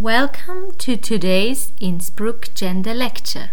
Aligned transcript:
Welcome 0.00 0.74
to 0.78 0.96
today's 0.96 1.72
Innsbruck 1.80 2.54
Gender 2.54 2.94
Lecture. 2.94 3.50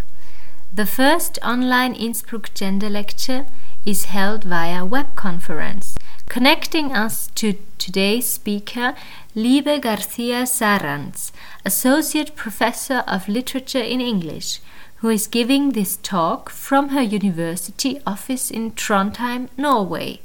The 0.72 0.86
first 0.86 1.40
online 1.42 1.92
Innsbruck 1.92 2.54
Gender 2.54 2.88
Lecture 2.88 3.46
is 3.84 4.04
held 4.04 4.44
via 4.44 4.84
web 4.84 5.16
conference, 5.16 5.96
connecting 6.28 6.92
us 6.92 7.26
to 7.34 7.54
today's 7.78 8.28
speaker, 8.28 8.94
Libe 9.34 9.82
García 9.82 10.46
Zarranz, 10.46 11.32
Associate 11.64 12.36
Professor 12.36 13.02
of 13.08 13.26
Literature 13.26 13.82
in 13.82 14.00
English, 14.00 14.60
who 14.98 15.08
is 15.08 15.26
giving 15.26 15.70
this 15.70 15.96
talk 15.96 16.48
from 16.48 16.90
her 16.90 17.02
university 17.02 18.00
office 18.06 18.52
in 18.52 18.70
Trondheim, 18.70 19.48
Norway. 19.56 20.20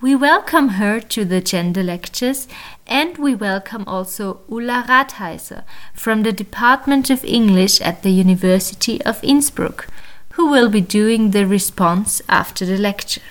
We 0.00 0.14
welcome 0.14 0.68
her 0.80 1.00
to 1.00 1.24
the 1.24 1.40
gender 1.40 1.82
lectures 1.82 2.46
and 2.86 3.18
we 3.18 3.34
welcome 3.34 3.82
also 3.88 4.42
Ulla 4.48 4.84
Ratheiser 4.86 5.64
from 5.92 6.22
the 6.22 6.32
Department 6.32 7.10
of 7.10 7.24
English 7.24 7.80
at 7.80 8.04
the 8.04 8.10
University 8.10 9.02
of 9.02 9.18
Innsbruck, 9.24 9.88
who 10.34 10.48
will 10.48 10.68
be 10.68 10.80
doing 10.80 11.32
the 11.32 11.48
response 11.48 12.22
after 12.28 12.64
the 12.64 12.78
lecture. 12.78 13.22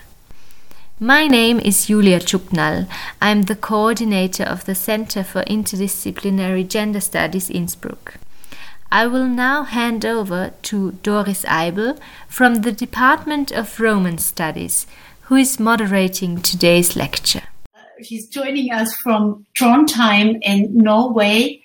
My 1.00 1.26
name 1.26 1.62
is 1.62 1.86
Julia 1.86 2.20
Chuknal. 2.20 2.90
I 3.22 3.30
am 3.30 3.44
the 3.44 3.56
coordinator 3.56 4.44
of 4.44 4.66
the 4.66 4.76
Center 4.76 5.23
for 5.23 5.44
Interdisciplinary 5.45 6.68
Gender 6.68 7.00
Studies 7.00 7.50
Innsbruck. 7.50 8.16
I 8.92 9.08
will 9.08 9.28
now 9.28 9.64
hand 9.64 10.06
over 10.06 10.52
to 10.64 10.92
Doris 11.04 11.44
Eibl 11.45 11.98
from 12.28 12.56
the 12.56 12.73
Department 12.73 13.52
of 13.52 13.80
Roman 13.80 14.18
Studies 14.18 14.86
who 15.27 15.36
is 15.36 15.59
moderating 15.59 16.41
today's 16.41 16.95
lecture. 16.95 17.44
He's 17.99 18.30
joining 18.30 18.72
us 18.72 18.95
from 19.04 19.45
Trondheim 19.59 20.40
in 20.41 20.70
Norway. 20.73 21.62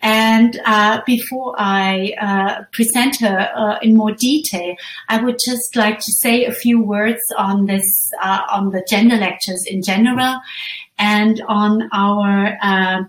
And 0.00 0.58
uh, 0.64 1.02
before 1.04 1.54
I 1.58 2.14
uh, 2.18 2.62
present 2.72 3.20
her 3.20 3.50
uh, 3.54 3.78
in 3.82 3.96
more 3.96 4.12
detail, 4.12 4.74
I 5.10 5.22
would 5.22 5.36
just 5.44 5.76
like 5.76 5.98
to 5.98 6.12
say 6.20 6.46
a 6.46 6.52
few 6.52 6.82
words 6.82 7.20
on 7.36 7.66
this, 7.66 8.10
uh, 8.22 8.42
on 8.50 8.70
the 8.70 8.84
gender 8.88 9.16
lectures 9.16 9.62
in 9.66 9.82
general, 9.82 10.40
and 10.98 11.42
on 11.48 11.90
our 11.92 12.56
uh, 12.62 13.02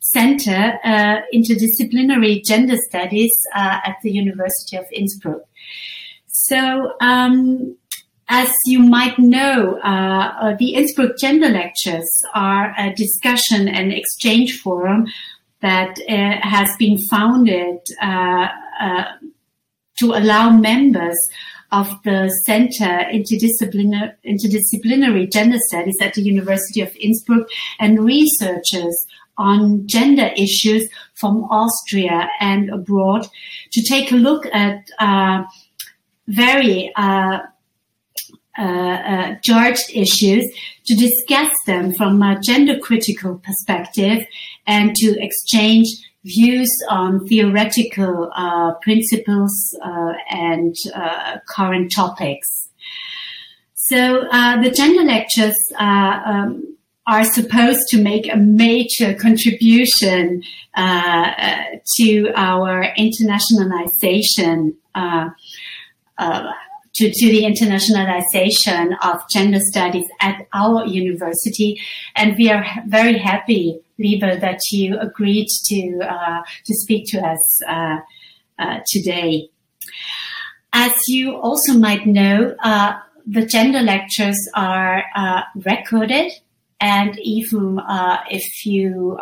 Center 0.00 0.78
uh, 0.84 1.20
Interdisciplinary 1.32 2.44
Gender 2.44 2.76
Studies 2.88 3.32
at 3.54 3.96
the 4.02 4.10
University 4.10 4.76
of 4.76 4.84
Innsbruck. 4.92 5.42
So 6.26 6.92
um, 7.00 7.76
as 8.28 8.50
you 8.66 8.80
might 8.80 9.18
know, 9.18 9.78
uh, 9.84 10.34
uh, 10.40 10.56
the 10.58 10.74
Innsbruck 10.74 11.18
Gender 11.18 11.48
Lectures 11.48 12.08
are 12.34 12.74
a 12.78 12.92
discussion 12.94 13.68
and 13.68 13.92
exchange 13.92 14.60
forum 14.60 15.06
that 15.60 15.98
uh, 16.08 16.36
has 16.42 16.70
been 16.78 16.98
founded 17.10 17.78
uh, 18.02 18.48
uh, 18.80 19.04
to 19.98 20.12
allow 20.12 20.50
members 20.50 21.16
of 21.72 21.88
the 22.04 22.28
Center 22.46 23.04
Interdisciplinar- 23.12 24.14
Interdisciplinary 24.24 25.30
Gender 25.30 25.58
Studies 25.68 25.96
at 26.00 26.14
the 26.14 26.22
University 26.22 26.80
of 26.80 26.94
Innsbruck 26.96 27.48
and 27.80 28.04
researchers 28.04 28.96
on 29.36 29.86
gender 29.86 30.30
issues 30.36 30.88
from 31.14 31.44
Austria 31.44 32.28
and 32.40 32.70
abroad 32.70 33.26
to 33.72 33.82
take 33.82 34.12
a 34.12 34.16
look 34.16 34.46
at 34.52 34.88
uh, 35.00 35.42
very 36.28 36.92
uh, 38.58 38.62
uh, 38.62 39.34
issues 39.94 40.52
to 40.86 40.94
discuss 40.94 41.52
them 41.66 41.92
from 41.92 42.22
a 42.22 42.40
gender 42.40 42.78
critical 42.78 43.40
perspective 43.44 44.24
and 44.66 44.94
to 44.94 45.16
exchange 45.20 45.88
views 46.24 46.70
on 46.88 47.26
theoretical 47.26 48.30
uh, 48.34 48.74
principles 48.82 49.76
uh, 49.84 50.12
and 50.30 50.74
uh, 50.94 51.38
current 51.48 51.92
topics. 51.94 52.68
So 53.74 54.26
uh, 54.30 54.62
the 54.62 54.70
gender 54.70 55.02
lectures 55.02 55.56
um, 55.78 56.76
are 57.06 57.24
supposed 57.24 57.82
to 57.90 58.02
make 58.02 58.32
a 58.32 58.36
major 58.36 59.12
contribution 59.14 60.42
to 60.76 62.32
our 62.34 62.86
internationalization 62.98 64.74
to, 66.94 67.10
to 67.10 67.26
the 67.26 67.42
internationalization 67.42 68.96
of 69.02 69.28
gender 69.28 69.58
studies 69.60 70.06
at 70.20 70.46
our 70.52 70.86
university. 70.86 71.80
And 72.14 72.36
we 72.36 72.50
are 72.50 72.64
very 72.86 73.18
happy, 73.18 73.80
Libe, 73.98 74.40
that 74.40 74.60
you 74.70 74.98
agreed 74.98 75.48
to, 75.66 75.98
uh, 76.02 76.42
to 76.64 76.74
speak 76.74 77.06
to 77.08 77.18
us 77.18 77.62
uh, 77.68 77.98
uh, 78.58 78.80
today. 78.86 79.48
As 80.72 80.96
you 81.08 81.36
also 81.36 81.74
might 81.74 82.06
know, 82.06 82.54
uh, 82.62 82.98
the 83.26 83.46
gender 83.46 83.80
lectures 83.80 84.38
are 84.54 85.04
uh, 85.14 85.42
recorded 85.64 86.32
and 86.80 87.18
even 87.20 87.78
uh, 87.78 88.18
if 88.30 88.66
you 88.66 89.16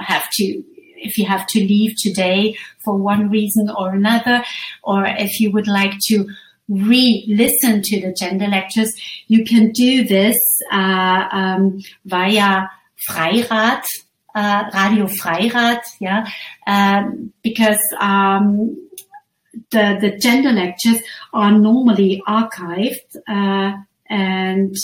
have 0.00 0.28
to 0.30 0.62
if 1.00 1.16
you 1.16 1.26
have 1.26 1.46
to 1.46 1.60
leave 1.60 1.94
today 1.96 2.56
for 2.84 2.96
one 2.96 3.30
reason 3.30 3.70
or 3.70 3.94
another, 3.94 4.42
or 4.82 5.06
if 5.06 5.40
you 5.40 5.50
would 5.52 5.68
like 5.68 5.94
to 6.08 6.28
re-listen 6.68 7.82
to 7.82 8.00
the 8.00 8.12
gender 8.12 8.46
lectures, 8.46 8.92
you 9.26 9.44
can 9.44 9.70
do 9.72 10.04
this 10.04 10.36
uh, 10.70 11.28
um, 11.32 11.78
via 12.04 12.68
Freirad, 13.08 13.84
uh, 14.34 14.64
Radio 14.74 15.06
Freirad, 15.06 15.80
yeah, 16.00 16.28
um, 16.66 17.32
because 17.42 17.80
um, 17.98 18.88
the 19.70 19.98
the 20.00 20.18
gender 20.18 20.52
lectures 20.52 21.00
are 21.32 21.52
normally 21.52 22.22
archived 22.28 23.16
uh, 23.28 23.76
and. 24.08 24.74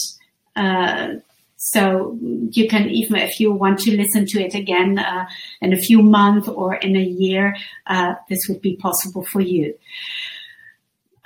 Uh, 0.56 1.14
so 1.56 2.18
you 2.50 2.68
can 2.68 2.90
even, 2.90 3.16
if 3.16 3.40
you 3.40 3.50
want 3.50 3.78
to 3.80 3.96
listen 3.96 4.26
to 4.26 4.42
it 4.42 4.54
again 4.54 4.98
uh, 4.98 5.24
in 5.62 5.72
a 5.72 5.78
few 5.78 6.02
months 6.02 6.46
or 6.46 6.74
in 6.74 6.94
a 6.94 7.02
year, 7.02 7.56
uh, 7.86 8.16
this 8.28 8.40
would 8.50 8.60
be 8.60 8.76
possible 8.76 9.24
for 9.24 9.40
you. 9.40 9.74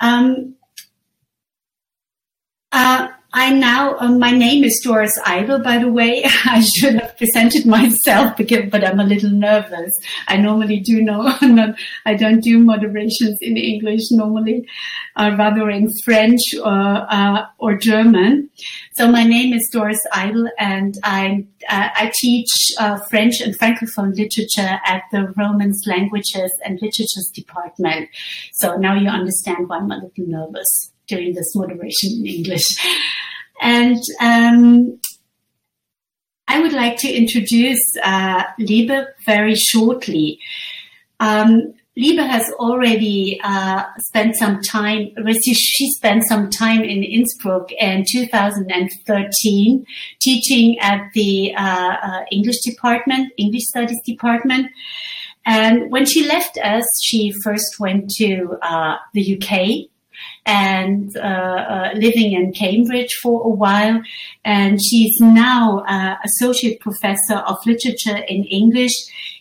Um, 0.01 0.55
uh, 2.71 3.09
I 3.31 3.51
now, 3.53 3.95
uh, 3.99 4.09
my 4.09 4.31
name 4.31 4.63
is 4.63 4.81
Doris 4.83 5.15
Eibl, 5.19 5.63
by 5.63 5.77
the 5.77 5.91
way. 5.91 6.23
I 6.45 6.61
should 6.61 6.95
have 6.95 7.15
presented 7.15 7.63
myself, 7.63 8.35
because, 8.35 8.69
but 8.71 8.83
I'm 8.83 8.99
a 8.99 9.03
little 9.03 9.29
nervous. 9.29 9.93
I 10.27 10.37
normally 10.37 10.79
do 10.79 11.03
know, 11.03 11.37
not, 11.43 11.75
I 12.07 12.15
don't 12.15 12.41
do 12.41 12.57
moderations 12.57 13.37
in 13.41 13.55
English 13.55 14.09
normally, 14.09 14.67
uh, 15.15 15.35
rather 15.37 15.69
in 15.69 15.91
French 16.03 16.41
or, 16.63 17.05
uh, 17.09 17.45
or 17.59 17.77
German. 17.77 18.49
So 18.93 19.11
my 19.11 19.23
name 19.23 19.53
is 19.53 19.69
Doris 19.71 20.01
Eibl 20.11 20.49
and 20.57 20.95
I, 21.03 21.45
uh, 21.69 21.89
I 21.93 22.11
teach 22.15 22.49
uh, 22.79 22.97
French 23.11 23.41
and 23.41 23.57
Francophone 23.59 24.15
literature 24.15 24.79
at 24.85 25.03
the 25.11 25.31
Romance 25.37 25.85
Languages 25.85 26.51
and 26.65 26.79
Literatures 26.81 27.31
Department. 27.35 28.09
So 28.53 28.75
now 28.77 28.95
you 28.95 29.07
understand 29.07 29.69
why 29.69 29.77
I'm 29.77 29.91
a 29.91 29.97
little 29.97 30.25
nervous 30.25 30.91
doing 31.09 31.33
this 31.33 31.55
moderation 31.55 32.11
in 32.19 32.25
English. 32.25 32.75
And 33.61 34.01
um, 34.21 34.99
I 36.47 36.61
would 36.61 36.73
like 36.73 36.97
to 36.97 37.11
introduce 37.11 37.81
uh, 38.03 38.43
Libe 38.59 39.05
very 39.25 39.55
shortly. 39.55 40.39
Um, 41.19 41.73
Libe 41.97 42.25
has 42.25 42.49
already 42.53 43.39
uh, 43.43 43.83
spent 43.99 44.37
some 44.37 44.61
time, 44.61 45.09
she 45.35 45.91
spent 45.91 46.23
some 46.23 46.49
time 46.49 46.81
in 46.81 47.03
Innsbruck 47.03 47.71
in 47.73 48.05
2013 48.09 49.85
teaching 50.21 50.79
at 50.79 51.09
the 51.13 51.53
uh, 51.55 51.95
uh, 52.01 52.21
English 52.31 52.61
department, 52.61 53.33
English 53.37 53.63
studies 53.63 53.99
department. 54.05 54.71
And 55.45 55.91
when 55.91 56.05
she 56.05 56.25
left 56.25 56.57
us, 56.59 56.85
she 57.03 57.33
first 57.43 57.79
went 57.79 58.09
to 58.11 58.57
uh, 58.61 58.97
the 59.13 59.35
UK 59.35 59.89
and 60.45 61.15
uh, 61.17 61.19
uh, 61.19 61.89
living 61.95 62.33
in 62.33 62.53
Cambridge 62.53 63.13
for 63.21 63.41
a 63.41 63.49
while. 63.49 64.01
And 64.43 64.79
she's 64.81 65.15
now 65.19 65.79
uh, 65.87 66.15
associate 66.23 66.79
professor 66.79 67.35
of 67.35 67.57
literature 67.65 68.17
in 68.17 68.43
English 68.45 68.93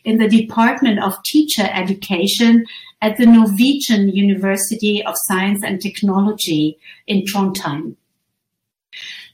in 0.05 0.19
the 0.19 0.29
Department 0.29 1.03
of 1.03 1.23
Teacher 1.25 1.69
Education 1.73 2.65
at 3.01 3.17
the 3.17 3.27
Norwegian 3.27 4.09
University 4.09 5.05
of 5.05 5.15
Science 5.29 5.61
and 5.65 5.81
Technology 5.81 6.79
in 7.07 7.25
Trondheim. 7.25 7.97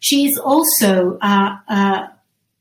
She 0.01 0.27
is 0.27 0.39
also 0.39 1.19
uh, 1.23 1.57
uh, 1.69 2.07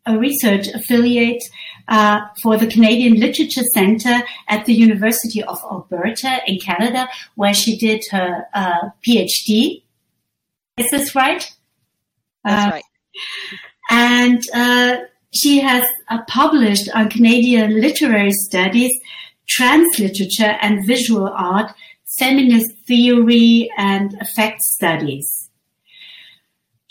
a 0.05 0.17
research 0.17 0.67
affiliate 0.69 1.43
uh, 1.87 2.21
for 2.41 2.57
the 2.57 2.67
Canadian 2.67 3.19
Literature 3.19 3.63
Center 3.73 4.21
at 4.47 4.65
the 4.65 4.73
University 4.73 5.43
of 5.43 5.59
Alberta 5.69 6.39
in 6.47 6.59
Canada, 6.59 7.07
where 7.35 7.53
she 7.53 7.77
did 7.77 8.03
her 8.11 8.45
uh, 8.53 8.89
PhD. 9.05 9.83
Is 10.77 10.89
this 10.91 11.15
right? 11.15 11.51
That's 12.43 12.67
uh, 12.67 12.71
right. 12.71 12.83
And 13.89 14.43
uh, 14.53 14.97
she 15.33 15.59
has 15.59 15.85
uh, 16.09 16.23
published 16.27 16.89
on 16.95 17.09
Canadian 17.09 17.81
literary 17.81 18.31
studies, 18.31 18.91
trans 19.47 19.99
literature 19.99 20.57
and 20.61 20.85
visual 20.87 21.27
art, 21.27 21.71
feminist 22.17 22.71
theory 22.87 23.69
and 23.77 24.15
affect 24.21 24.61
studies. 24.61 25.42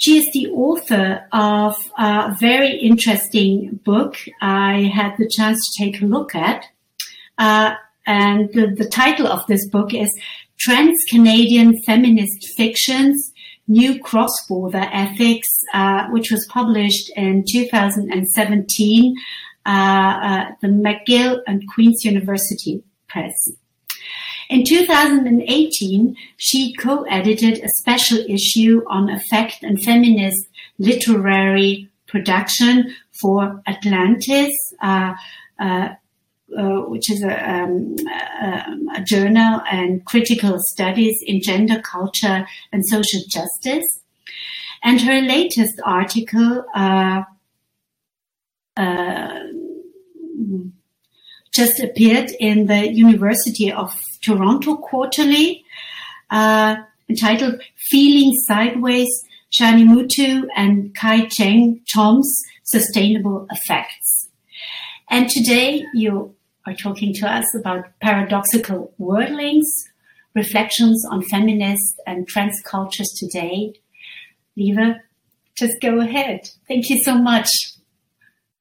She 0.02 0.18
is 0.18 0.28
the 0.32 0.48
author 0.48 1.28
of 1.30 1.76
a 1.96 2.34
very 2.40 2.76
interesting 2.76 3.78
book 3.84 4.16
I 4.40 4.90
had 4.92 5.14
the 5.16 5.28
chance 5.28 5.58
to 5.64 5.84
take 5.84 6.02
a 6.02 6.06
look 6.06 6.34
at. 6.34 6.64
Uh, 7.38 7.74
and 8.04 8.52
the, 8.52 8.74
the 8.76 8.88
title 8.88 9.28
of 9.28 9.46
this 9.46 9.68
book 9.68 9.94
is 9.94 10.10
Trans 10.58 10.98
Canadian 11.08 11.80
Feminist 11.84 12.48
Fictions 12.56 13.32
New 13.68 14.00
Cross-Border 14.00 14.88
Ethics, 14.92 15.48
uh, 15.72 16.08
which 16.08 16.32
was 16.32 16.48
published 16.50 17.12
in 17.14 17.44
2017, 17.48 19.14
uh, 19.64 19.68
uh, 19.70 20.44
the 20.60 20.66
McGill 20.66 21.42
and 21.46 21.62
Queen's 21.72 22.04
University 22.04 22.82
Press. 23.06 23.52
In 24.48 24.64
2018, 24.64 26.16
she 26.36 26.74
co-edited 26.74 27.62
a 27.62 27.68
special 27.68 28.18
issue 28.28 28.82
on 28.88 29.10
affect 29.10 29.62
and 29.62 29.82
feminist 29.82 30.48
literary 30.78 31.88
production 32.06 32.94
for 33.20 33.62
Atlantis, 33.66 34.52
uh, 34.82 35.14
uh, 35.58 35.88
uh, 36.58 36.80
which 36.88 37.10
is 37.10 37.22
a, 37.22 37.50
um, 37.50 37.96
a, 38.42 38.98
a, 38.98 39.02
journal 39.02 39.62
and 39.70 40.04
critical 40.04 40.58
studies 40.58 41.16
in 41.26 41.40
gender, 41.40 41.80
culture, 41.80 42.46
and 42.72 42.86
social 42.86 43.20
justice. 43.28 43.86
And 44.84 45.00
her 45.00 45.20
latest 45.22 45.80
article 45.84 46.64
uh, 46.74 47.22
uh, 48.76 49.38
just 51.52 51.80
appeared 51.80 52.30
in 52.40 52.66
the 52.66 52.92
University 52.92 53.70
of 53.70 53.94
Toronto 54.22 54.76
Quarterly, 54.76 55.64
uh, 56.30 56.76
entitled 57.08 57.60
"Feeling 57.90 58.32
Sideways: 58.46 59.10
Shani 59.52 59.84
Mootoo 59.84 60.46
and 60.56 60.94
Kai 60.94 61.26
Cheng 61.26 61.80
Thom's 61.92 62.32
Sustainable 62.64 63.46
Effects." 63.50 64.28
And 65.10 65.28
today 65.28 65.84
you 65.94 66.34
are 66.66 66.74
talking 66.74 67.12
to 67.14 67.26
us 67.30 67.44
about 67.60 67.84
paradoxical 68.00 68.92
worldings, 68.98 69.68
reflections 70.34 71.04
on 71.10 71.22
feminist 71.22 72.00
and 72.06 72.26
trans 72.26 72.58
cultures 72.64 73.10
today. 73.18 73.74
Libe, 74.56 75.00
just 75.56 75.74
go 75.82 76.00
ahead. 76.00 76.48
Thank 76.68 76.88
you 76.88 76.98
so 77.04 77.16
much. 77.16 77.48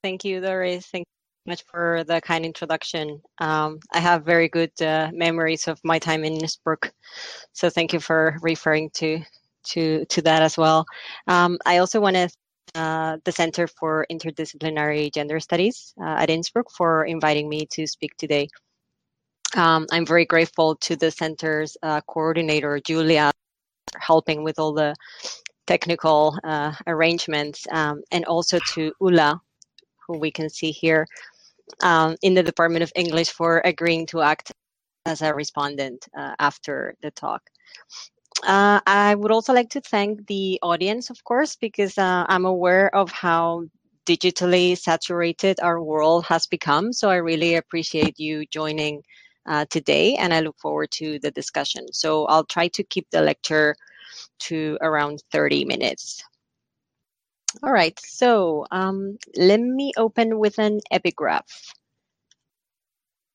Thank 0.04 0.26
you, 0.26 0.42
Doris. 0.42 0.88
Thank 0.88 1.06
much 1.46 1.64
for 1.64 2.04
the 2.04 2.22
kind 2.22 2.46
introduction. 2.46 3.22
Um, 3.40 3.80
I 3.94 4.00
have 4.00 4.26
very 4.26 4.48
good 4.50 4.72
uh, 4.82 5.10
memories 5.14 5.68
of 5.68 5.80
my 5.84 6.00
time 6.00 6.24
in 6.24 6.34
Innsbruck, 6.34 6.92
so 7.54 7.70
thank 7.70 7.94
you 7.94 8.00
for 8.00 8.38
referring 8.42 8.90
to 8.96 9.22
to 9.64 10.06
to 10.06 10.22
that 10.22 10.42
as 10.42 10.58
well. 10.58 10.86
Um, 11.28 11.58
I 11.66 11.78
also 11.78 12.00
want 12.00 12.16
to 12.16 12.30
uh, 12.76 13.18
the 13.26 13.32
Center 13.32 13.68
for 13.68 14.06
Interdisciplinary 14.12 15.14
Gender 15.14 15.40
Studies 15.40 15.94
uh, 16.02 16.16
at 16.20 16.30
Innsbruck 16.30 16.72
for 16.72 17.06
inviting 17.06 17.50
me 17.50 17.68
to 17.72 17.86
speak 17.86 18.16
today. 18.18 18.48
Um, 19.56 19.86
I'm 19.92 20.06
very 20.06 20.26
grateful 20.26 20.76
to 20.78 20.96
the 20.96 21.12
center's 21.12 21.76
uh, 21.84 22.00
coordinator, 22.08 22.80
Julia, 22.80 23.32
for 23.92 24.00
helping 24.00 24.44
with 24.44 24.60
all 24.60 24.74
the 24.74 24.96
technical 25.68 26.38
uh, 26.44 26.74
arrangements, 26.88 27.68
um, 27.72 28.02
and 28.12 28.24
also 28.26 28.60
to 28.74 28.94
Ulla, 29.02 29.42
who 30.08 30.18
we 30.18 30.32
can 30.32 30.50
see 30.50 30.72
here 30.72 31.08
um, 31.82 32.16
in 32.22 32.34
the 32.34 32.44
Department 32.44 32.84
of 32.84 32.92
English 32.96 33.30
for 33.30 33.62
agreeing 33.64 34.06
to 34.08 34.22
act 34.22 34.52
as 35.06 35.22
a 35.22 35.34
respondent 35.34 36.08
uh, 36.18 36.36
after 36.40 36.96
the 37.02 37.12
talk. 37.12 37.42
Uh, 38.46 38.80
I 38.88 39.16
would 39.16 39.32
also 39.32 39.54
like 39.54 39.70
to 39.72 39.82
thank 39.82 40.28
the 40.28 40.60
audience, 40.64 41.10
of 41.10 41.24
course, 41.24 41.56
because 41.56 41.98
uh, 41.98 42.26
I'm 42.28 42.46
aware 42.46 42.94
of 42.96 43.12
how 43.12 43.66
digitally 44.06 44.78
saturated 44.78 45.60
our 45.62 45.82
world 45.82 46.26
has 46.26 46.48
become. 46.48 46.92
So 46.92 47.10
I 47.10 47.18
really 47.18 47.56
appreciate 47.56 48.20
you 48.20 48.46
joining 48.48 49.04
uh, 49.46 49.66
today, 49.70 50.16
and 50.16 50.34
I 50.34 50.40
look 50.40 50.58
forward 50.60 50.92
to 50.92 51.20
the 51.20 51.32
discussion. 51.32 51.92
So 51.94 52.26
I'll 52.26 52.46
try 52.46 52.68
to 52.70 52.84
keep 52.84 53.08
the 53.12 53.22
lecture 53.22 53.76
to 54.40 54.78
around 54.82 55.24
30 55.32 55.66
minutes. 55.66 56.24
All 57.62 57.72
right, 57.72 58.00
so 58.00 58.66
um, 58.72 59.18
let 59.36 59.60
me 59.60 59.92
open 59.98 60.40
with 60.40 60.58
an 60.58 60.80
epigraph. 60.90 61.74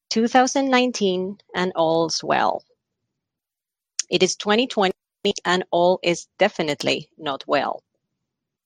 2019 0.08 1.36
and 1.54 1.72
all's 1.76 2.24
well. 2.24 2.64
It 4.08 4.22
is 4.22 4.36
2020 4.36 4.92
and 5.44 5.64
all 5.70 6.00
is 6.02 6.28
definitely 6.38 7.10
not 7.18 7.44
well. 7.46 7.82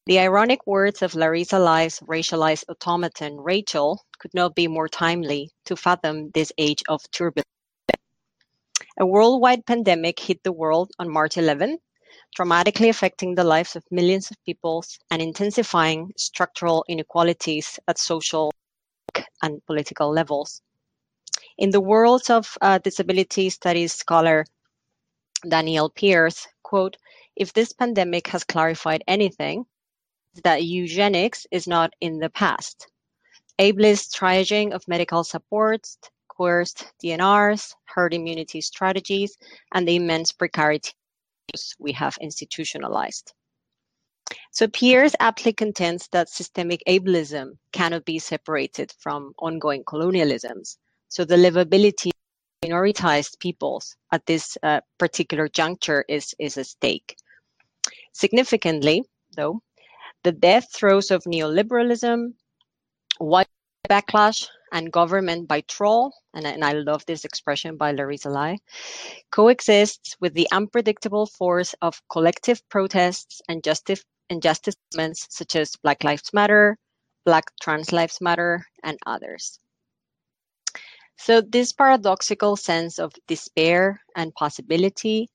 The 0.06 0.20
ironic 0.20 0.66
words 0.66 1.02
of 1.02 1.16
Larissa 1.16 1.58
Lai's 1.58 1.98
racialized 2.00 2.64
automaton, 2.68 3.40
Rachel, 3.40 4.04
could 4.20 4.32
not 4.32 4.54
be 4.54 4.68
more 4.68 4.88
timely 4.88 5.50
to 5.64 5.74
fathom 5.74 6.30
this 6.30 6.52
age 6.58 6.84
of 6.88 7.02
turbulence. 7.10 7.48
A 8.98 9.06
worldwide 9.06 9.66
pandemic 9.66 10.20
hit 10.20 10.44
the 10.44 10.52
world 10.52 10.92
on 10.98 11.10
March 11.10 11.36
11, 11.36 11.78
dramatically 12.34 12.88
affecting 12.88 13.34
the 13.34 13.44
lives 13.44 13.76
of 13.76 13.84
millions 13.90 14.30
of 14.30 14.44
people 14.44 14.84
and 15.10 15.20
intensifying 15.20 16.12
structural 16.16 16.84
inequalities 16.88 17.78
at 17.88 17.98
social 17.98 18.52
and 19.42 19.64
political 19.66 20.10
levels. 20.10 20.62
In 21.58 21.70
the 21.70 21.80
world 21.80 22.30
of 22.30 22.56
uh, 22.60 22.78
disability 22.78 23.50
studies 23.50 23.92
scholar 23.92 24.46
Danielle 25.48 25.90
Peers, 25.90 26.46
quote, 26.62 26.96
if 27.34 27.52
this 27.52 27.72
pandemic 27.72 28.28
has 28.28 28.44
clarified 28.44 29.02
anything, 29.08 29.64
that 30.44 30.64
eugenics 30.64 31.46
is 31.50 31.66
not 31.66 31.92
in 32.00 32.18
the 32.18 32.30
past. 32.30 32.88
Ableist 33.58 34.14
triaging 34.14 34.72
of 34.72 34.86
medical 34.86 35.24
supports, 35.24 35.98
coerced 36.28 36.92
DNRs, 37.02 37.74
herd 37.84 38.14
immunity 38.14 38.60
strategies, 38.60 39.36
and 39.72 39.86
the 39.86 39.96
immense 39.96 40.32
precarity 40.32 40.92
we 41.78 41.92
have 41.92 42.16
institutionalized. 42.20 43.32
So 44.52 44.68
Peers 44.68 45.14
aptly 45.20 45.52
contends 45.52 46.08
that 46.08 46.28
systemic 46.28 46.82
ableism 46.86 47.58
cannot 47.72 48.04
be 48.04 48.18
separated 48.18 48.92
from 48.98 49.32
ongoing 49.38 49.84
colonialisms. 49.84 50.76
So 51.08 51.24
the 51.24 51.36
livability 51.36 52.10
of 52.10 52.68
minoritized 52.68 53.38
peoples 53.40 53.96
at 54.12 54.26
this 54.26 54.56
uh, 54.62 54.80
particular 54.98 55.48
juncture 55.48 56.04
is, 56.08 56.34
is 56.38 56.58
at 56.58 56.66
stake. 56.66 57.16
Significantly, 58.12 59.02
though, 59.36 59.62
the 60.22 60.32
death 60.32 60.68
throes 60.72 61.10
of 61.10 61.24
neoliberalism, 61.24 62.34
white 63.18 63.48
backlash, 63.88 64.46
and 64.72 64.92
government 64.92 65.48
by 65.48 65.62
troll, 65.62 66.12
and, 66.34 66.46
and 66.46 66.64
I 66.64 66.72
love 66.72 67.04
this 67.06 67.24
expression 67.24 67.76
by 67.76 67.92
Larissa 67.92 68.30
Lai, 68.30 68.58
coexists 69.30 70.16
with 70.20 70.34
the 70.34 70.48
unpredictable 70.52 71.26
force 71.26 71.74
of 71.82 72.00
collective 72.10 72.66
protests 72.68 73.40
and 73.48 73.62
justice 73.62 74.04
injustice 74.30 74.76
such 75.28 75.56
as 75.56 75.76
Black 75.82 76.04
Lives 76.04 76.30
Matter, 76.32 76.78
Black 77.24 77.44
Trans 77.60 77.92
Lives 77.92 78.20
Matter, 78.20 78.64
and 78.84 78.96
others. 79.06 79.58
So 81.16 81.42
this 81.42 81.72
paradoxical 81.72 82.56
sense 82.56 82.98
of 82.98 83.12
despair 83.26 84.00
and 84.16 84.32
possibility, 84.34 85.28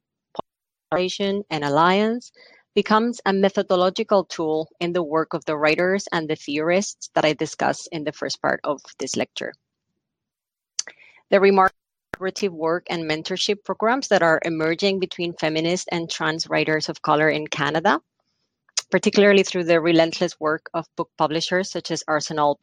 polarization 0.89 1.44
and 1.50 1.63
alliance 1.63 2.32
becomes 2.75 3.22
a 3.25 3.32
methodological 3.32 4.25
tool 4.25 4.70
in 4.82 4.91
the 4.91 5.01
work 5.01 5.34
of 5.34 5.46
the 5.46 5.58
writers 5.58 6.08
and 6.12 6.29
the 6.29 6.36
theorists 6.36 7.10
that 7.15 7.24
I 7.24 7.34
discuss 7.34 7.88
in 7.88 8.03
the 8.03 8.12
first 8.12 8.41
part 8.41 8.60
of 8.65 8.82
this 9.00 9.15
lecture. 9.15 9.53
The 11.32 11.39
remarkable 11.39 11.75
work 12.51 12.88
and 12.89 13.10
mentorship 13.10 13.63
programs 13.63 14.10
that 14.10 14.24
are 14.24 14.39
emerging 14.46 15.00
between 15.00 15.34
feminist 15.34 15.89
and 15.91 16.10
trans 16.10 16.48
writers 16.50 16.88
of 16.88 17.01
color 17.01 17.29
in 17.29 17.48
Canada, 17.48 18.00
particularly 18.91 19.44
through 19.44 19.65
the 19.65 19.82
relentless 19.82 20.39
work 20.39 20.70
of 20.74 20.86
book 20.96 21.10
publishers 21.17 21.72
such 21.72 21.91
as 21.91 22.03
Arsenal 22.08 22.60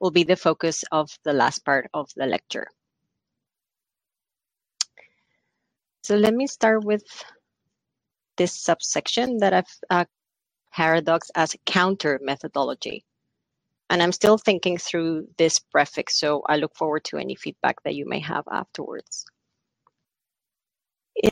will 0.00 0.10
be 0.10 0.24
the 0.24 0.36
focus 0.36 0.84
of 0.92 1.10
the 1.24 1.32
last 1.32 1.64
part 1.64 1.88
of 1.94 2.10
the 2.16 2.26
lecture. 2.26 2.66
So 6.02 6.16
let 6.16 6.34
me 6.34 6.46
start 6.46 6.84
with 6.84 7.04
this 8.38 8.54
subsection 8.54 9.38
that 9.38 9.52
I've 9.52 9.66
uh, 9.90 10.04
paradox 10.72 11.30
as 11.34 11.56
counter 11.66 12.18
methodology. 12.22 13.04
And 13.90 14.02
I'm 14.02 14.12
still 14.12 14.38
thinking 14.38 14.78
through 14.78 15.28
this 15.38 15.58
prefix, 15.58 16.20
so 16.20 16.42
I 16.46 16.56
look 16.56 16.74
forward 16.76 17.04
to 17.04 17.16
any 17.16 17.34
feedback 17.34 17.82
that 17.84 17.94
you 17.94 18.06
may 18.06 18.20
have 18.20 18.44
afterwards. 18.50 19.24
In 21.16 21.30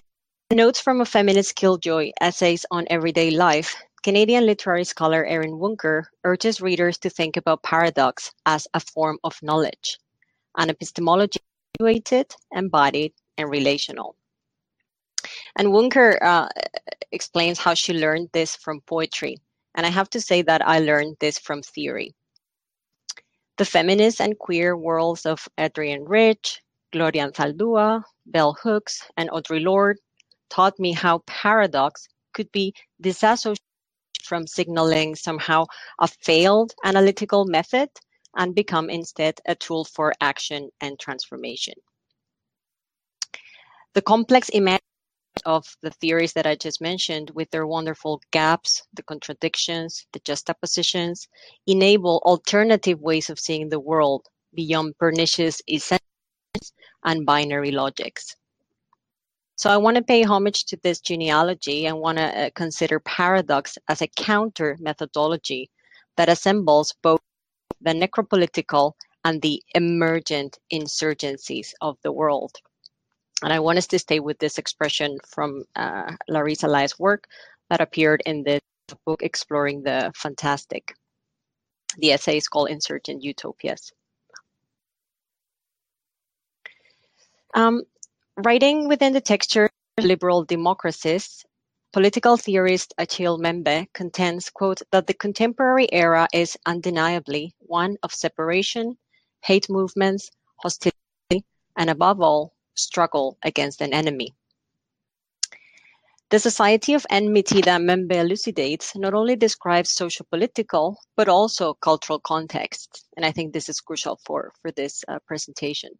Notes 0.52 0.80
from 0.80 1.00
a 1.00 1.04
Feminist 1.04 1.54
Killjoy, 1.54 2.12
Essays 2.20 2.64
on 2.70 2.86
Everyday 2.88 3.30
Life, 3.30 3.76
Canadian 4.02 4.46
literary 4.46 4.84
scholar 4.84 5.25
Erin 5.26 5.58
Wunker 5.58 6.04
urges 6.25 6.60
readers 6.60 6.98
to 6.98 7.10
think 7.10 7.36
about 7.36 7.62
paradox 7.62 8.32
as 8.46 8.66
a 8.72 8.80
form 8.80 9.18
of 9.25 9.36
knowledge, 9.42 9.98
an 10.56 10.70
epistemology 10.70 11.40
situated, 11.75 12.34
embodied, 12.52 13.12
and 13.36 13.50
relational. 13.50 14.16
And 15.56 15.68
Wunker 15.68 16.18
uh, 16.22 16.48
explains 17.12 17.58
how 17.58 17.75
she 17.75 17.94
learned 17.94 18.28
this 18.32 18.54
from 18.56 18.82
poetry. 18.82 19.38
And 19.75 19.86
I 19.86 19.90
have 19.90 20.10
to 20.10 20.20
say 20.20 20.42
that 20.42 20.66
I 20.66 20.80
learned 20.80 21.16
this 21.18 21.38
from 21.38 21.62
theory. 21.62 22.14
The 23.56 23.64
feminist 23.64 24.20
and 24.20 24.38
queer 24.38 24.76
worlds 24.76 25.25
of 25.25 25.48
Adrienne 25.58 26.04
Rich, 26.04 26.60
Gloria 26.92 27.28
Anzaldúa, 27.28 28.02
Bell 28.26 28.56
Hooks, 28.62 29.02
and 29.16 29.30
Audre 29.30 29.62
Lorde 29.62 29.98
taught 30.50 30.78
me 30.78 30.92
how 30.92 31.22
paradox 31.26 32.06
could 32.34 32.52
be 32.52 32.75
disassociated 33.00 33.62
from 34.22 34.46
signaling 34.46 35.14
somehow 35.14 35.64
a 36.00 36.08
failed 36.08 36.75
analytical 36.84 37.46
method 37.46 37.88
and 38.36 38.54
become 38.54 38.90
instead 38.90 39.40
a 39.46 39.54
tool 39.54 39.84
for 39.84 40.12
action 40.20 40.68
and 40.82 40.98
transformation. 40.98 41.75
The 43.94 44.02
complex 44.02 44.50
image 44.52 44.82
of 45.44 45.66
the 45.82 45.90
theories 45.90 46.32
that 46.32 46.46
I 46.46 46.54
just 46.54 46.80
mentioned, 46.80 47.30
with 47.34 47.50
their 47.50 47.66
wonderful 47.66 48.20
gaps, 48.30 48.82
the 48.94 49.02
contradictions, 49.02 50.06
the 50.12 50.20
juxtapositions, 50.20 51.28
enable 51.66 52.22
alternative 52.24 53.00
ways 53.00 53.28
of 53.28 53.38
seeing 53.38 53.68
the 53.68 53.80
world 53.80 54.26
beyond 54.54 54.96
pernicious 54.98 55.60
essentials 55.68 56.72
and 57.04 57.26
binary 57.26 57.70
logics. 57.70 58.34
So 59.56 59.70
I 59.70 59.78
want 59.78 59.96
to 59.96 60.02
pay 60.02 60.22
homage 60.22 60.64
to 60.66 60.78
this 60.82 61.00
genealogy 61.00 61.86
and 61.86 61.98
want 61.98 62.18
to 62.18 62.24
uh, 62.24 62.50
consider 62.54 63.00
paradox 63.00 63.78
as 63.88 64.02
a 64.02 64.08
counter 64.08 64.76
methodology 64.80 65.70
that 66.16 66.28
assembles 66.28 66.94
both 67.02 67.20
the 67.80 67.92
necropolitical 67.92 68.92
and 69.24 69.40
the 69.42 69.62
emergent 69.74 70.58
insurgencies 70.72 71.72
of 71.80 71.96
the 72.02 72.12
world. 72.12 72.52
And 73.42 73.52
I 73.52 73.60
want 73.60 73.78
us 73.78 73.86
to 73.88 73.98
stay 73.98 74.20
with 74.20 74.38
this 74.38 74.58
expression 74.58 75.18
from 75.26 75.64
uh, 75.74 76.12
Larissa 76.28 76.68
Lai's 76.68 76.98
work 76.98 77.28
that 77.68 77.80
appeared 77.80 78.22
in 78.24 78.44
the 78.44 78.60
book 79.04 79.22
Exploring 79.22 79.82
the 79.82 80.12
Fantastic. 80.16 80.94
The 81.98 82.12
essay 82.12 82.38
is 82.38 82.48
called 82.48 82.70
Insurgent 82.70 83.22
Utopias. 83.22 83.92
Um, 87.54 87.82
writing 88.36 88.88
within 88.88 89.12
the 89.12 89.20
texture 89.20 89.70
of 89.98 90.04
liberal 90.04 90.44
democracies, 90.44 91.44
political 91.92 92.36
theorist 92.36 92.94
Achille 92.98 93.38
Mbembe 93.38 93.86
contends, 93.92 94.50
quote, 94.50 94.82
that 94.92 95.06
the 95.06 95.14
contemporary 95.14 95.90
era 95.92 96.28
is 96.32 96.58
undeniably 96.66 97.54
one 97.60 97.96
of 98.02 98.12
separation, 98.12 98.96
hate 99.42 99.70
movements, 99.70 100.30
hostility, 100.56 101.44
and 101.76 101.88
above 101.88 102.20
all, 102.20 102.55
struggle 102.76 103.38
against 103.42 103.80
an 103.80 103.92
enemy. 103.92 104.35
The 106.30 106.40
society 106.40 106.95
of 106.95 107.06
enmity 107.09 107.61
that 107.61 107.80
Mbembe 107.80 108.16
elucidates 108.16 108.97
not 108.97 109.14
only 109.14 109.37
describes 109.37 109.92
socio-political, 109.92 110.99
but 111.16 111.28
also 111.28 111.75
cultural 111.75 112.18
contexts. 112.18 113.04
And 113.16 113.25
I 113.25 113.30
think 113.30 113.52
this 113.52 113.68
is 113.68 113.80
crucial 113.80 114.18
for, 114.25 114.52
for 114.61 114.73
this 114.73 115.04
uh, 115.06 115.21
presentation. 115.28 115.90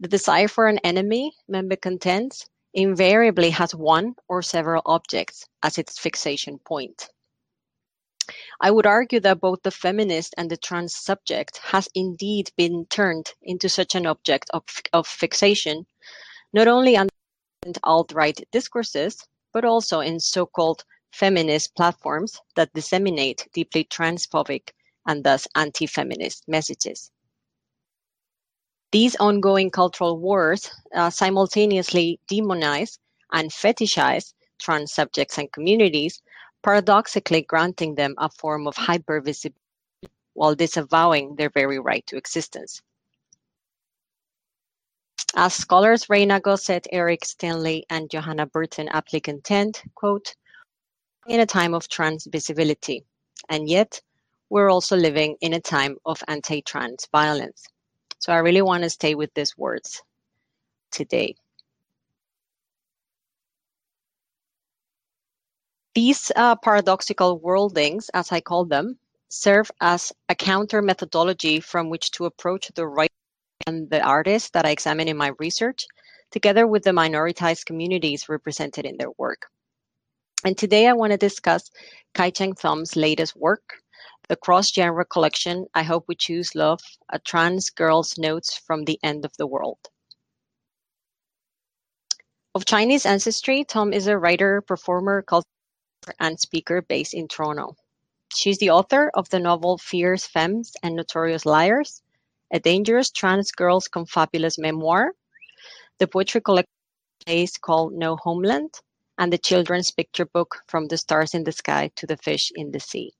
The 0.00 0.08
desire 0.08 0.48
for 0.48 0.66
an 0.66 0.78
enemy, 0.84 1.32
Mbembe 1.50 1.80
contends, 1.80 2.44
invariably 2.74 3.48
has 3.50 3.74
one 3.74 4.14
or 4.28 4.42
several 4.42 4.82
objects 4.84 5.46
as 5.62 5.78
its 5.78 5.98
fixation 5.98 6.58
point. 6.58 7.08
I 8.60 8.70
would 8.70 8.86
argue 8.86 9.20
that 9.20 9.40
both 9.40 9.62
the 9.62 9.70
feminist 9.70 10.34
and 10.36 10.50
the 10.50 10.56
trans 10.56 10.94
subject 10.94 11.58
has 11.58 11.88
indeed 11.94 12.50
been 12.56 12.86
turned 12.86 13.32
into 13.42 13.68
such 13.68 13.94
an 13.94 14.06
object 14.06 14.50
of, 14.54 14.64
of 14.92 15.06
fixation, 15.06 15.86
not 16.52 16.68
only 16.68 16.96
on 16.96 17.08
alt-right 17.84 18.40
discourses, 18.50 19.26
but 19.52 19.64
also 19.64 20.00
in 20.00 20.18
so-called 20.18 20.84
feminist 21.12 21.74
platforms 21.76 22.40
that 22.56 22.72
disseminate 22.72 23.48
deeply 23.52 23.84
transphobic 23.84 24.70
and 25.06 25.24
thus 25.24 25.46
anti-feminist 25.54 26.48
messages. 26.48 27.10
These 28.92 29.16
ongoing 29.16 29.70
cultural 29.70 30.18
wars 30.18 30.70
uh, 30.94 31.10
simultaneously 31.10 32.20
demonize 32.30 32.98
and 33.32 33.50
fetishize 33.50 34.34
trans 34.58 34.92
subjects 34.92 35.38
and 35.38 35.50
communities, 35.50 36.22
paradoxically 36.62 37.42
granting 37.42 37.94
them 37.94 38.14
a 38.18 38.28
form 38.28 38.66
of 38.66 38.74
hypervisibility 38.76 39.54
while 40.34 40.54
disavowing 40.54 41.36
their 41.36 41.50
very 41.50 41.78
right 41.78 42.06
to 42.06 42.16
existence. 42.16 42.80
As 45.34 45.54
scholars 45.54 46.08
Reina 46.10 46.40
Gossett, 46.40 46.86
Eric 46.92 47.24
Stanley, 47.24 47.86
and 47.90 48.10
Johanna 48.10 48.46
Burton 48.46 48.88
aptly 48.88 49.20
contend, 49.20 49.82
quote, 49.94 50.34
in 51.26 51.40
a 51.40 51.46
time 51.46 51.74
of 51.74 51.88
trans 51.88 52.26
visibility, 52.26 53.04
and 53.48 53.68
yet 53.68 54.00
we're 54.50 54.70
also 54.70 54.96
living 54.96 55.36
in 55.40 55.54
a 55.54 55.60
time 55.60 55.96
of 56.04 56.22
anti-trans 56.28 57.08
violence. 57.12 57.64
So 58.18 58.32
I 58.32 58.38
really 58.38 58.62
want 58.62 58.82
to 58.82 58.90
stay 58.90 59.14
with 59.14 59.32
these 59.34 59.56
words 59.56 60.02
today. 60.90 61.34
These 65.94 66.32
uh, 66.34 66.56
paradoxical 66.56 67.38
worldings, 67.38 68.08
as 68.14 68.32
I 68.32 68.40
call 68.40 68.64
them, 68.64 68.98
serve 69.28 69.70
as 69.80 70.10
a 70.28 70.34
counter 70.34 70.80
methodology 70.80 71.60
from 71.60 71.90
which 71.90 72.10
to 72.12 72.24
approach 72.24 72.70
the 72.74 72.86
writer 72.86 73.12
and 73.66 73.90
the 73.90 74.00
artist 74.00 74.54
that 74.54 74.64
I 74.64 74.70
examine 74.70 75.08
in 75.08 75.18
my 75.18 75.32
research, 75.38 75.84
together 76.30 76.66
with 76.66 76.84
the 76.84 76.92
minoritized 76.92 77.66
communities 77.66 78.28
represented 78.28 78.86
in 78.86 78.96
their 78.96 79.10
work. 79.18 79.46
And 80.44 80.56
today 80.56 80.88
I 80.88 80.94
want 80.94 81.12
to 81.12 81.18
discuss 81.18 81.70
Kai 82.14 82.30
Cheng 82.30 82.54
Thom's 82.54 82.96
latest 82.96 83.36
work, 83.36 83.82
the 84.28 84.36
cross-genre 84.36 85.04
collection 85.04 85.66
I 85.74 85.82
Hope 85.82 86.06
We 86.08 86.14
Choose 86.14 86.54
Love, 86.54 86.80
a 87.10 87.18
trans 87.18 87.68
girl's 87.68 88.16
notes 88.16 88.56
from 88.56 88.84
the 88.84 88.98
end 89.02 89.26
of 89.26 89.36
the 89.36 89.46
world. 89.46 89.78
Of 92.54 92.64
Chinese 92.64 93.04
ancestry, 93.04 93.64
Thom 93.64 93.92
is 93.92 94.06
a 94.06 94.16
writer, 94.16 94.62
performer, 94.62 95.20
culture, 95.22 95.46
and 96.18 96.38
speaker 96.38 96.82
based 96.82 97.14
in 97.14 97.28
Toronto. 97.28 97.76
She's 98.34 98.58
the 98.58 98.70
author 98.70 99.10
of 99.14 99.28
the 99.30 99.38
novel 99.38 99.78
Fierce 99.78 100.26
Femmes 100.26 100.74
and 100.82 100.96
Notorious 100.96 101.44
Liars, 101.44 102.02
a 102.52 102.60
dangerous 102.60 103.10
trans 103.10 103.52
girl's 103.52 103.88
confabulous 103.88 104.58
memoir, 104.58 105.12
the 105.98 106.06
poetry 106.06 106.40
collection 106.40 106.66
called 107.60 107.92
No 107.92 108.16
Homeland, 108.16 108.80
and 109.18 109.32
the 109.32 109.38
children's 109.38 109.90
picture 109.90 110.26
book 110.26 110.58
From 110.66 110.88
the 110.88 110.96
Stars 110.96 111.34
in 111.34 111.44
the 111.44 111.52
Sky 111.52 111.90
to 111.96 112.06
the 112.06 112.16
Fish 112.16 112.50
in 112.54 112.72
the 112.72 112.80
Sea 112.80 113.12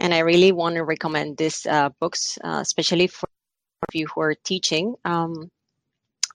and 0.00 0.12
I 0.12 0.18
really 0.18 0.52
want 0.52 0.74
to 0.74 0.84
recommend 0.84 1.36
these 1.36 1.66
uh, 1.66 1.90
books, 2.00 2.38
uh, 2.44 2.58
especially 2.60 3.06
for 3.06 3.28
you 3.92 4.06
who 4.14 4.20
are 4.20 4.34
teaching. 4.34 4.94
Um, 5.04 5.50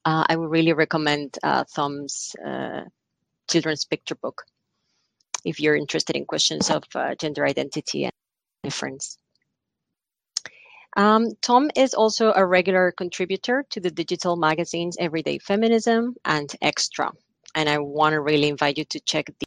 uh, 0.05 0.23
I 0.27 0.35
would 0.35 0.49
really 0.49 0.73
recommend 0.73 1.37
uh, 1.43 1.65
Thom's 1.75 2.35
uh, 2.43 2.85
children's 3.49 3.85
picture 3.85 4.15
book 4.15 4.43
if 5.46 5.60
you're 5.60 5.75
interested 5.75 6.15
in 6.15 6.25
questions 6.25 6.69
of 6.69 6.84
uh, 6.96 7.15
gender 7.15 7.46
identity 7.46 8.05
and 8.05 8.13
difference. 8.63 9.17
Um, 10.98 11.31
Thom 11.41 11.69
is 11.75 11.93
also 11.93 12.34
a 12.36 12.46
regular 12.46 12.91
contributor 12.91 13.63
to 13.69 13.79
the 13.79 13.91
digital 13.91 14.36
magazines 14.36 14.98
Everyday 15.00 15.38
Feminism 15.38 16.15
and 16.25 16.51
Extra. 16.62 17.12
And 17.55 17.69
I 17.69 17.77
want 17.77 18.13
to 18.13 18.22
really 18.22 18.48
invite 18.48 18.77
you 18.77 18.86
to 18.86 19.00
check 19.01 19.27
the 19.27 19.46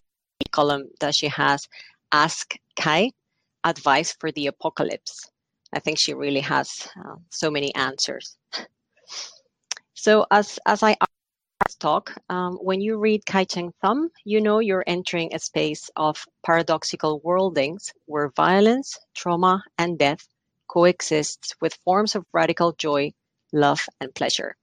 column 0.51 0.89
that 1.01 1.15
she 1.15 1.29
has, 1.29 1.69
Ask 2.13 2.57
Kai, 2.77 3.11
advice 3.65 4.13
for 4.19 4.31
the 4.33 4.47
apocalypse. 4.47 5.31
I 5.73 5.81
think 5.81 5.99
she 5.99 6.15
really 6.15 6.41
has 6.41 6.89
uh, 6.97 7.17
so 7.31 7.51
many 7.51 7.75
answers. 7.75 8.37
so 9.95 10.27
as 10.31 10.59
as 10.67 10.83
I 10.83 10.97
talk, 11.79 12.13
um, 12.29 12.55
when 12.57 12.81
you 12.81 12.99
read 12.99 13.27
Kai 13.27 13.45
Cheng 13.45 13.73
Thom, 13.83 14.11
you 14.25 14.41
know 14.41 14.59
you're 14.59 14.85
entering 14.87 15.35
a 15.35 15.39
space 15.39 15.91
of 15.97 16.25
paradoxical 16.45 17.21
worldings 17.25 17.93
where 18.07 18.31
violence, 18.37 18.99
trauma, 19.15 19.63
and 19.79 19.99
death 19.99 20.27
coexists 20.69 21.55
with 21.61 21.79
forms 21.85 22.15
of 22.15 22.25
radical 22.33 22.73
joy, 22.73 23.13
love, 23.53 23.81
and 24.01 24.15
pleasure. 24.15 24.57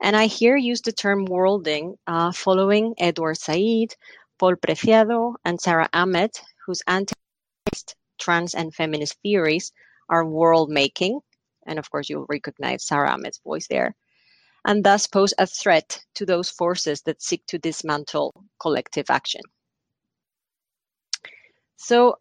And 0.00 0.14
I 0.14 0.26
here 0.26 0.56
use 0.56 0.80
the 0.82 0.92
term 0.92 1.24
worlding 1.24 1.96
uh, 2.06 2.32
following 2.32 2.94
Edward 2.98 3.36
Said, 3.38 3.94
Paul 4.38 4.54
Preciado, 4.56 5.34
and 5.44 5.60
Sara 5.60 5.88
Ahmed, 5.92 6.30
whose 6.66 6.82
anti 6.86 7.14
trans 8.18 8.54
and 8.54 8.74
feminist 8.74 9.16
theories 9.22 9.72
are 10.08 10.24
world 10.24 10.70
making. 10.70 11.20
And 11.66 11.78
of 11.78 11.90
course, 11.90 12.08
you'll 12.08 12.26
recognize 12.28 12.84
Sara 12.84 13.10
Ahmed's 13.10 13.40
voice 13.44 13.66
there. 13.68 13.94
And 14.64 14.84
thus 14.84 15.06
pose 15.06 15.32
a 15.38 15.46
threat 15.46 16.00
to 16.14 16.26
those 16.26 16.50
forces 16.50 17.02
that 17.02 17.22
seek 17.22 17.46
to 17.46 17.58
dismantle 17.58 18.34
collective 18.60 19.08
action. 19.08 19.40
So, 21.76 22.18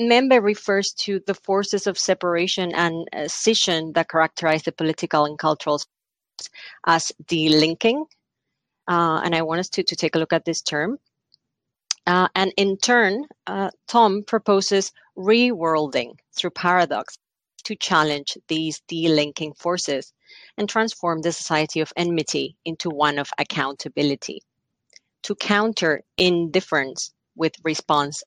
Mbembe 0.00 0.42
refers 0.42 0.92
to 0.92 1.20
the 1.26 1.34
forces 1.34 1.86
of 1.86 1.98
separation 1.98 2.74
and 2.74 3.06
uh, 3.12 3.28
scission 3.28 3.92
that 3.92 4.08
characterize 4.08 4.62
the 4.62 4.72
political 4.72 5.26
and 5.26 5.38
cultural 5.38 5.80
as 6.86 7.12
delinking. 7.24 8.06
Uh, 8.88 9.20
and 9.22 9.34
I 9.34 9.42
want 9.42 9.60
us 9.60 9.68
to, 9.70 9.82
to 9.82 9.96
take 9.96 10.16
a 10.16 10.18
look 10.18 10.32
at 10.32 10.44
this 10.44 10.62
term. 10.62 10.98
Uh, 12.06 12.28
and 12.34 12.52
in 12.56 12.78
turn, 12.78 13.26
uh, 13.46 13.70
Thom 13.86 14.24
proposes 14.24 14.90
reworlding 15.16 16.14
through 16.32 16.50
paradox 16.50 17.18
to 17.64 17.76
challenge 17.76 18.36
these 18.48 18.82
delinking 18.88 19.56
forces 19.56 20.12
and 20.56 20.68
transform 20.68 21.22
the 21.22 21.32
society 21.32 21.80
of 21.80 21.92
enmity 21.96 22.56
into 22.64 22.90
one 22.90 23.18
of 23.18 23.30
accountability, 23.38 24.42
to 25.22 25.34
counter 25.34 26.02
indifference 26.16 27.12
with 27.36 27.54
response, 27.64 28.22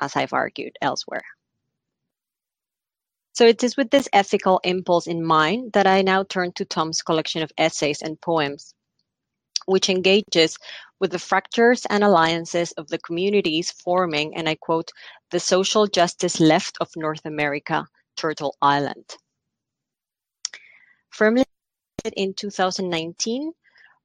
as 0.00 0.16
I've 0.16 0.32
argued 0.32 0.76
elsewhere. 0.80 1.24
So 3.32 3.46
it 3.46 3.62
is 3.62 3.76
with 3.76 3.90
this 3.90 4.08
ethical 4.12 4.60
impulse 4.64 5.06
in 5.06 5.24
mind 5.24 5.72
that 5.72 5.86
I 5.86 6.02
now 6.02 6.24
turn 6.24 6.52
to 6.52 6.64
Thom's 6.64 7.00
collection 7.00 7.42
of 7.42 7.52
essays 7.56 8.02
and 8.02 8.20
poems, 8.20 8.74
which 9.66 9.88
engages 9.88 10.58
with 10.98 11.12
the 11.12 11.18
fractures 11.18 11.86
and 11.86 12.04
alliances 12.04 12.72
of 12.72 12.88
the 12.88 12.98
communities 12.98 13.70
forming, 13.70 14.36
and 14.36 14.48
I 14.48 14.56
quote, 14.56 14.90
the 15.30 15.40
social 15.40 15.86
justice 15.86 16.40
left 16.40 16.76
of 16.80 16.90
North 16.96 17.24
America, 17.24 17.86
Turtle 18.16 18.56
Island. 18.60 19.16
Firmly 21.10 21.44
in 22.16 22.34
2019, 22.34 23.52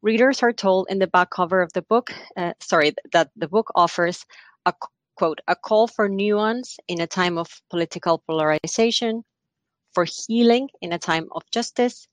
readers 0.01 0.43
are 0.43 0.53
told 0.53 0.87
in 0.89 0.99
the 0.99 1.07
back 1.07 1.29
cover 1.29 1.61
of 1.61 1.71
the 1.73 1.81
book, 1.81 2.11
uh, 2.35 2.53
sorry, 2.59 2.93
that 3.13 3.31
the 3.35 3.47
book 3.47 3.71
offers 3.75 4.25
a 4.65 4.73
quote, 5.15 5.39
a 5.47 5.55
call 5.55 5.87
for 5.87 6.09
nuance 6.09 6.77
in 6.87 6.99
a 6.99 7.07
time 7.07 7.37
of 7.37 7.61
political 7.69 8.17
polarization, 8.17 9.23
for 9.93 10.05
healing 10.05 10.69
in 10.81 10.91
a 10.91 10.99
time 10.99 11.27
of 11.31 11.49
justice, 11.51 12.07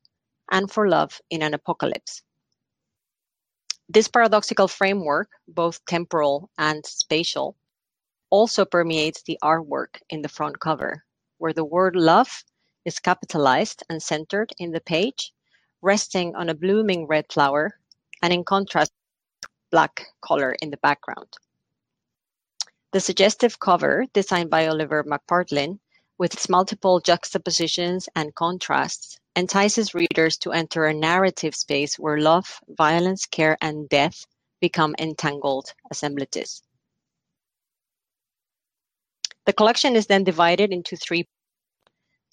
and 0.51 0.71
for 0.71 0.89
love 0.89 1.21
in 1.31 1.43
an 1.43 1.55
apocalypse. 1.55 2.23
This 3.89 4.09
paradoxical 4.09 4.69
framework, 4.69 5.29
both 5.49 5.85
temporal 5.87 6.49
and 6.59 6.87
spatial, 6.87 7.57
also 8.31 8.65
permeates 8.65 9.23
the 9.23 9.39
artwork 9.43 10.01
in 10.09 10.23
the 10.23 10.29
front 10.29 10.61
cover, 10.61 11.05
where 11.39 11.53
the 11.53 11.65
word 11.65 11.97
love 11.97 12.45
is 12.85 12.99
capitalized 12.99 13.83
and 13.89 14.03
centered 14.03 14.53
in 14.59 14.73
the 14.73 14.81
page, 14.81 15.33
resting 15.81 16.35
on 16.35 16.49
a 16.49 16.55
blooming 16.55 17.07
red 17.07 17.27
flower, 17.31 17.79
and 18.23 18.33
in 18.33 18.45
contrast, 18.45 18.93
black 19.71 20.07
color 20.21 20.55
in 20.61 20.71
the 20.71 20.77
background. 20.79 21.29
The 22.93 23.01
suggestive 23.01 23.59
cover, 23.59 24.07
designed 24.13 24.51
by 24.51 24.67
Oliver 24.67 25.03
McPartlin, 25.05 25.79
with 26.19 26.35
its 26.35 26.49
multiple 26.49 27.01
juxtapositions 27.01 28.09
and 28.15 28.35
contrasts, 28.35 29.19
entices 29.35 29.95
readers 29.95 30.37
to 30.39 30.53
enter 30.53 30.85
a 30.85 30.95
narrative 30.95 31.55
space 31.55 31.99
where 31.99 32.19
love, 32.19 32.61
violence, 32.69 33.25
care, 33.25 33.57
and 33.63 33.89
death 33.89 34.27
become 34.61 34.95
entangled 34.99 35.73
assemblages. 35.91 36.63
The 39.47 39.53
collection 39.53 39.97
is 39.97 40.07
then 40.07 40.23
divided 40.23 40.71
into 40.71 40.97
three 40.97 41.27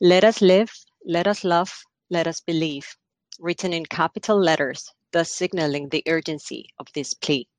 Let 0.02 0.24
us 0.24 0.42
live, 0.42 0.72
let 1.06 1.28
us 1.28 1.44
love, 1.44 1.84
let 2.10 2.26
us 2.26 2.40
believe, 2.40 2.96
written 3.38 3.74
in 3.74 3.86
capital 3.86 4.40
letters, 4.40 4.90
thus 5.12 5.30
signaling 5.30 5.90
the 5.90 6.04
urgency 6.08 6.70
of 6.80 6.88
this 6.94 7.14
plea. 7.14 7.50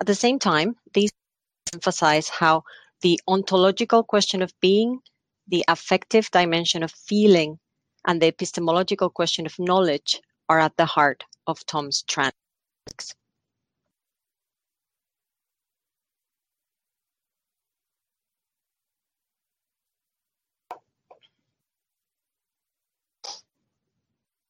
At 0.00 0.06
the 0.06 0.14
same 0.14 0.38
time, 0.38 0.76
these 0.94 1.12
emphasize 1.74 2.30
how 2.30 2.62
the 3.02 3.20
ontological 3.28 4.04
question 4.04 4.40
of 4.40 4.58
being, 4.60 5.00
the 5.46 5.66
affective 5.68 6.30
dimension 6.30 6.82
of 6.82 6.92
feeling, 6.92 7.58
and 8.06 8.22
the 8.22 8.28
epistemological 8.28 9.10
question 9.10 9.44
of 9.44 9.58
knowledge 9.58 10.22
are 10.48 10.60
at 10.60 10.78
the 10.78 10.86
heart 10.86 11.24
of 11.46 11.64
Thom's 11.66 12.04
trans. 12.04 12.32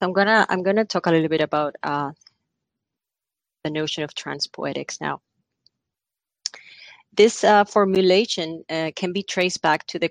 I'm 0.00 0.12
gonna 0.12 0.46
I'm 0.50 0.62
gonna 0.62 0.84
talk 0.84 1.06
a 1.06 1.10
little 1.10 1.28
bit 1.28 1.40
about 1.40 1.74
uh, 1.82 2.12
the 3.64 3.70
notion 3.70 4.02
of 4.04 4.14
transpoetics 4.14 5.00
now. 5.00 5.22
This 7.16 7.42
uh, 7.44 7.64
formulation 7.64 8.62
uh, 8.68 8.90
can 8.94 9.12
be 9.12 9.22
traced 9.22 9.62
back 9.62 9.86
to 9.86 9.98
the 9.98 10.10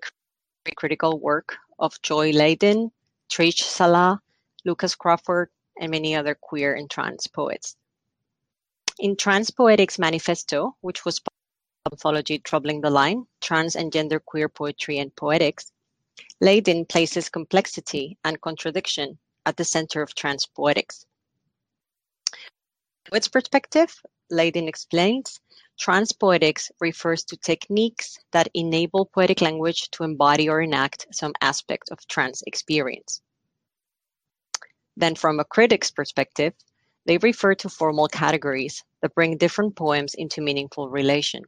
critical 0.76 1.20
work 1.20 1.56
of 1.78 2.02
Joy 2.02 2.32
Ladin, 2.32 2.92
Trish 3.30 3.62
Salah, 3.62 4.20
Lucas 4.66 4.96
Crawford, 4.96 5.50
and 5.80 5.92
many 5.92 6.16
other 6.16 6.34
queer 6.34 6.74
and 6.74 6.90
trans 6.90 7.28
poets. 7.28 7.76
In 8.98 9.16
Transpoetics 9.16 10.00
Manifesto, 10.00 10.76
which 10.82 11.06
was 11.06 11.22
anthology 11.92 12.40
Troubling 12.40 12.82
the 12.82 12.90
Line, 12.90 13.28
Trans 13.42 13.76
and 13.76 13.94
Gender 13.94 14.20
Queer 14.20 14.50
Poetry 14.50 14.98
and 14.98 15.16
Poetics, 15.16 15.72
Ladin 16.42 16.86
places 16.86 17.30
complexity 17.30 18.18
and 18.24 18.42
contradiction 18.42 19.20
at 19.46 19.58
the 19.58 19.66
center 19.66 20.02
of 20.02 20.16
transpoetics. 20.16 21.06
From 23.06 23.18
its 23.18 23.28
perspective, 23.28 24.02
Ladin 24.32 24.68
explains, 24.68 25.40
transpoetics 25.80 26.72
refers 26.80 27.24
to 27.26 27.38
techniques 27.38 28.18
that 28.32 28.50
enable 28.54 29.06
poetic 29.06 29.42
language 29.42 29.90
to 29.92 30.04
embody 30.04 30.50
or 30.50 30.62
enact 30.62 31.06
some 31.12 31.34
aspect 31.42 31.90
of 31.92 32.08
trans 32.08 32.42
experience. 32.48 33.22
Then, 34.98 35.16
from 35.16 35.40
a 35.40 35.46
critic's 35.46 35.92
perspective, 35.92 36.54
they 37.06 37.18
refer 37.20 37.54
to 37.56 37.70
formal 37.70 38.08
categories 38.08 38.84
that 39.02 39.14
bring 39.14 39.38
different 39.38 39.76
poems 39.76 40.16
into 40.16 40.42
meaningful 40.42 40.90
relation. 40.90 41.44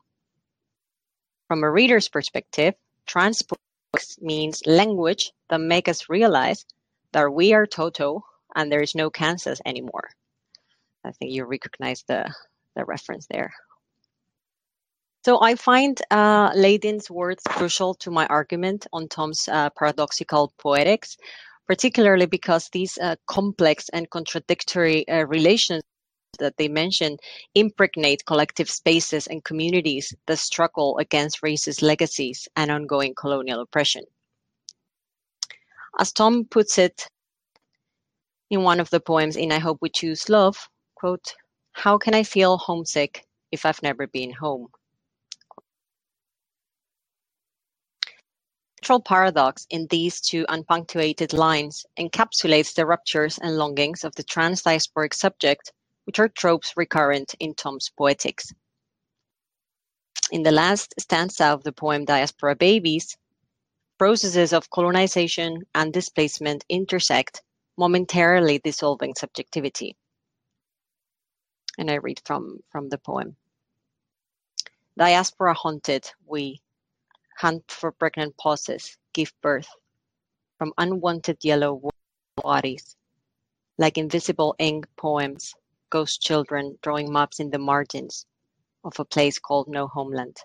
From 1.48 1.64
a 1.64 1.72
reader's 1.72 2.10
perspective, 2.10 2.76
transpoetics 3.08 4.22
means 4.22 4.62
language 4.68 5.32
that 5.50 5.62
make 5.62 5.88
us 5.88 6.10
realize 6.10 6.66
that 7.14 7.34
we 7.34 7.54
are 7.54 7.66
Toto 7.66 8.24
and 8.56 8.72
there 8.72 8.82
is 8.82 8.96
no 8.96 9.10
Kansas 9.10 9.62
anymore. 9.66 10.10
I 11.04 11.12
think 11.12 11.32
you 11.32 11.46
recognize 11.46 12.04
the, 12.08 12.34
the 12.76 12.86
reference 12.86 13.28
there. 13.28 13.54
So 15.26 15.42
I 15.42 15.56
find 15.56 16.02
uh, 16.10 16.54
words 17.10 17.44
crucial 17.46 17.96
to 17.96 18.12
my 18.12 18.26
argument 18.28 18.88
on 18.94 19.10
Thom's 19.10 19.48
uh, 19.50 19.70
paradoxical 19.72 20.54
poetics, 20.58 21.18
particularly 21.68 22.28
because 22.28 22.70
these 22.70 22.98
uh, 22.98 23.16
complex 23.26 23.90
and 23.90 24.10
contradictory 24.10 25.08
uh, 25.10 25.26
relations 25.26 25.84
that 26.40 26.56
they 26.58 26.68
mention 26.68 27.18
impregnate 27.56 28.26
collective 28.26 28.70
spaces 28.70 29.28
and 29.28 29.44
communities 29.44 30.14
that 30.28 30.40
struggle 30.40 30.98
against 30.98 31.42
racist 31.42 31.82
legacies 31.82 32.48
and 32.56 32.72
ongoing 32.72 33.14
colonial 33.14 33.60
oppression. 33.62 34.04
As 36.00 36.12
Thom 36.12 36.46
puts 36.46 36.78
it 36.78 37.08
in 38.50 38.64
one 38.64 38.80
of 38.80 38.90
the 38.90 39.00
poems 39.00 39.36
in 39.36 39.52
I 39.52 39.60
Hope 39.60 39.80
We 39.82 39.90
Choose 39.90 40.30
Love, 40.30 40.70
quote, 40.96 41.34
How 41.74 41.98
can 41.98 42.14
I 42.14 42.24
feel 42.24 42.58
homesick 42.58 43.26
if 43.52 43.66
I've 43.66 43.82
never 43.84 44.08
been 44.08 44.32
home? 44.32 44.68
central 48.88 49.02
paradox 49.02 49.68
in 49.70 49.86
these 49.90 50.22
two 50.22 50.46
unpunctuated 50.48 51.34
lines 51.34 51.86
encapsulates 52.00 52.74
the 52.74 52.86
ruptures 52.86 53.38
and 53.38 53.58
longings 53.58 54.06
of 54.06 54.16
the 54.16 54.24
trans 54.24 54.64
diasporic 54.64 55.14
subject, 55.14 55.74
which 56.06 56.20
are 56.20 56.30
tropes 56.30 56.72
recurrent 56.78 57.36
in 57.42 57.54
Thom's 57.54 57.92
poetics. 57.98 58.54
In 60.32 60.44
the 60.44 60.54
last 60.54 60.94
stanza 60.98 61.48
of 61.48 61.66
the 61.66 61.74
poem 61.74 62.06
Diaspora 62.06 62.56
Babies, 62.56 63.18
processes 63.98 64.54
of 64.54 64.70
colonization 64.70 65.64
and 65.74 65.92
displacement 65.92 66.64
intersect, 66.70 67.42
momentarily 67.78 68.60
dissolving 68.60 69.16
subjectivity. 69.16 69.96
And 71.78 71.90
I 71.92 71.96
read 71.96 72.22
from, 72.26 72.60
from 72.70 72.90
the 72.90 72.98
poem. 72.98 73.36
Diaspora 74.98 75.54
haunted, 75.54 76.10
we 76.26 76.62
hunt 77.38 77.70
for 77.70 77.92
pregnant 77.92 78.36
pauses, 78.38 78.98
give 79.14 79.32
birth 79.42 79.68
from 80.58 80.74
unwanted 80.78 81.38
yellow 81.44 81.90
bodies, 82.36 82.96
like 83.78 83.98
invisible 83.98 84.56
ink 84.58 84.88
poems, 84.96 85.54
ghost 85.92 86.22
children 86.22 86.78
drawing 86.82 87.12
maps 87.12 87.40
in 87.40 87.52
the 87.52 87.60
margins 87.60 88.26
of 88.84 89.00
a 89.00 89.06
place 89.06 89.38
called 89.38 89.68
No 89.68 89.88
Homeland. 89.88 90.38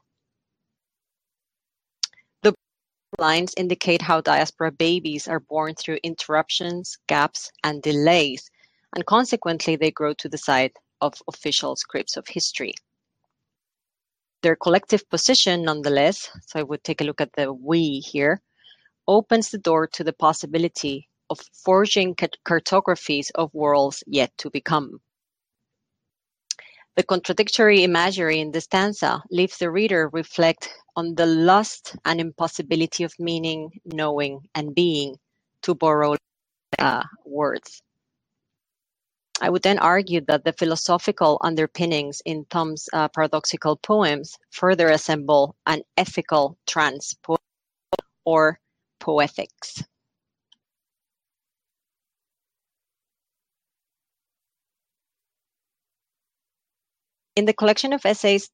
Lines 3.22 3.54
indicate 3.56 4.02
how 4.02 4.20
diaspora 4.20 4.72
babies 4.72 5.28
are 5.28 5.48
born 5.54 5.74
through 5.76 5.98
interruptions, 6.02 6.98
gaps, 7.06 7.52
and 7.62 7.80
delays, 7.80 8.50
and 8.94 9.06
consequently 9.06 9.76
they 9.76 9.92
grow 9.92 10.12
to 10.14 10.28
the 10.28 10.44
side 10.48 10.72
of 11.00 11.14
official 11.28 11.76
scripts 11.76 12.16
of 12.16 12.26
history. 12.26 12.74
Their 14.42 14.56
collective 14.56 15.08
position, 15.08 15.62
nonetheless, 15.62 16.28
so 16.48 16.58
I 16.58 16.64
would 16.64 16.82
take 16.82 17.00
a 17.00 17.04
look 17.04 17.20
at 17.20 17.32
the 17.36 17.52
we 17.52 18.00
here, 18.00 18.42
opens 19.06 19.50
the 19.50 19.58
door 19.58 19.86
to 19.94 20.02
the 20.02 20.18
possibility 20.26 21.08
of 21.30 21.38
forging 21.64 22.16
cartographies 22.44 23.30
of 23.36 23.54
worlds 23.54 24.02
yet 24.06 24.30
to 24.38 24.50
become. 24.50 25.00
The 26.94 27.02
contradictory 27.02 27.84
imagery 27.84 28.40
in 28.40 28.52
the 28.52 28.60
stanza 28.60 29.22
leaves 29.30 29.56
the 29.56 29.70
reader 29.70 30.10
reflect 30.12 30.68
on 30.94 31.14
the 31.14 31.24
lust 31.24 31.96
and 32.04 32.20
impossibility 32.20 33.04
of 33.04 33.18
meaning, 33.18 33.80
knowing, 33.86 34.46
and 34.54 34.74
being, 34.74 35.16
to 35.62 35.74
borrow 35.74 36.16
uh, 36.78 37.04
words. 37.24 37.80
I 39.40 39.48
would 39.48 39.62
then 39.62 39.78
argue 39.78 40.20
that 40.26 40.44
the 40.44 40.52
philosophical 40.52 41.38
underpinnings 41.40 42.20
in 42.26 42.44
Thom's 42.44 42.88
uh, 42.92 43.08
paradoxical 43.08 43.76
poems 43.76 44.38
further 44.50 44.88
assemble 44.88 45.56
an 45.66 45.82
ethical 45.96 46.58
trans 46.66 47.16
or 48.24 48.60
poetics. 49.00 49.82
In 57.34 57.46
the 57.46 57.54
collection 57.54 57.94
of 57.94 58.04
essays 58.04 58.50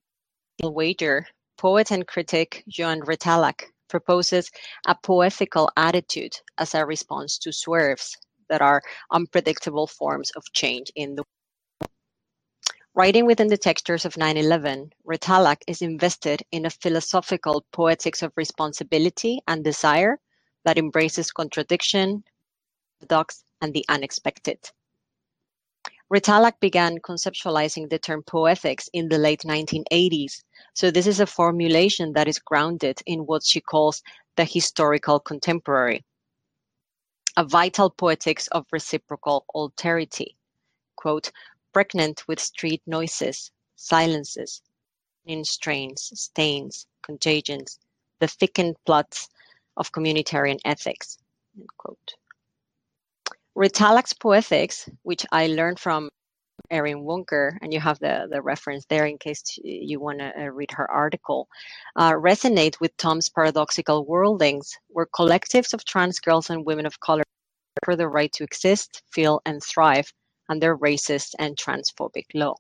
Wager, 0.63 1.27
poet 1.57 1.91
and 1.91 2.07
critic 2.07 2.63
Joan 2.69 3.01
Retallack 3.01 3.65
proposes 3.89 4.53
a 4.87 4.95
poetical 4.95 5.69
attitude 5.77 6.37
as 6.59 6.77
a 6.77 6.87
response 6.87 7.39
to 7.39 7.53
swerves 7.53 8.17
that 8.49 8.63
are 8.63 8.81
unpredictable 9.11 9.89
forms 9.89 10.31
of 10.37 10.45
change 10.53 10.93
in 10.95 11.17
the 11.17 11.25
world. 11.81 11.91
Writing 12.95 13.27
within 13.27 13.49
the 13.49 13.59
textures 13.59 14.05
of 14.05 14.15
9-11, 14.15 14.93
Retallack 15.05 15.63
is 15.67 15.83
invested 15.83 16.45
in 16.53 16.65
a 16.65 16.71
philosophical 16.71 17.67
poetics 17.73 18.23
of 18.23 18.33
responsibility 18.37 19.41
and 19.49 19.65
desire 19.65 20.21
that 20.65 20.79
embraces 20.79 21.33
contradiction, 21.33 22.23
paradox, 23.01 23.43
and 23.61 23.75
the 23.75 23.85
unexpected. 23.89 24.71
Retallack 26.11 26.59
began 26.59 26.99
conceptualizing 27.01 27.91
the 27.91 27.99
term 27.99 28.23
poetics 28.23 28.89
in 28.95 29.09
the 29.11 29.19
late 29.19 29.43
1980s, 29.43 30.43
so 30.73 30.91
this 30.91 31.07
is 31.07 31.21
a 31.21 31.27
formulation 31.27 32.15
that 32.15 32.27
is 32.27 32.39
grounded 32.39 33.03
in 33.05 33.27
what 33.27 33.45
she 33.45 33.61
calls 33.61 34.03
the 34.37 34.45
historical 34.45 35.21
contemporary, 35.21 36.03
a 37.37 37.45
vital 37.45 37.91
poetics 37.91 38.49
of 38.49 38.67
reciprocal 38.73 39.45
alterity, 39.55 40.35
quote, 40.97 41.31
pregnant 41.75 42.27
with 42.27 42.41
street 42.41 42.83
noises, 42.87 43.51
silences, 43.77 44.63
in 45.27 45.45
strains, 45.45 46.11
stains, 46.15 46.87
contagions, 47.03 47.79
the 48.21 48.29
thickened 48.29 48.77
plots 48.87 49.29
of 49.77 49.93
communitarian 49.93 50.59
ethics, 50.65 51.19
end 51.57 51.69
quote. 51.77 52.15
Retallack's 53.59 54.13
Poetics, 54.13 54.89
which 55.03 55.27
I 55.33 55.49
learned 55.49 55.81
from 55.81 56.11
Erin 56.71 57.03
Wunker, 57.03 57.59
and 57.61 57.73
you 57.73 57.81
have 57.81 57.99
the, 57.99 58.29
the 58.31 58.41
reference 58.41 58.85
there 58.87 59.05
in 59.05 59.19
case 59.19 59.43
you 59.65 59.99
want 59.99 60.21
to 60.21 60.33
uh, 60.41 60.45
read 60.45 60.71
her 60.71 60.89
article, 60.89 61.49
uh, 61.97 62.13
resonate 62.13 62.79
with 62.81 62.97
Thom's 62.99 63.29
paradoxical 63.29 64.07
worldings, 64.07 64.73
where 64.87 65.07
collectives 65.07 65.75
of 65.75 65.85
trans 65.85 66.21
girls 66.21 66.51
and 66.51 66.65
women 66.65 66.87
of 66.87 67.01
color 67.01 67.25
for 67.85 67.97
the 67.97 68.07
right 68.07 68.31
to 68.35 68.45
exist, 68.45 69.03
feel, 69.11 69.41
and 69.45 69.61
thrive 69.61 70.13
under 70.49 70.79
racist 70.79 71.35
and 71.41 71.57
transphobic 71.57 72.27
law. 72.35 72.55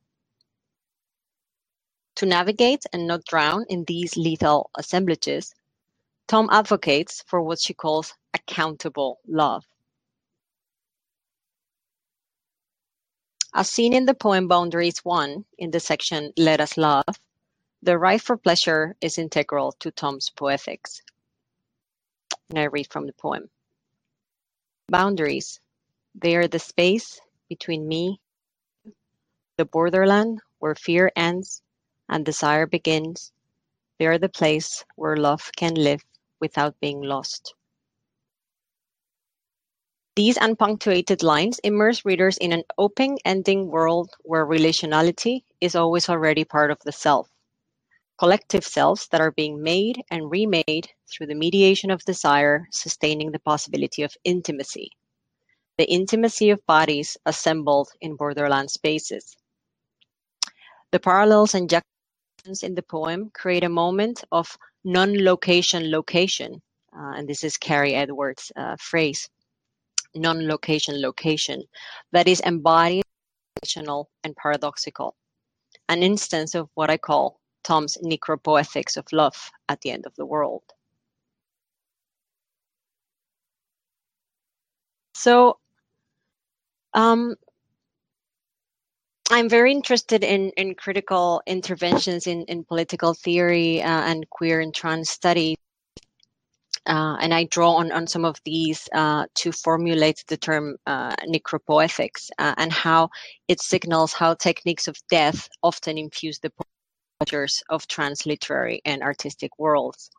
To 2.16 2.26
navigate 2.26 2.84
and 2.92 3.06
not 3.06 3.24
drown 3.24 3.66
in 3.68 3.84
these 3.84 4.16
lethal 4.16 4.68
assemblages, 4.76 5.54
Thom 6.26 6.48
advocates 6.50 7.22
for 7.28 7.40
what 7.40 7.60
she 7.60 7.72
calls 7.72 8.14
accountable 8.34 9.20
love. 9.28 9.64
As 13.54 13.70
seen 13.70 13.94
in 13.94 14.04
the 14.04 14.14
poem 14.14 14.46
Boundaries 14.46 14.98
1 14.98 15.44
in 15.56 15.70
the 15.70 15.80
section 15.80 16.34
Let 16.36 16.60
Us 16.60 16.76
Love, 16.76 17.06
the 17.82 17.96
right 17.96 18.20
for 18.20 18.36
pleasure 18.36 18.94
is 19.00 19.16
integral 19.16 19.72
to 19.80 19.90
Thom's 19.90 20.28
poetics. 20.28 21.00
And 22.50 22.58
I 22.58 22.64
read 22.64 22.88
from 22.90 23.06
the 23.06 23.14
poem. 23.14 23.48
Boundaries, 24.88 25.60
they 26.14 26.36
are 26.36 26.46
the 26.46 26.58
space 26.58 27.20
between 27.48 27.88
me, 27.88 28.20
the 29.56 29.64
borderland 29.64 30.40
where 30.58 30.74
fear 30.74 31.10
ends 31.16 31.62
and 32.10 32.26
desire 32.26 32.66
begins. 32.66 33.32
They 33.98 34.06
are 34.06 34.18
the 34.18 34.28
place 34.28 34.84
where 34.96 35.16
love 35.16 35.50
can 35.56 35.74
live 35.74 36.04
without 36.38 36.78
being 36.80 37.00
lost. 37.00 37.54
These 40.18 40.36
unpunctuated 40.36 41.22
lines 41.22 41.60
immerse 41.60 42.04
readers 42.04 42.38
in 42.38 42.50
an 42.50 42.64
open-ending 42.76 43.68
world 43.68 44.10
where 44.22 44.44
relationality 44.44 45.44
is 45.60 45.76
always 45.76 46.08
already 46.08 46.42
part 46.42 46.72
of 46.72 46.80
the 46.84 46.90
self. 46.90 47.28
Collective 48.18 48.64
selves 48.64 49.06
that 49.12 49.20
are 49.20 49.30
being 49.30 49.62
made 49.62 50.02
and 50.10 50.28
remade 50.28 50.88
through 51.08 51.28
the 51.28 51.36
mediation 51.36 51.92
of 51.92 52.02
desire, 52.02 52.66
sustaining 52.72 53.30
the 53.30 53.38
possibility 53.38 54.02
of 54.02 54.16
intimacy. 54.24 54.90
The 55.76 55.88
intimacy 55.88 56.50
of 56.50 56.66
bodies 56.66 57.16
assembled 57.24 57.90
in 58.00 58.16
borderland 58.16 58.72
spaces. 58.72 59.36
The 60.90 60.98
parallels 60.98 61.54
and 61.54 61.70
juxtapositions 61.70 62.64
in 62.64 62.74
the 62.74 62.82
poem 62.82 63.30
create 63.32 63.62
a 63.62 63.68
moment 63.68 64.24
of 64.32 64.58
non-location 64.82 65.92
location, 65.92 66.60
uh, 66.92 67.12
and 67.14 67.28
this 67.28 67.44
is 67.44 67.56
Kari 67.56 67.94
Edwards' 67.94 68.50
uh, 68.56 68.74
phrase 68.80 69.30
non-location 70.14 71.00
location 71.00 71.62
that 72.12 72.28
is 72.28 72.40
embodied, 72.40 73.04
and 74.24 74.36
paradoxical. 74.36 75.16
An 75.88 76.02
instance 76.02 76.54
of 76.54 76.68
what 76.74 76.90
I 76.90 76.96
call 76.96 77.40
Thom's 77.64 77.98
necropoetics 78.02 78.96
of 78.96 79.06
love 79.12 79.50
at 79.68 79.80
the 79.80 79.90
end 79.90 80.06
of 80.06 80.14
the 80.16 80.26
world. 80.26 80.62
So, 85.14 85.58
um, 86.94 87.34
I'm 89.30 89.48
very 89.48 89.72
interested 89.72 90.24
in, 90.24 90.50
in 90.56 90.74
critical 90.74 91.42
interventions 91.46 92.26
in, 92.26 92.44
in 92.44 92.64
political 92.64 93.12
theory 93.14 93.82
uh, 93.82 94.02
and 94.02 94.28
queer 94.30 94.60
and 94.60 94.74
trans 94.74 95.10
studies 95.10 95.56
uh, 96.88 97.16
and 97.20 97.34
I 97.34 97.44
draw 97.44 97.74
on, 97.74 97.92
on 97.92 98.06
some 98.06 98.24
of 98.24 98.36
these 98.44 98.88
uh, 98.94 99.26
to 99.36 99.52
formulate 99.52 100.24
the 100.26 100.38
term 100.38 100.76
uh, 100.86 101.14
necropoetics 101.26 102.30
uh, 102.38 102.54
and 102.56 102.72
how 102.72 103.10
it 103.46 103.60
signals 103.60 104.14
how 104.14 104.34
techniques 104.34 104.88
of 104.88 104.96
death 105.10 105.48
often 105.62 105.98
infuse 105.98 106.38
the 106.38 106.50
pleasures 107.20 107.62
of 107.68 107.86
transliterary 107.88 108.80
and 108.86 109.02
artistic 109.02 109.50
worlds. 109.58 110.10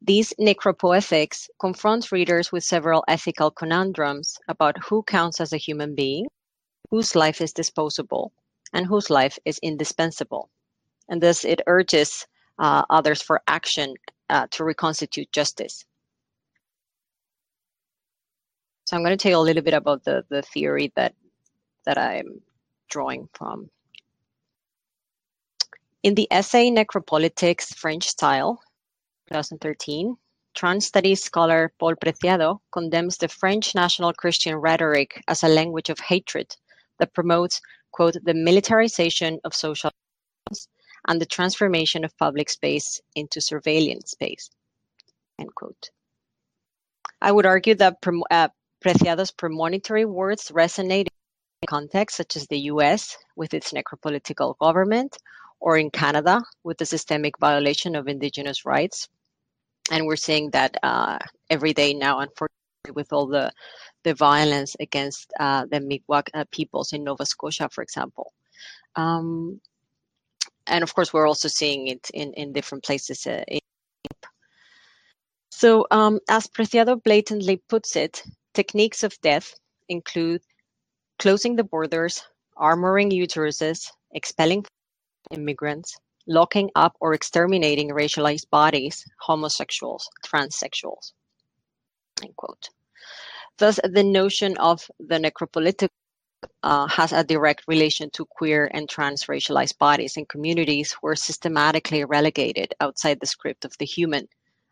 These 0.00 0.34
necropoetics 0.38 1.48
confront 1.58 2.12
readers 2.12 2.52
with 2.52 2.62
several 2.62 3.02
ethical 3.08 3.50
conundrums 3.50 4.38
about 4.46 4.76
who 4.84 5.02
counts 5.02 5.40
as 5.40 5.52
a 5.52 5.56
human 5.56 5.96
being, 5.96 6.26
whose 6.90 7.16
life 7.16 7.40
is 7.40 7.52
disposable, 7.52 8.32
and 8.72 8.86
whose 8.86 9.10
life 9.10 9.38
is 9.44 9.58
indispensable. 9.62 10.48
And 11.08 11.22
thus 11.22 11.44
it 11.44 11.62
urges 11.66 12.26
uh, 12.58 12.82
others 12.90 13.22
for 13.22 13.40
action 13.46 13.94
uh, 14.30 14.46
to 14.52 14.64
reconstitute 14.64 15.30
justice. 15.32 15.84
So 18.84 18.96
I'm 18.96 19.02
going 19.02 19.16
to 19.16 19.22
tell 19.22 19.32
you 19.32 19.38
a 19.38 19.48
little 19.48 19.62
bit 19.62 19.74
about 19.74 20.04
the, 20.04 20.24
the 20.28 20.42
theory 20.42 20.92
that, 20.96 21.14
that 21.86 21.98
I'm 21.98 22.40
drawing 22.90 23.28
from. 23.32 23.70
In 26.02 26.14
the 26.14 26.28
essay 26.30 26.70
Necropolitics 26.70 27.74
French 27.74 28.06
Style, 28.06 28.60
2013, 29.28 30.16
trans 30.54 30.86
studies 30.86 31.24
scholar 31.24 31.72
Paul 31.78 31.94
Preciado 31.96 32.60
condemns 32.72 33.16
the 33.16 33.28
French 33.28 33.74
national 33.74 34.12
Christian 34.12 34.56
rhetoric 34.56 35.22
as 35.28 35.42
a 35.42 35.48
language 35.48 35.88
of 35.88 35.98
hatred 35.98 36.54
that 36.98 37.14
promotes, 37.14 37.60
quote, 37.90 38.16
the 38.22 38.34
militarization 38.34 39.40
of 39.44 39.54
social 39.54 39.90
and 41.06 41.20
the 41.20 41.26
transformation 41.26 42.04
of 42.04 42.16
public 42.18 42.48
space 42.48 43.00
into 43.14 43.40
surveillance 43.40 44.10
space. 44.12 44.50
End 45.38 45.54
quote. 45.54 45.90
I 47.20 47.32
would 47.32 47.46
argue 47.46 47.74
that 47.76 47.98
uh, 48.30 48.48
Preciado's 48.80 49.30
premonitory 49.30 50.04
words 50.04 50.50
resonate 50.50 51.06
in 51.06 51.66
contexts 51.66 52.18
such 52.18 52.36
as 52.36 52.46
the 52.46 52.60
US 52.72 53.16
with 53.36 53.54
its 53.54 53.72
necropolitical 53.72 54.56
government, 54.58 55.16
or 55.60 55.78
in 55.78 55.90
Canada 55.90 56.42
with 56.62 56.76
the 56.76 56.84
systemic 56.84 57.38
violation 57.38 57.96
of 57.96 58.06
Indigenous 58.06 58.66
rights. 58.66 59.08
And 59.90 60.06
we're 60.06 60.16
seeing 60.16 60.50
that 60.50 60.76
uh, 60.82 61.18
every 61.48 61.72
day 61.72 61.94
now, 61.94 62.20
unfortunately, 62.20 62.92
with 62.94 63.12
all 63.14 63.26
the, 63.26 63.50
the 64.02 64.12
violence 64.12 64.76
against 64.78 65.32
uh, 65.40 65.64
the 65.70 65.80
Mi'kmaq 65.80 66.28
uh, 66.34 66.44
peoples 66.50 66.92
in 66.92 67.04
Nova 67.04 67.24
Scotia, 67.24 67.70
for 67.70 67.82
example. 67.82 68.34
Um, 68.96 69.60
and 70.66 70.82
of 70.82 70.94
course, 70.94 71.12
we're 71.12 71.28
also 71.28 71.48
seeing 71.48 71.88
it 71.88 72.10
in, 72.14 72.32
in 72.34 72.52
different 72.52 72.84
places. 72.84 73.26
Uh, 73.26 73.44
in 73.48 73.60
so, 75.50 75.86
um, 75.92 76.18
as 76.28 76.48
Preciado 76.48 77.00
blatantly 77.00 77.62
puts 77.68 77.94
it, 77.94 78.24
techniques 78.54 79.04
of 79.04 79.18
death 79.20 79.54
include 79.88 80.42
closing 81.20 81.54
the 81.54 81.62
borders, 81.62 82.24
armoring 82.58 83.12
uteruses, 83.12 83.88
expelling 84.12 84.64
immigrants, 85.30 85.96
locking 86.26 86.70
up 86.74 86.96
or 87.00 87.14
exterminating 87.14 87.90
racialized 87.90 88.50
bodies, 88.50 89.04
homosexuals, 89.20 90.08
transsexuals. 90.26 91.12
End 92.22 92.34
quote. 92.36 92.68
Thus, 93.58 93.78
the 93.84 94.02
notion 94.02 94.56
of 94.58 94.90
the 94.98 95.18
necropolitical 95.18 95.88
uh, 96.62 96.86
has 96.88 97.12
a 97.12 97.24
direct 97.24 97.64
relation 97.68 98.10
to 98.10 98.24
queer 98.24 98.70
and 98.72 98.88
trans 98.88 99.24
racialized 99.24 99.78
bodies 99.78 100.16
and 100.16 100.28
communities 100.28 100.92
who 100.92 101.08
are 101.08 101.16
systematically 101.16 102.04
relegated 102.04 102.74
outside 102.80 103.18
the 103.20 103.26
script 103.26 103.64
of 103.64 103.76
the 103.78 103.86
human, 103.86 104.28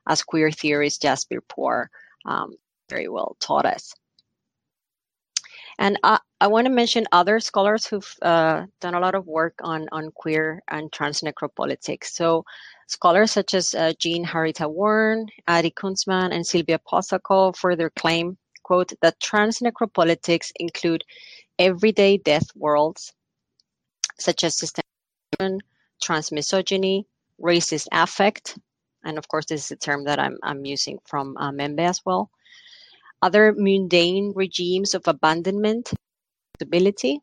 as 0.09 0.23
queer 0.23 0.51
theorist 0.51 1.03
Jasbir 1.03 1.41
Puar 1.49 1.87
um, 2.25 2.55
very 2.89 3.09
well 3.09 3.37
taught 3.41 3.67
us. 3.67 3.95
And 5.79 5.99
I, 6.03 6.19
I 6.41 6.47
want 6.49 6.67
to 6.67 6.73
mention 6.73 7.07
other 7.13 7.41
scholars 7.41 7.87
who've 7.87 8.17
uh, 8.23 8.67
done 8.81 8.95
a 8.95 9.01
lot 9.01 9.15
of 9.15 9.27
work 9.27 9.55
on, 9.63 9.89
on 9.91 10.11
queer 10.15 10.63
and 10.69 10.93
trans 10.93 11.21
necropolitics. 11.23 12.07
So 12.07 12.45
scholars 12.87 13.33
such 13.33 13.55
as 13.55 13.75
uh, 13.75 13.93
Jin 13.99 14.25
Haritaworn, 14.25 15.29
Adi 15.49 15.71
Kuntsman, 15.71 16.33
and 16.33 16.47
Silvia 16.47 16.79
Posocco 16.79 17.57
further 17.57 17.91
claim, 17.91 18.37
quote, 18.63 18.93
that 19.01 19.19
trans 19.21 19.61
necropolitics 19.61 20.53
include 20.61 21.05
everyday 21.63 22.19
death 22.19 22.49
worlds, 22.57 23.15
such 24.19 24.43
as 24.43 24.59
systemic 24.59 25.63
transmisogyny, 26.03 27.05
racist 27.41 27.87
affect, 27.93 28.59
and 29.05 29.17
of 29.17 29.29
course 29.29 29.47
this 29.47 29.67
is 29.67 29.71
a 29.71 29.77
term 29.77 30.05
that 30.05 30.19
I'm, 30.19 30.37
I'm 30.43 30.65
using 30.65 30.99
from 31.07 31.37
uh, 31.37 31.53
Mbembe 31.53 31.89
as 31.89 32.01
well, 32.05 32.31
other 33.23 33.55
mundane 33.57 34.33
regimes 34.35 34.95
of 34.95 35.07
abandonment, 35.07 35.93
stability, 36.57 37.21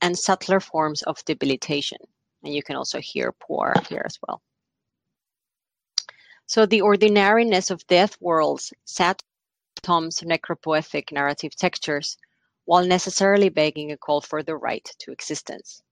and 0.00 0.16
subtler 0.16 0.60
forms 0.60 1.02
of 1.02 1.24
debilitation. 1.24 1.98
And 2.44 2.54
you 2.54 2.62
can 2.62 2.76
also 2.76 3.00
hear 3.00 3.32
Puar 3.32 3.84
here 3.88 4.04
as 4.04 4.18
well. 4.26 4.40
So 6.46 6.64
the 6.66 6.82
ordinariness 6.82 7.70
of 7.70 7.86
death 7.88 8.16
worlds 8.20 8.72
sat 8.84 9.20
Thom's 9.82 10.22
necropoetic 10.22 11.10
narrative 11.10 11.56
textures 11.56 12.16
while 12.66 12.84
necessarily 12.84 13.48
begging 13.48 13.92
a 13.92 13.96
call 13.96 14.20
for 14.20 14.42
the 14.42 14.56
right 14.56 14.88
to 14.98 15.10
existence. 15.10 15.82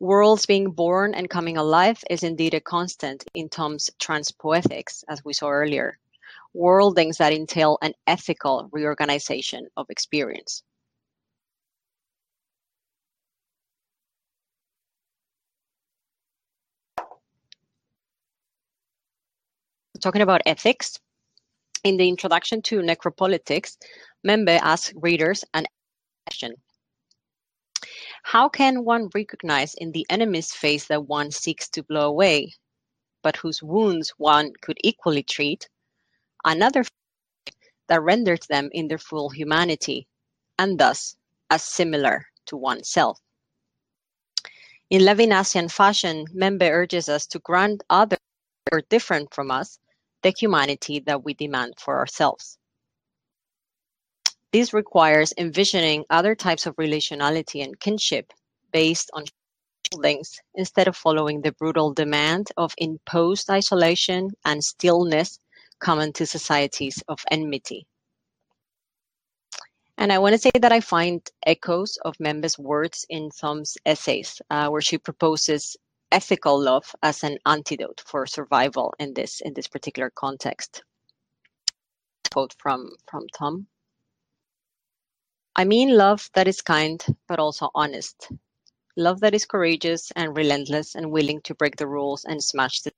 Worlds 0.00 0.44
being 0.44 0.70
born 0.70 1.14
and 1.14 1.30
coming 1.30 1.56
alive 1.56 2.02
is 2.10 2.22
indeed 2.22 2.52
a 2.52 2.60
constant 2.60 3.24
in 3.34 3.48
Thom's 3.48 3.88
transpoetics, 3.98 5.04
as 5.08 5.24
we 5.24 5.32
saw 5.32 5.48
earlier, 5.48 5.98
worldings 6.52 7.18
that 7.18 7.32
entail 7.32 7.78
an 7.80 7.94
ethical 8.06 8.68
reorganization 8.72 9.68
of 9.76 9.86
experience. 9.88 10.62
Talking 20.00 20.22
about 20.22 20.42
ethics, 20.44 20.98
in 21.84 21.98
the 21.98 22.08
introduction 22.08 22.62
to 22.62 22.80
Necropolitics, 22.80 23.76
Mbembe 24.24 24.58
asks 24.62 24.94
readers 24.96 25.44
an 25.52 25.66
question. 26.26 26.54
How 28.22 28.48
can 28.48 28.84
one 28.84 29.10
recognize 29.14 29.74
in 29.74 29.92
the 29.92 30.06
enemy's 30.08 30.54
face 30.54 30.86
that 30.86 31.06
one 31.06 31.30
seeks 31.30 31.68
to 31.70 31.82
blow 31.82 32.08
away, 32.08 32.54
but 33.22 33.36
whose 33.36 33.62
wounds 33.62 34.10
one 34.16 34.52
could 34.62 34.78
equally 34.82 35.22
treat, 35.22 35.68
another 36.44 36.84
that 37.88 38.02
renders 38.02 38.46
them 38.46 38.70
in 38.72 38.88
their 38.88 38.98
full 38.98 39.28
humanity, 39.28 40.08
and 40.58 40.78
thus 40.78 41.16
as 41.50 41.62
similar 41.62 42.26
to 42.46 42.56
oneself. 42.56 43.20
In 44.88 45.02
Levinasian 45.02 45.70
fashion, 45.70 46.26
Mbembe 46.34 46.70
urges 46.70 47.10
us 47.10 47.26
to 47.26 47.38
grant 47.40 47.82
others 47.90 48.18
or 48.72 48.80
different 48.88 49.34
from 49.34 49.50
us 49.50 49.78
the 50.22 50.30
humanity 50.30 51.00
that 51.00 51.24
we 51.24 51.34
demand 51.34 51.74
for 51.78 51.98
ourselves. 51.98 52.58
This 54.54 54.72
requires 54.72 55.34
envisioning 55.36 56.04
other 56.10 56.36
types 56.36 56.64
of 56.64 56.76
relationality 56.76 57.64
and 57.64 57.80
kinship 57.80 58.32
based 58.70 59.10
on 59.12 59.24
links 59.96 60.38
instead 60.54 60.86
of 60.86 60.96
following 60.96 61.42
the 61.42 61.50
brutal 61.50 61.92
demand 61.92 62.52
of 62.56 62.72
imposed 62.78 63.50
isolation 63.50 64.30
and 64.44 64.62
stillness 64.62 65.40
common 65.80 66.12
to 66.12 66.24
societies 66.24 67.02
of 67.08 67.18
enmity. 67.32 67.88
And 69.98 70.12
I 70.12 70.20
want 70.20 70.34
to 70.34 70.38
say 70.38 70.52
that 70.60 70.70
I 70.70 70.78
find 70.78 71.20
echoes 71.44 71.98
of 72.04 72.16
Mbembe's 72.18 72.56
words 72.56 73.04
in 73.08 73.30
Thom's 73.30 73.76
essays, 73.84 74.40
uh, 74.50 74.68
where 74.68 74.80
she 74.80 74.98
proposes 74.98 75.76
ethical 76.12 76.60
love 76.62 76.94
as 77.02 77.24
an 77.24 77.38
antidote 77.44 78.04
for 78.06 78.24
survival 78.24 78.94
in 79.00 79.14
this 79.14 79.40
in 79.40 79.52
this 79.54 79.66
particular 79.66 80.10
context. 80.14 80.84
Quote 82.30 82.54
from 82.60 82.92
from 83.10 83.26
Thom. 83.36 83.66
I 85.56 85.64
mean 85.64 85.96
love 85.96 86.28
that 86.34 86.48
is 86.48 86.62
kind 86.62 87.04
but 87.28 87.38
also 87.38 87.70
honest. 87.76 88.28
Love 88.96 89.20
that 89.20 89.34
is 89.34 89.44
courageous 89.46 90.10
and 90.16 90.36
relentless 90.36 90.96
and 90.96 91.12
willing 91.12 91.40
to 91.42 91.54
break 91.54 91.76
the 91.76 91.86
rules 91.86 92.24
and 92.24 92.42
smash 92.42 92.80
the 92.80 92.92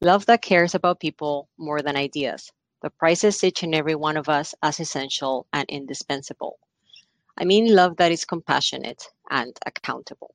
Love 0.00 0.26
that 0.26 0.42
cares 0.42 0.74
about 0.74 0.98
people 0.98 1.48
more 1.56 1.80
than 1.80 1.96
ideas, 1.96 2.50
but 2.80 2.98
prizes 2.98 3.44
each 3.44 3.62
and 3.62 3.72
every 3.72 3.94
one 3.94 4.16
of 4.16 4.28
us 4.28 4.52
as 4.64 4.80
essential 4.80 5.46
and 5.52 5.68
indispensable. 5.68 6.58
I 7.38 7.44
mean 7.44 7.72
love 7.72 7.98
that 7.98 8.10
is 8.10 8.24
compassionate 8.24 9.04
and 9.30 9.56
accountable. 9.64 10.34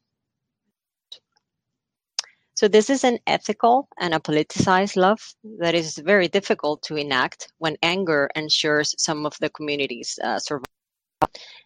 So 2.56 2.70
this 2.70 2.90
is 2.90 3.04
an 3.04 3.20
ethical 3.28 3.90
and 4.00 4.14
a 4.14 4.20
politicized 4.20 4.96
love 4.96 5.36
that 5.60 5.76
is 5.76 5.98
very 5.98 6.30
difficult 6.30 6.82
to 6.84 6.96
enact 6.96 7.52
when 7.58 7.76
anger 7.84 8.30
ensures 8.36 8.96
some 8.98 9.26
of 9.26 9.38
the 9.42 9.50
community's 9.50 10.18
uh, 10.24 10.40
survival. 10.40 10.77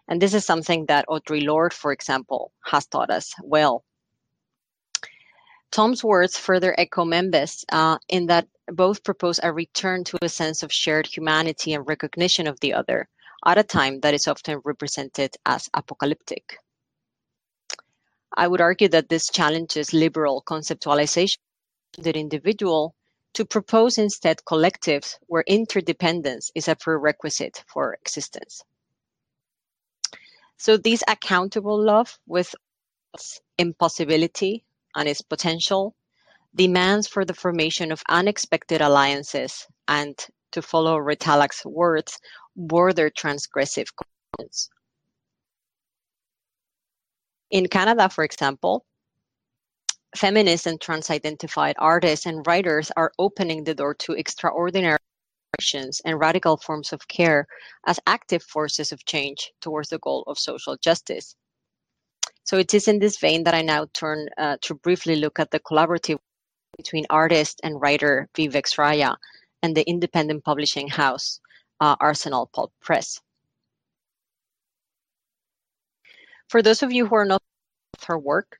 And 0.07 0.21
this 0.21 0.33
is 0.33 0.45
something 0.45 0.85
that 0.87 1.05
Audre 1.07 1.45
Lorde, 1.45 1.73
for 1.73 1.91
example, 1.91 2.51
has 2.65 2.85
taught 2.85 3.09
us 3.09 3.33
well 3.43 3.83
Thom's 5.71 6.03
words 6.03 6.37
further 6.37 6.75
echo 6.77 7.05
Mbembe's 7.05 7.63
uh, 7.71 7.97
in 8.09 8.25
that 8.25 8.45
both 8.67 9.05
propose 9.05 9.39
a 9.41 9.53
return 9.53 10.03
to 10.03 10.17
a 10.21 10.27
sense 10.27 10.63
of 10.63 10.73
shared 10.73 11.07
humanity 11.07 11.73
and 11.73 11.87
recognition 11.87 12.45
of 12.45 12.59
the 12.59 12.73
other 12.73 13.07
at 13.45 13.57
a 13.57 13.63
time 13.63 14.01
that 14.01 14.13
is 14.13 14.27
often 14.27 14.59
represented 14.65 15.37
as 15.45 15.69
apocalyptic. 15.73 16.57
I 18.35 18.49
would 18.49 18.59
argue 18.59 18.89
that 18.89 19.07
this 19.07 19.29
challenges 19.29 19.93
liberal 19.93 20.43
conceptualization 20.45 21.37
of 21.97 22.03
the 22.03 22.19
individual 22.19 22.93
to 23.33 23.45
propose 23.45 23.97
instead 23.97 24.39
collectives 24.45 25.19
where 25.27 25.45
interdependence 25.47 26.51
is 26.53 26.67
a 26.67 26.75
prerequisite 26.75 27.63
for 27.67 27.93
existence. 27.93 28.61
So, 30.61 30.77
this 30.77 31.01
accountable 31.07 31.83
love 31.83 32.19
with 32.27 32.53
its 33.15 33.41
impossibility 33.57 34.63
and 34.95 35.09
its 35.09 35.23
potential 35.23 35.95
demands 36.53 37.07
for 37.07 37.25
the 37.25 37.33
formation 37.33 37.91
of 37.91 38.03
unexpected 38.09 38.79
alliances 38.79 39.65
and, 39.87 40.15
to 40.51 40.61
follow 40.61 40.97
Retallack's 40.99 41.65
words, 41.65 42.19
border 42.55 43.09
transgressive 43.09 43.87
commitments. 43.97 44.69
In 47.49 47.65
Canada, 47.67 48.07
for 48.07 48.23
example, 48.23 48.85
feminist 50.15 50.67
and 50.67 50.79
trans-identified 50.79 51.75
artists 51.79 52.27
and 52.27 52.45
writers 52.45 52.91
are 52.95 53.11
opening 53.17 53.63
the 53.63 53.73
door 53.73 53.95
to 53.95 54.11
extraordinary 54.11 54.99
and 56.05 56.19
radical 56.19 56.57
forms 56.57 56.93
of 56.93 57.07
care 57.07 57.47
as 57.85 57.99
active 58.07 58.41
forces 58.41 58.91
of 58.91 59.05
change 59.05 59.51
towards 59.61 59.89
the 59.89 59.99
goal 59.99 60.23
of 60.27 60.39
social 60.39 60.77
justice. 60.77 61.35
So 62.43 62.57
it 62.57 62.73
is 62.73 62.87
in 62.87 62.99
this 62.99 63.19
vein 63.19 63.43
that 63.43 63.53
I 63.53 63.61
now 63.61 63.87
turn 63.93 64.27
uh, 64.37 64.57
to 64.61 64.75
briefly 64.75 65.15
look 65.15 65.39
at 65.39 65.51
the 65.51 65.59
collaborative 65.59 66.17
between 66.77 67.05
artist 67.09 67.59
and 67.63 67.81
writer 67.81 68.27
Vivek 68.35 68.65
Shraya 68.65 69.15
and 69.61 69.75
the 69.75 69.87
independent 69.87 70.43
publishing 70.43 70.87
house 70.87 71.39
uh, 71.79 71.95
Arsenal 71.99 72.49
Pulp 72.53 72.71
Press. 72.81 73.21
For 76.49 76.61
those 76.61 76.83
of 76.83 76.91
you 76.91 77.05
who 77.05 77.15
are 77.15 77.25
not 77.25 77.41
with 77.93 78.03
her 78.05 78.17
work, 78.17 78.57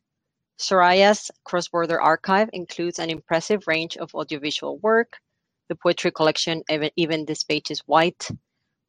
Shraya's 0.59 1.31
cross-border 1.43 1.99
archive 1.99 2.49
includes 2.53 2.99
an 2.99 3.09
impressive 3.09 3.65
range 3.65 3.97
of 3.97 4.13
audiovisual 4.13 4.77
work, 4.77 5.17
the 5.71 5.75
poetry 5.77 6.11
collection 6.11 6.61
Even, 6.69 6.89
Even 6.97 7.23
This 7.23 7.45
Page 7.45 7.71
is 7.71 7.79
White, 7.85 8.27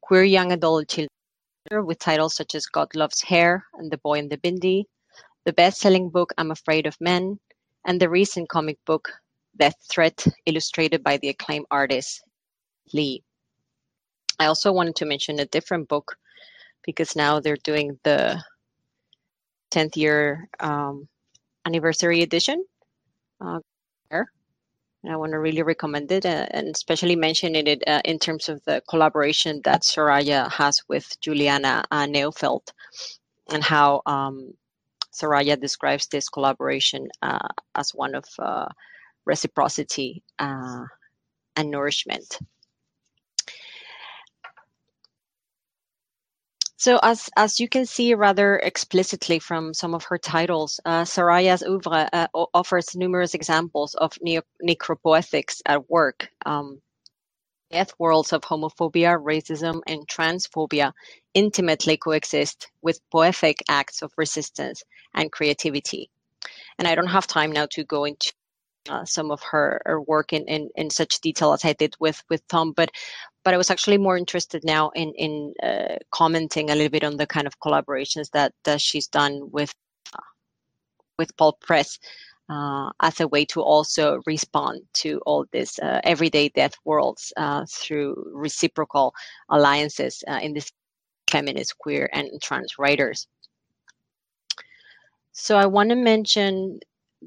queer 0.01 0.25
young 0.25 0.51
adult 0.51 0.89
children 0.89 1.07
with 1.85 1.97
titles 1.97 2.35
such 2.35 2.55
as 2.55 2.65
God 2.65 2.93
Loves 2.93 3.21
Hair 3.21 3.63
and 3.75 3.89
The 3.89 3.99
Boy 3.99 4.19
and 4.19 4.29
the 4.29 4.35
Bindi, 4.35 4.83
the 5.45 5.53
best 5.53 5.79
selling 5.79 6.09
book 6.09 6.33
I'm 6.37 6.51
Afraid 6.51 6.85
of 6.85 6.99
Men, 6.99 7.39
and 7.85 8.01
the 8.01 8.09
recent 8.09 8.49
comic 8.49 8.77
book 8.85 9.07
Death 9.57 9.77
Threat, 9.89 10.27
illustrated 10.45 11.05
by 11.05 11.15
the 11.15 11.29
acclaimed 11.29 11.67
artist 11.71 12.21
Lee. 12.93 13.23
I 14.37 14.47
also 14.47 14.73
wanted 14.73 14.97
to 14.97 15.05
mention 15.05 15.39
a 15.39 15.45
different 15.45 15.87
book 15.87 16.17
because 16.85 17.15
now 17.15 17.39
they're 17.39 17.63
doing 17.63 17.97
the 18.03 18.43
10th 19.71 19.95
year 19.95 20.49
um, 20.59 21.07
anniversary 21.65 22.23
edition. 22.23 22.65
Uh, 23.39 23.59
and 25.03 25.11
I 25.11 25.17
want 25.17 25.33
to 25.33 25.39
really 25.39 25.63
recommend 25.63 26.11
it 26.11 26.25
uh, 26.25 26.47
and 26.51 26.69
especially 26.69 27.15
mention 27.15 27.55
it 27.55 27.83
uh, 27.87 28.01
in 28.05 28.19
terms 28.19 28.49
of 28.49 28.63
the 28.65 28.81
collaboration 28.89 29.61
that 29.65 29.81
Shraya 29.81 30.49
has 30.51 30.81
with 30.87 31.19
Juliana 31.19 31.83
uh, 31.91 32.05
Neufeld 32.05 32.71
and 33.51 33.63
how 33.63 34.01
um, 34.05 34.53
Shraya 35.13 35.59
describes 35.59 36.07
this 36.07 36.29
collaboration 36.29 37.07
uh, 37.21 37.49
as 37.75 37.91
one 37.91 38.15
of 38.15 38.25
uh, 38.39 38.67
reciprocity 39.25 40.23
uh, 40.39 40.85
and 41.55 41.69
nourishment. 41.69 42.39
So 46.83 46.99
as, 47.01 47.29
as 47.37 47.61
you 47.61 47.69
can 47.69 47.85
see 47.85 48.13
rather 48.13 48.57
explicitly 48.57 49.39
from 49.39 49.73
some 49.73 49.95
of 49.95 50.03
her 50.03 50.17
titles, 50.17 50.81
uh, 50.83 51.03
Shraya's 51.03 51.63
oeuvre 51.63 52.09
uh, 52.11 52.27
offers 52.53 52.93
numerous 52.93 53.33
examples 53.33 53.95
of 53.95 54.11
neo- 54.21 54.41
necropoetics 54.61 55.61
at 55.65 55.89
work. 55.89 56.27
Um, 56.45 56.81
death 57.71 57.93
worlds 57.99 58.33
of 58.33 58.41
homophobia, 58.41 59.17
racism, 59.17 59.79
and 59.87 60.05
transphobia 60.09 60.91
intimately 61.33 61.95
coexist 61.95 62.69
with 62.81 62.99
poetic 63.09 63.63
acts 63.69 64.01
of 64.01 64.11
resistance 64.17 64.83
and 65.13 65.31
creativity. 65.31 66.09
And 66.77 66.85
I 66.85 66.95
don't 66.95 67.07
have 67.07 67.27
time 67.27 67.53
now 67.53 67.67
to 67.71 67.85
go 67.85 68.03
into 68.03 68.33
uh, 68.89 69.05
some 69.05 69.31
of 69.31 69.41
her, 69.43 69.81
her 69.85 70.01
work 70.01 70.33
in, 70.33 70.43
in, 70.45 70.69
in 70.75 70.89
such 70.89 71.21
detail 71.21 71.53
as 71.53 71.65
I 71.65 71.73
did 71.73 71.95
with 71.99 72.21
with 72.29 72.45
Thom, 72.47 72.73
but 72.73 72.89
but 73.43 73.53
I 73.53 73.57
was 73.57 73.69
actually 73.69 73.97
more 73.97 74.17
interested 74.17 74.63
now 74.63 74.89
in 74.89 75.13
in 75.15 75.53
uh, 75.63 75.97
commenting 76.11 76.69
a 76.69 76.75
little 76.75 76.89
bit 76.89 77.03
on 77.03 77.17
the 77.17 77.27
kind 77.27 77.47
of 77.47 77.59
collaborations 77.59 78.29
that 78.31 78.53
that 78.63 78.81
she's 78.81 79.07
done 79.07 79.49
with 79.51 79.73
uh, 80.13 80.29
with 81.17 81.35
Pulp 81.37 81.59
Press 81.61 81.99
uh, 82.49 82.89
as 83.01 83.19
a 83.19 83.27
way 83.27 83.45
to 83.45 83.61
also 83.61 84.21
respond 84.25 84.81
to 84.93 85.19
all 85.25 85.45
this 85.51 85.79
uh, 85.79 86.01
everyday 86.03 86.49
death 86.49 86.73
worlds 86.85 87.33
through 87.69 88.31
reciprocal 88.33 89.13
alliances 89.49 90.23
in 90.41 90.53
this 90.53 90.71
feminist, 91.31 91.77
queer, 91.79 92.09
and 92.13 92.29
trans 92.41 92.77
writers. 92.77 93.27
So 95.31 95.57
I 95.57 95.65
want 95.65 95.89
to 95.89 95.95
mention 95.95 96.79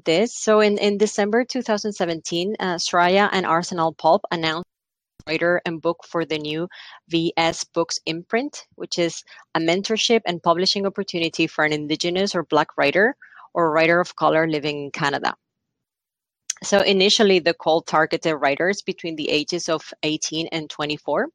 this. 0.05 0.35
So 0.35 0.59
in, 0.59 0.77
in 0.77 0.97
December 0.97 1.43
2017, 1.43 2.55
uh, 2.59 2.75
Shraya 2.75 3.29
and 3.31 3.45
Arsenal 3.45 3.93
Pulp 3.93 4.23
announced 4.31 4.67
writer 5.27 5.61
and 5.65 5.81
book 5.81 6.03
for 6.07 6.25
the 6.25 6.37
new 6.37 6.67
VS 7.09 7.65
Books 7.65 7.99
imprint, 8.05 8.65
which 8.75 8.97
is 8.97 9.23
a 9.55 9.59
mentorship 9.59 10.21
and 10.25 10.41
publishing 10.41 10.85
opportunity 10.85 11.47
for 11.47 11.65
an 11.65 11.73
Indigenous 11.73 12.33
or 12.35 12.43
Black 12.43 12.77
writer 12.77 13.15
or 13.53 13.71
writer 13.71 13.99
of 13.99 14.15
color 14.15 14.47
living 14.47 14.85
in 14.85 14.91
Canada. 14.91 15.35
So 16.63 16.81
initially, 16.81 17.39
the 17.39 17.53
call 17.53 17.81
targeted 17.81 18.35
writers 18.39 18.81
between 18.81 19.15
the 19.15 19.29
ages 19.29 19.69
of 19.69 19.93
18 20.03 20.47
and 20.51 20.69
24. 20.69 21.27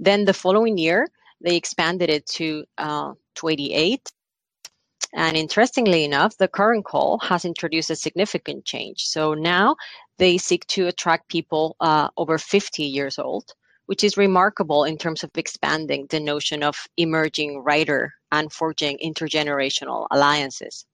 Then 0.00 0.24
the 0.24 0.34
following 0.34 0.78
year, 0.78 1.06
they 1.40 1.56
expanded 1.56 2.10
it 2.10 2.26
to 2.26 2.64
uh, 2.78 3.12
28 3.34 4.10
and 5.14 5.36
interestingly 5.36 6.04
enough, 6.04 6.36
the 6.38 6.48
current 6.48 6.84
call 6.84 7.18
has 7.18 7.44
introduced 7.44 7.90
a 7.90 7.96
significant 7.96 8.64
change. 8.64 9.04
So 9.04 9.34
now 9.34 9.76
they 10.18 10.38
seek 10.38 10.66
to 10.68 10.86
attract 10.86 11.28
people 11.28 11.76
uh, 11.80 12.08
over 12.16 12.38
50 12.38 12.82
years 12.84 13.18
old, 13.18 13.52
which 13.86 14.04
is 14.04 14.16
remarkable 14.16 14.84
in 14.84 14.96
terms 14.96 15.22
of 15.22 15.30
expanding 15.36 16.06
the 16.08 16.20
notion 16.20 16.62
of 16.62 16.86
emerging 16.96 17.58
writer 17.58 18.14
and 18.30 18.50
forging 18.50 18.98
intergenerational 19.04 20.06
alliances. 20.10 20.86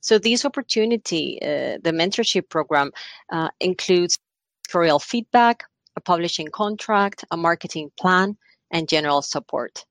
So 0.00 0.18
this 0.18 0.44
opportunity, 0.44 1.38
uh, 1.40 1.78
the 1.82 1.92
mentorship 1.92 2.50
program, 2.50 2.92
uh, 3.32 3.48
includes 3.58 4.18
editorial 4.66 4.98
feedback, 4.98 5.64
a 5.96 6.00
publishing 6.00 6.48
contract, 6.48 7.24
a 7.30 7.36
marketing 7.38 7.90
plan, 7.98 8.36
and 8.70 8.86
general 8.86 9.22
support 9.22 9.86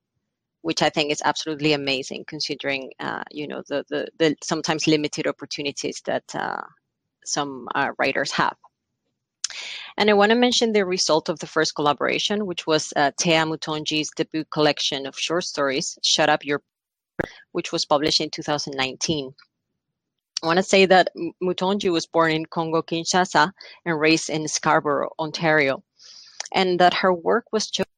which 0.66 0.82
I 0.82 0.90
think 0.90 1.12
is 1.12 1.22
absolutely 1.24 1.74
amazing, 1.74 2.24
considering 2.26 2.90
uh, 2.98 3.22
you 3.30 3.46
know 3.46 3.62
the, 3.68 3.84
the, 3.88 4.08
the 4.18 4.34
sometimes 4.42 4.88
limited 4.88 5.28
opportunities 5.28 6.02
that 6.06 6.24
uh, 6.34 6.62
some 7.24 7.68
uh, 7.76 7.90
writers 8.00 8.32
have. 8.32 8.56
And 9.96 10.10
I 10.10 10.14
want 10.14 10.30
to 10.30 10.44
mention 10.46 10.72
the 10.72 10.84
result 10.84 11.28
of 11.28 11.38
the 11.38 11.46
first 11.46 11.76
collaboration, 11.76 12.46
which 12.46 12.66
was 12.66 12.92
uh, 12.96 13.12
Tea 13.16 13.44
Mutonji's 13.50 14.10
debut 14.16 14.44
collection 14.50 15.06
of 15.06 15.16
short 15.16 15.44
stories, 15.44 15.96
"Shut 16.02 16.28
Up 16.28 16.44
Your," 16.44 16.60
which 17.52 17.70
was 17.70 17.84
published 17.84 18.20
in 18.20 18.30
2019. 18.30 19.32
I 20.42 20.46
want 20.46 20.56
to 20.56 20.64
say 20.64 20.84
that 20.84 21.12
Mutonji 21.40 21.92
was 21.92 22.06
born 22.06 22.32
in 22.32 22.44
Congo 22.44 22.82
Kinshasa 22.82 23.52
and 23.84 24.00
raised 24.00 24.30
in 24.30 24.48
Scarborough, 24.48 25.14
Ontario, 25.20 25.84
and 26.52 26.80
that 26.80 26.92
her 26.92 27.14
work 27.14 27.44
was 27.52 27.70
chosen 27.70 27.95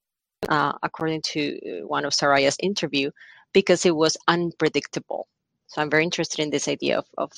uh, 0.48 0.72
according 0.82 1.22
to 1.22 1.82
one 1.86 2.04
of 2.04 2.12
Shraya's 2.12 2.56
interview, 2.60 3.10
because 3.52 3.84
it 3.84 3.96
was 3.96 4.16
unpredictable. 4.28 5.26
So 5.66 5.82
I'm 5.82 5.90
very 5.90 6.04
interested 6.04 6.40
in 6.42 6.50
this 6.50 6.68
idea 6.68 6.98
of, 6.98 7.06
of 7.18 7.32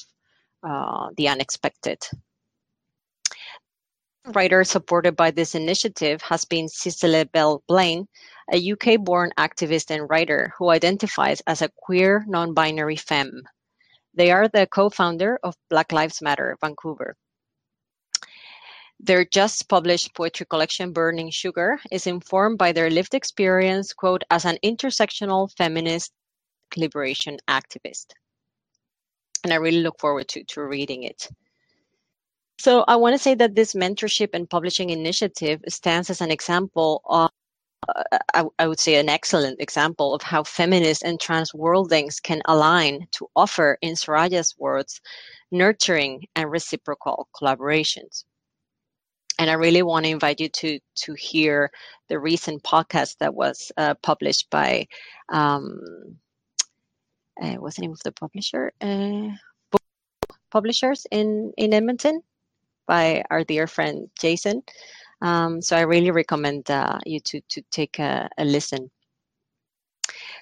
uh, 0.63 1.09
the 1.17 1.29
unexpected. 1.29 1.99
Writer 4.27 4.65
supported 4.65 5.17
by 5.17 5.31
this 5.31 5.55
initiative 5.55 6.21
has 6.23 6.45
been 6.45 6.69
Cicely 6.69 7.25
Belle 7.25 7.63
Blain, 7.67 8.07
a 8.53 8.73
UK 8.73 9.01
born 9.01 9.33
activist 9.39 9.91
and 9.91 10.09
writer 10.11 10.53
who 10.59 10.69
identifies 10.69 11.41
as 11.47 11.63
a 11.63 11.71
queer 11.77 12.25
non 12.29 12.53
binary 12.53 12.97
femme. 12.97 13.43
They 14.13 14.31
are 14.31 14.47
the 14.47 14.67
co 14.67 14.91
founder 14.91 15.39
of 15.43 15.57
Black 15.71 15.91
Lives 15.91 16.21
Matter 16.21 16.57
Vancouver. 16.61 17.17
Their 19.03 19.25
just 19.25 19.67
published 19.71 20.15
poetry 20.15 20.45
collection, 20.45 20.93
Burning 20.93 21.31
Sugar, 21.31 21.81
is 21.91 22.07
informed 22.07 22.59
by 22.59 22.73
their 22.73 22.91
lived 22.91 23.15
experience, 23.15 23.95
quote, 23.95 24.25
as 24.31 24.45
an 24.45 24.59
intersectional 24.63 25.51
feminist 25.57 26.13
liberation 26.77 27.39
activist. 27.49 28.13
And 29.43 29.55
I 29.55 29.57
really 29.57 29.81
look 29.81 29.99
forward 29.99 30.29
to, 30.29 30.45
to 30.45 30.63
reading 30.63 31.05
it. 31.05 31.29
So 32.59 32.85
I 32.89 32.97
want 32.97 33.15
to 33.15 33.19
say 33.19 33.35
that 33.37 33.55
this 33.55 33.73
mentorship 33.73 34.31
and 34.35 34.51
publishing 34.51 34.91
initiative 34.91 35.63
stands 35.67 36.11
as 36.11 36.21
an 36.21 36.31
example 36.31 37.01
of 37.07 37.31
uh, 37.89 38.19
I, 38.35 38.45
I, 38.59 38.69
would 38.69 38.81
say 38.81 38.97
an 38.97 39.09
excellent 39.09 39.59
example 39.63 40.15
of 40.15 40.21
how 40.21 40.43
feminist 40.43 41.03
and 41.03 41.19
trans 41.19 41.55
worldings 41.55 42.21
can 42.21 42.43
align 42.45 43.07
to 43.13 43.27
offer, 43.35 43.79
in 43.81 43.95
Shraya's 43.95 44.55
words, 44.59 45.01
nurturing 45.51 46.27
and 46.37 46.51
reciprocal 46.51 47.29
collaborations 47.35 48.25
and 49.41 49.49
I 49.49 49.55
really 49.55 49.83
want 49.83 50.05
to 50.05 50.11
invite 50.11 50.39
you 50.39 50.51
to 50.51 50.79
to 50.97 51.15
hear 51.15 51.71
the 52.09 52.21
recent 52.21 52.63
podcast 52.63 53.17
that 53.19 53.35
was 53.35 53.73
uh, 53.79 53.95
published 54.03 54.51
by 54.51 54.87
um, 55.31 55.81
uh, 57.41 57.55
what's 57.55 57.77
the 57.77 57.83
name 57.83 57.93
of 57.93 58.03
the 58.05 58.13
publisher? 58.13 58.71
Uh, 58.83 59.31
publishers 60.51 61.07
in 61.11 61.55
in 61.57 61.73
Edmonton 61.73 62.21
by 62.87 63.25
our 63.31 63.43
dear 63.43 63.67
friend 63.67 64.11
Jason. 64.21 64.63
Um, 65.23 65.63
so 65.63 65.75
I 65.75 65.83
really 65.83 66.11
recommend 66.11 66.71
uh, 66.71 66.99
you 67.07 67.19
to 67.21 67.41
to 67.49 67.63
take 67.71 67.99
a, 67.99 68.29
a, 68.37 68.45
listen. 68.45 68.91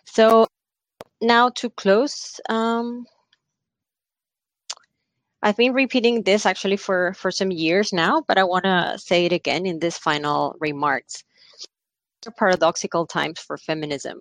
So 0.07 0.49
now 1.21 1.51
to 1.51 1.71
close. 1.71 2.41
Um, 2.49 3.07
I've 5.41 5.57
been 5.57 5.73
repeating 5.73 6.23
this 6.23 6.45
actually 6.47 6.77
for, 6.77 7.15
for 7.15 7.31
some 7.31 7.53
years 7.53 7.93
now, 7.93 8.25
but 8.27 8.39
I 8.39 8.45
want 8.45 8.65
to 8.65 8.99
say 8.99 9.25
it 9.25 9.33
again 9.33 9.67
in 9.67 9.79
this 9.79 9.97
final 9.97 10.57
remarks. 10.59 11.23
Paradoxical 12.37 13.07
times 13.07 13.39
for 13.39 13.57
feminism. 13.57 14.21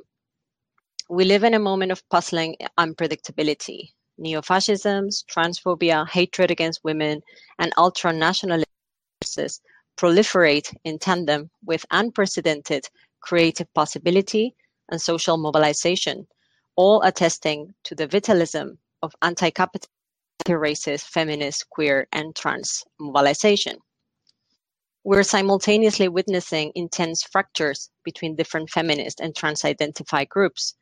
We 1.10 1.26
live 1.26 1.44
in 1.44 1.56
a 1.56 1.60
moment 1.60 1.92
of 1.92 2.08
puzzling 2.10 2.56
unpredictability. 2.78 3.90
Neo-fascisms, 4.20 5.26
transphobia, 5.32 6.08
hatred 6.08 6.52
against 6.52 6.84
women, 6.84 7.22
and 7.58 7.74
ultra-nationalism 7.78 8.66
proliferate 9.98 10.76
in 10.84 11.00
tandem 11.00 11.50
with 11.66 11.86
unprecedented 11.90 12.88
creative 13.22 13.74
possibility 13.74 14.56
and 14.90 15.02
social 15.02 15.38
mobilization, 15.38 16.28
all 16.76 17.02
attesting 17.02 17.74
to 17.84 17.96
the 17.96 18.06
vitalism 18.06 18.78
of 19.02 19.16
anti-capitalist 19.24 19.90
anti-racist, 20.48 21.04
feminist, 21.04 21.70
queer, 21.70 22.08
and 22.14 22.34
trans 22.34 22.86
mobilization. 23.00 23.78
we're 25.04 25.24
simultaneously 25.24 26.08
witnessing 26.08 26.72
intense 26.76 27.24
fractures 27.24 27.90
between 28.04 28.36
different 28.36 28.70
feminist 28.70 29.20
and 29.20 29.36
trans 29.36 29.66
identified 29.66 30.30
groups, 30.30 30.76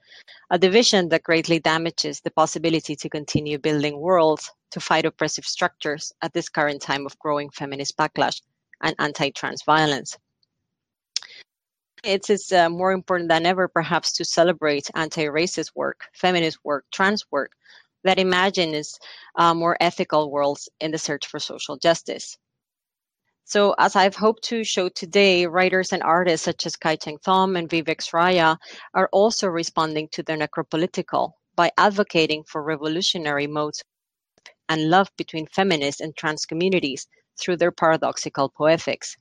a 0.52 0.58
division 0.58 1.10
that 1.10 1.24
greatly 1.24 1.60
damages 1.60 2.22
the 2.22 2.32
possibility 2.32 2.96
to 2.96 3.10
continue 3.10 3.58
building 3.60 4.00
worlds 4.00 4.52
to 4.72 4.80
fight 4.80 5.06
oppressive 5.06 5.46
structures 5.46 6.14
at 6.22 6.34
this 6.34 6.50
current 6.50 6.82
time 6.82 7.06
of 7.06 7.18
growing 7.20 7.50
feminist 7.50 7.98
backlash 7.98 8.42
and 8.84 8.96
anti 9.00 9.32
trans 9.32 9.64
violence. 9.64 10.18
It 12.04 12.30
is 12.30 12.52
uh, 12.52 12.70
more 12.70 12.92
important 12.92 13.30
than 13.30 13.46
ever, 13.46 13.68
perhaps, 13.68 14.14
to 14.18 14.26
celebrate 14.26 14.90
anti 14.94 15.26
racist 15.26 15.72
work, 15.76 16.02
feminist 16.14 16.60
work, 16.64 16.86
trans 16.92 17.26
work 17.32 17.52
that 18.06 18.20
imagines 18.20 18.98
uh, 19.36 19.54
more 19.54 19.76
ethical 19.82 20.32
worlds 20.32 20.70
in 20.80 20.92
the 20.92 20.98
search 20.98 21.28
for 21.28 21.40
social 21.40 21.76
justice. 21.76 22.38
So, 23.48 23.76
as 23.78 23.96
I've 23.96 24.16
hoped 24.16 24.44
to 24.46 24.64
show 24.64 24.90
today, 24.90 25.46
writers 25.46 25.92
and 25.92 26.02
artists 26.02 26.46
such 26.46 26.66
as 26.66 26.76
Kai 26.76 26.96
Cheng 26.96 27.18
Thom 27.20 27.56
and 27.56 27.70
Vivek 27.70 28.02
Shraya 28.02 28.58
are 28.94 29.10
also 29.12 29.48
responding 29.48 30.08
to 30.14 30.24
the 30.24 30.34
necropolitical 30.34 31.34
by 31.56 31.72
advocating 31.78 32.44
for 32.44 32.64
revolutionary 32.64 33.48
modes 33.48 33.84
and 34.70 34.90
love 34.90 35.10
between 35.18 35.48
feminist 35.48 36.02
and 36.02 36.16
trans 36.16 36.46
communities 36.46 37.08
through 37.40 37.58
their 37.58 37.72
paradoxical 37.72 38.50
poetics. 38.50 39.16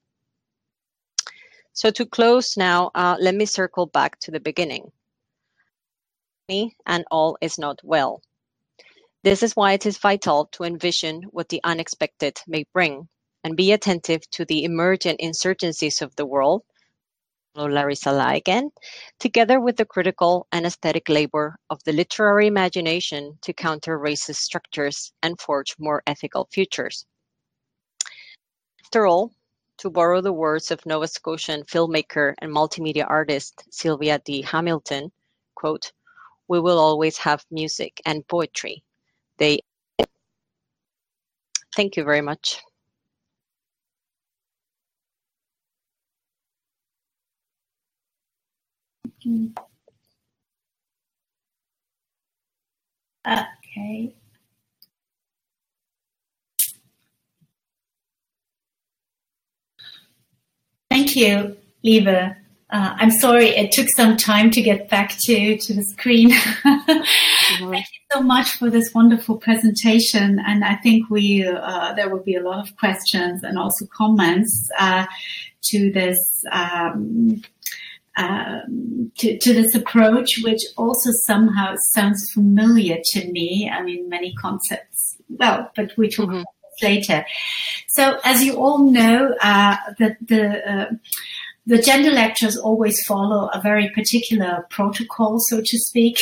So, 1.75 1.91
to 1.91 2.07
close 2.07 2.57
now, 2.57 2.91
uh, 2.95 3.17
let 3.21 3.35
me 3.35 3.47
circle 3.47 3.87
back 3.87 4.19
to 4.21 4.31
the 4.31 4.41
beginning. 4.41 4.93
Me 6.49 6.77
and 6.87 7.05
all 7.11 7.37
is 7.41 7.59
not 7.59 7.81
well. 7.83 8.23
This 9.25 9.43
is 9.43 9.57
why 9.57 9.73
it 9.73 9.87
is 9.87 9.97
vital 9.97 10.49
to 10.53 10.65
envision 10.65 11.23
what 11.31 11.49
the 11.49 11.63
unexpected 11.65 12.43
may 12.47 12.67
bring 12.75 13.09
and 13.43 13.57
be 13.57 13.73
attentive 13.73 14.21
to 14.33 14.45
the 14.45 14.65
emergent 14.65 15.19
insurgencies 15.19 16.03
of 16.03 16.15
the 16.17 16.27
world, 16.27 16.63
Hello, 17.55 17.67
Larissa 17.67 18.13
Lai 18.13 18.35
again, 18.35 18.71
together 19.19 19.63
with 19.63 19.79
the 19.79 19.87
critical 19.87 20.47
and 20.53 20.67
aesthetic 20.67 21.09
labor 21.09 21.57
of 21.71 21.83
the 21.85 21.95
literary 21.95 22.47
imagination 22.47 23.39
to 23.41 23.55
counter 23.55 23.99
racist 23.99 24.43
structures 24.43 25.11
and 25.23 25.41
forge 25.41 25.75
more 25.79 26.03
ethical 26.07 26.47
futures. 26.53 27.07
After 28.85 29.07
all, 29.07 29.33
to 29.79 29.89
borrow 29.89 30.21
the 30.21 30.35
words 30.35 30.71
of 30.71 30.85
Nova 30.85 31.09
Scotian 31.09 31.65
filmmaker 31.65 32.35
and 32.43 32.53
multimedia 32.53 33.07
artist 33.09 33.65
Sylvia 33.71 34.21
D. 34.23 34.43
Hamilton, 34.43 35.13
quote, 35.55 35.93
we 36.47 36.61
will 36.61 36.79
always 36.79 37.17
have 37.17 37.47
music 37.51 38.03
and 38.05 38.29
poetry. 38.29 38.85
They 39.39 39.61
Thank 41.77 41.97
you 41.97 42.05
very 42.05 42.21
much. 42.21 42.61
Okay. 53.27 54.15
Thank 60.91 61.17
you, 61.17 61.57
Libe. 61.85 62.37
Uh, 62.71 62.97
I'm 62.99 63.11
sorry 63.11 63.49
it 63.49 63.73
took 63.73 63.89
some 63.95 64.17
time 64.17 64.51
to 64.53 64.63
get 64.63 64.89
back 64.89 65.17
to, 65.27 65.57
to 65.59 65.75
the 65.75 65.85
screen. 65.85 66.31
mm-hmm. 66.33 67.71
Thank 67.71 67.87
you 67.93 68.01
so 68.13 68.23
much 68.23 68.51
for 68.53 68.71
this 68.71 68.93
wonderful 68.95 69.37
presentation. 69.37 70.41
And 70.45 70.65
I 70.65 70.77
think 70.77 71.11
we, 71.11 71.47
uh, 71.47 71.93
there 71.95 72.09
will 72.09 72.23
be 72.23 72.35
a 72.35 72.43
lot 72.43 72.67
of 72.67 72.77
questions 72.77 73.43
and 73.43 73.59
also 73.59 73.87
comments, 73.93 74.71
uh, 74.79 75.07
to 75.65 75.93
this, 75.93 76.45
um, 76.51 77.43
um, 78.17 79.13
to, 79.19 79.39
to, 79.39 79.53
this 79.53 79.75
approach, 79.75 80.41
which 80.43 80.63
also 80.77 81.11
somehow 81.27 81.75
sounds 81.91 82.31
familiar 82.33 82.99
to 83.13 83.31
me. 83.31 83.71
I 83.73 83.83
mean, 83.83 84.09
many 84.09 84.35
concepts, 84.35 85.17
well, 85.29 85.71
but 85.75 85.93
we 85.97 86.09
talk 86.09 86.29
mm-hmm. 86.29 86.43
later. 86.83 87.25
So, 87.89 88.19
as 88.25 88.45
you 88.45 88.55
all 88.55 88.91
know, 88.91 89.35
uh, 89.41 89.77
the 89.99 90.17
the 90.21 90.71
uh, 90.71 90.91
the 91.67 91.79
gender 91.79 92.11
lectures 92.11 92.57
always 92.57 92.97
follow 93.07 93.49
a 93.49 93.61
very 93.61 93.91
particular 93.91 94.67
protocol, 94.71 95.39
so 95.49 95.61
to 95.65 95.79
speak, 95.79 96.19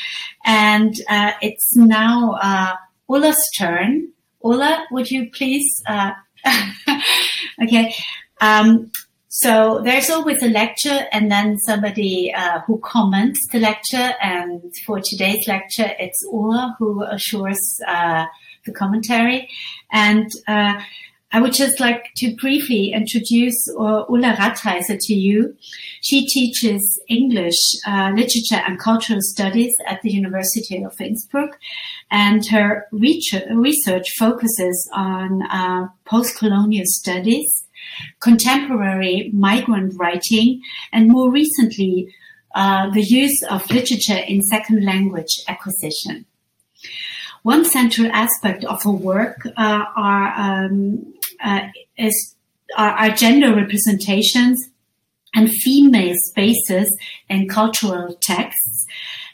and 0.44 0.94
uh, 1.08 1.32
it's 1.42 1.76
now 1.76 2.36
uh, 2.40 2.74
Ulla's 3.08 3.42
turn. 3.58 4.08
Ulla, 4.44 4.84
would 4.90 5.10
you 5.10 5.30
please? 5.30 5.82
Uh, 5.86 6.12
okay. 7.62 7.94
Um, 8.40 8.90
so 9.28 9.80
there's 9.82 10.10
always 10.10 10.40
a 10.44 10.48
lecture 10.48 11.06
and 11.10 11.28
then 11.28 11.58
somebody 11.58 12.32
uh, 12.32 12.60
who 12.60 12.78
comments 12.78 13.40
the 13.50 13.58
lecture. 13.58 14.12
And 14.22 14.72
for 14.86 15.00
today's 15.00 15.48
lecture, 15.48 15.90
it's 15.98 16.24
Ulla 16.32 16.76
who 16.78 17.02
assures 17.02 17.60
uh, 17.88 18.26
the 18.64 18.72
commentary. 18.72 19.48
And 19.90 20.30
uh, 20.46 20.80
I 21.34 21.40
would 21.40 21.52
just 21.52 21.80
like 21.80 22.12
to 22.18 22.36
briefly 22.36 22.92
introduce 22.92 23.58
uh, 23.76 24.04
Ulla 24.08 24.36
Ratheiser 24.38 24.96
to 25.00 25.14
you. 25.14 25.56
She 26.00 26.26
teaches 26.26 27.00
English, 27.08 27.58
uh, 27.84 28.12
literature 28.14 28.62
and 28.64 28.78
cultural 28.78 29.18
studies 29.20 29.74
at 29.88 30.00
the 30.02 30.12
University 30.12 30.84
of 30.84 30.94
Innsbruck. 31.00 31.58
And 32.08 32.46
her 32.46 32.86
research 32.92 34.08
focuses 34.16 34.88
on 34.94 35.42
uh, 35.42 35.88
post-colonial 36.04 36.84
studies 36.86 37.64
contemporary 38.20 39.30
migrant 39.34 39.94
writing, 39.98 40.62
and 40.92 41.10
more 41.10 41.32
recently, 41.32 42.14
uh, 42.54 42.90
the 42.90 43.02
use 43.02 43.42
of 43.50 43.68
literature 43.72 44.22
in 44.28 44.40
second 44.40 44.84
language 44.84 45.42
acquisition. 45.48 46.26
One 47.44 47.66
central 47.66 48.10
aspect 48.10 48.64
of 48.64 48.82
her 48.84 48.90
work 48.90 49.46
uh, 49.58 49.84
are, 49.96 50.32
um, 50.34 51.13
uh, 51.44 51.68
is, 51.96 52.36
are, 52.76 52.90
are 52.90 53.10
gender 53.10 53.54
representations 53.54 54.58
and 55.34 55.50
female 55.50 56.14
spaces 56.28 56.96
in 57.28 57.48
cultural 57.48 58.16
texts. 58.20 58.86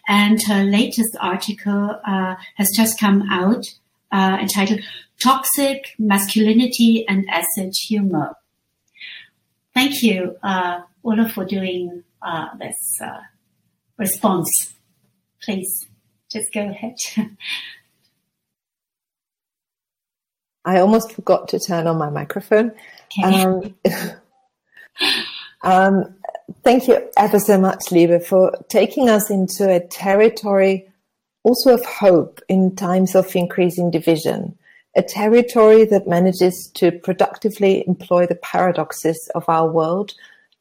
And 0.08 0.42
her 0.42 0.64
latest 0.64 1.16
article 1.20 2.00
uh, 2.04 2.34
has 2.56 2.70
just 2.74 2.98
come 2.98 3.22
out 3.30 3.64
uh, 4.10 4.38
entitled 4.40 4.80
Toxic 5.22 5.94
Masculinity 5.98 7.04
and 7.08 7.24
Acid 7.30 7.72
Humor. 7.88 8.34
Thank 9.72 10.02
you, 10.02 10.36
uh, 10.42 10.80
Ulla, 11.04 11.28
for 11.28 11.44
doing 11.44 12.02
uh, 12.22 12.46
this 12.58 12.98
uh, 13.02 13.20
response. 13.98 14.50
Please, 15.42 15.86
just 16.30 16.52
go 16.52 16.68
ahead. 16.68 16.96
I 20.64 20.80
almost 20.80 21.12
forgot 21.12 21.48
to 21.48 21.58
turn 21.58 21.86
on 21.86 21.98
my 21.98 22.10
microphone. 22.10 22.72
Okay. 23.18 23.42
Um, 23.42 23.74
um, 25.62 26.14
thank 26.64 26.88
you 26.88 27.08
ever 27.16 27.38
so 27.38 27.58
much, 27.58 27.80
Libe, 27.90 28.24
for 28.24 28.52
taking 28.68 29.08
us 29.08 29.30
into 29.30 29.70
a 29.70 29.80
territory 29.80 30.86
also 31.42 31.74
of 31.74 31.84
hope 31.84 32.40
in 32.48 32.76
times 32.76 33.14
of 33.14 33.34
increasing 33.34 33.90
division 33.90 34.58
a 34.96 35.02
territory 35.02 35.84
that 35.84 36.08
manages 36.08 36.70
to 36.74 36.90
productively 36.90 37.86
employ 37.86 38.26
the 38.26 38.34
paradoxes 38.36 39.30
of 39.34 39.48
our 39.48 39.70
world 39.70 40.12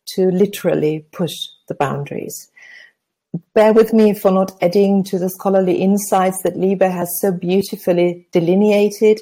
to 0.06 0.30
literally 0.30 1.06
push 1.12 1.36
the 1.68 1.76
boundaries. 1.76 2.52
Bear 3.54 3.74
with 3.74 3.94
me 3.94 4.14
for 4.14 4.32
not 4.32 4.52
adding 4.62 5.04
to 5.06 5.20
the 5.20 5.30
scholarly 5.30 5.76
insights 5.76 6.42
that 6.44 6.56
Libe 6.56 6.82
has 6.82 7.10
so 7.22 7.32
beautifully 7.32 8.28
delineated. 8.32 9.20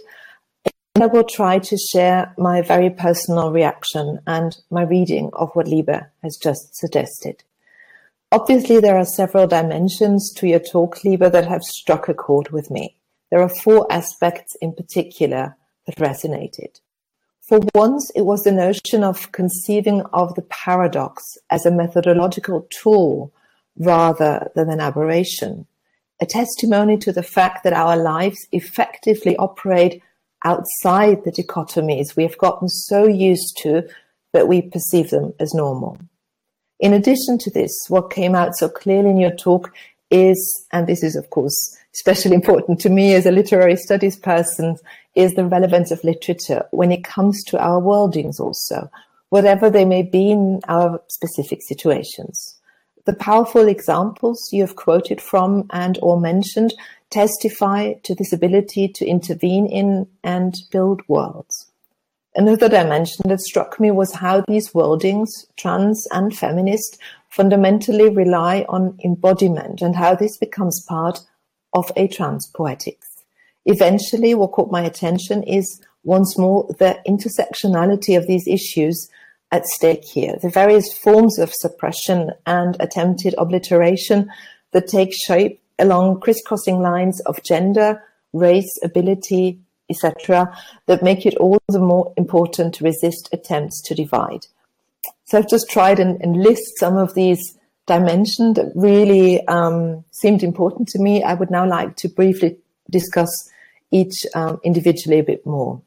I 1.04 1.08
will 1.08 1.24
try 1.24 1.60
to 1.60 1.78
share 1.78 2.34
my 2.38 2.62
very 2.62 2.90
personal 2.90 3.52
reaction 3.52 4.20
and 4.26 4.58
my 4.70 4.84
reading 4.84 5.30
of 5.34 5.52
what 5.54 5.68
Libe 5.68 6.08
has 6.24 6.38
just 6.38 6.76
suggested. 6.76 7.44
Obviously, 8.32 8.80
there 8.80 8.98
are 8.98 9.06
several 9.06 9.48
dimensions 9.48 10.34
to 10.34 10.48
your 10.48 10.60
talk, 10.60 11.00
Libe, 11.04 11.32
that 11.32 11.48
have 11.48 11.64
struck 11.64 12.10
a 12.10 12.14
chord 12.14 12.50
with 12.50 12.70
me. 12.70 12.96
There 13.32 13.42
are 13.42 13.50
four 13.50 13.92
aspects 13.92 14.56
in 14.62 14.74
particular 14.74 15.56
that 15.86 15.98
resonated. 15.98 16.80
For 17.42 17.60
once, 17.74 18.12
it 18.16 18.24
was 18.24 18.44
the 18.44 18.52
notion 18.52 19.04
of 19.04 19.32
conceiving 19.32 20.02
of 20.12 20.36
the 20.36 20.42
paradox 20.42 21.38
as 21.50 21.66
a 21.66 21.72
methodological 21.72 22.68
tool 22.70 23.32
rather 23.78 24.52
than 24.56 24.70
an 24.70 24.82
aberration, 24.82 25.66
a 26.20 26.26
testimony 26.26 26.98
to 26.98 27.14
the 27.14 27.24
fact 27.24 27.64
that 27.64 27.74
our 27.74 27.96
lives 27.96 28.48
effectively 28.52 29.38
operate 29.38 30.02
outside 30.52 31.24
the 31.24 31.32
dichotomies 31.32 32.16
we 32.16 32.24
have 32.24 32.38
gotten 32.38 32.70
so 32.70 33.06
used 33.06 33.58
to 33.64 33.72
that 34.34 34.48
we 34.48 34.62
perceive 34.62 35.10
them 35.10 35.34
as 35.40 35.54
normal. 35.54 35.98
In 36.80 36.94
addition 36.94 37.38
to 37.40 37.50
this, 37.52 37.74
what 37.90 38.12
came 38.12 38.36
out 38.36 38.56
so 38.56 38.70
clearly 38.70 39.10
in 39.10 39.18
your 39.18 39.36
talk 39.36 39.74
is, 40.10 40.40
and 40.72 40.88
this 40.88 41.04
is 41.04 41.16
of 41.16 41.30
course 41.30 41.58
especially 41.94 42.36
important 42.42 42.80
to 42.82 42.90
me 42.90 43.14
as 43.14 43.26
a 43.26 43.32
literary 43.32 43.76
studies 43.76 44.16
person, 44.16 44.78
is 45.16 45.34
the 45.34 45.46
relevance 45.46 45.92
of 45.92 46.04
literature 46.04 46.64
when 46.72 46.92
it 46.92 47.04
comes 47.04 47.44
to 47.44 47.60
our 47.60 47.80
worldings 47.80 48.40
also. 48.40 48.90
whatever 49.30 49.70
they 49.70 49.84
may 49.86 50.04
be 50.04 50.32
in 50.32 50.62
our 50.70 51.02
specific 51.10 51.60
situations. 51.62 52.56
The 53.06 53.22
powerful 53.30 53.68
examples 53.68 54.50
you 54.52 54.62
have 54.62 54.76
quoted 54.76 55.20
from 55.22 55.66
and 55.72 55.98
or 56.02 56.20
mentioned 56.20 56.74
testify 57.10 57.94
to 58.04 58.16
this 58.16 58.34
ability 58.34 58.88
to 58.90 59.06
intervene 59.06 59.66
in 59.68 60.08
and 60.24 60.56
build 60.72 61.02
worlds. 61.08 61.68
Another 62.36 62.70
dimension 62.70 63.28
that 63.28 63.42
struck 63.42 63.80
me 63.80 63.90
was 63.90 64.14
how 64.14 64.44
these 64.48 64.74
worldings, 64.74 65.30
trans 65.56 66.06
and 66.12 66.38
feminist, 66.38 67.00
fundamentally 67.30 68.10
rely 68.10 68.66
on 68.70 68.98
embodiment 69.04 69.82
and 69.82 69.96
how 69.96 70.14
this 70.14 70.38
becomes 70.38 70.86
part 70.88 71.20
of 71.74 71.92
a 71.96 72.08
trans 72.08 72.48
poetics. 72.56 73.08
Eventually, 73.66 74.34
what 74.34 74.52
caught 74.52 74.72
my 74.72 74.84
attention 74.84 75.44
is 75.44 75.82
once 76.04 76.38
more 76.38 76.66
the 76.80 76.98
intersectionality 77.08 78.18
of 78.18 78.28
these 78.28 78.48
issues 78.48 79.10
at 79.52 79.66
stake 79.66 80.04
here, 80.06 80.36
the 80.42 80.50
various 80.50 80.94
forms 80.98 81.40
of 81.40 81.54
suppression 81.54 82.32
and 82.46 82.78
attempted 82.80 83.34
obliteration 83.38 84.32
that 84.72 84.88
take 84.88 85.12
shape 85.14 85.60
along 85.80 86.20
crisscrossing 86.22 86.80
lines 86.80 87.20
of 87.22 87.42
gender, 87.44 88.02
race, 88.34 88.78
ability, 88.84 89.60
etc., 89.90 90.56
that 90.86 91.04
make 91.04 91.26
it 91.26 91.36
all 91.38 91.60
the 91.70 91.80
more 91.80 92.14
important 92.18 92.74
to 92.76 92.84
resist 92.84 93.30
attempts 93.32 93.82
to 93.84 93.96
divide. 93.96 94.48
So 95.26 95.38
I've 95.38 95.50
just 95.50 95.70
tried 95.70 96.00
and, 96.00 96.22
and 96.22 96.38
list 96.38 96.78
some 96.78 96.98
of 96.98 97.14
these 97.14 97.58
dimensions 97.86 98.56
that 98.56 98.72
really 98.76 99.46
um, 99.48 100.04
seemed 100.12 100.44
important 100.44 100.90
to 100.90 101.00
me. 101.00 101.24
I 101.24 101.34
would 101.34 101.52
now 101.52 101.68
like 101.68 101.96
to 101.98 102.10
briefly 102.10 102.58
discuss 102.90 103.30
each 103.92 104.26
um, 104.36 104.60
individually 104.64 105.20
a 105.20 105.24
bit 105.24 105.46
more. 105.46 105.82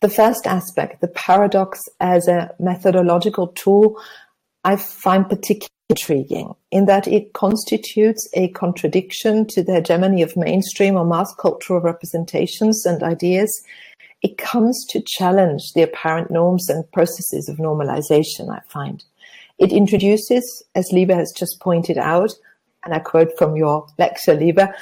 The 0.00 0.08
first 0.08 0.46
aspect, 0.46 1.00
the 1.00 1.08
paradox 1.08 1.80
as 1.98 2.28
a 2.28 2.54
methodological 2.60 3.48
tool, 3.48 4.00
I 4.62 4.76
find 4.76 5.28
particularly 5.28 5.68
intriguing 5.88 6.54
in 6.70 6.84
that 6.86 7.08
it 7.08 7.32
constitutes 7.32 8.28
a 8.34 8.48
contradiction 8.48 9.46
to 9.46 9.62
the 9.62 9.74
hegemony 9.74 10.22
of 10.22 10.36
mainstream 10.36 10.96
or 10.96 11.04
mass 11.04 11.34
cultural 11.34 11.80
representations 11.80 12.84
and 12.84 13.02
ideas. 13.02 13.62
It 14.22 14.36
comes 14.36 14.84
to 14.90 15.00
challenge 15.00 15.72
the 15.74 15.82
apparent 15.82 16.30
norms 16.30 16.68
and 16.68 16.90
processes 16.92 17.48
of 17.48 17.56
normalization, 17.56 18.54
I 18.54 18.60
find. 18.68 19.02
It 19.58 19.72
introduces, 19.72 20.62
as 20.74 20.90
Libe 20.92 21.14
has 21.14 21.32
just 21.36 21.60
pointed 21.60 21.98
out, 21.98 22.32
and 22.84 22.94
I 22.94 22.98
quote 22.98 23.36
from 23.38 23.56
your 23.56 23.86
lecture, 23.98 24.34
Libe, 24.34 24.72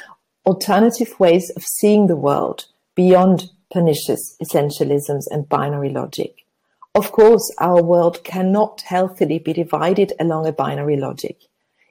alternative 0.44 1.18
ways 1.18 1.50
of 1.56 1.64
seeing 1.64 2.06
the 2.06 2.16
world 2.16 2.66
beyond 2.94 3.50
pernicious 3.72 4.36
essentialisms 4.42 5.24
and 5.30 5.48
binary 5.48 5.90
logic. 5.90 6.45
Of 6.96 7.12
course, 7.12 7.52
our 7.58 7.82
world 7.82 8.24
cannot 8.24 8.80
healthily 8.80 9.38
be 9.38 9.52
divided 9.52 10.14
along 10.18 10.46
a 10.46 10.52
binary 10.52 10.96
logic, 10.96 11.36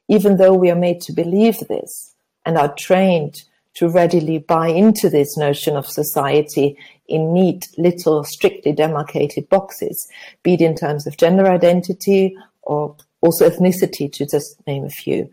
even 0.08 0.38
though 0.38 0.56
we 0.56 0.72
are 0.72 0.76
made 0.76 1.00
to 1.02 1.14
believe 1.14 1.60
this 1.60 2.16
and 2.44 2.58
are 2.58 2.74
trained 2.74 3.44
to 3.76 3.88
readily 3.88 4.40
buy 4.40 4.70
into 4.70 5.08
this 5.12 5.38
notion 5.38 5.78
of 5.78 5.86
society 5.86 6.76
in 7.08 7.34
neat, 7.34 7.68
little, 7.78 8.24
strictly 8.24 8.72
demarcated 8.72 9.48
boxes, 9.48 10.08
be 10.42 10.56
it 10.56 10.62
in 10.62 10.74
terms 10.74 11.06
of 11.06 11.18
gender 11.18 11.46
identity 11.46 12.36
or 12.64 12.96
also 13.22 13.48
ethnicity, 13.48 14.12
to 14.12 14.26
just 14.26 14.58
name 14.66 14.86
a 14.86 14.90
few. 14.90 15.30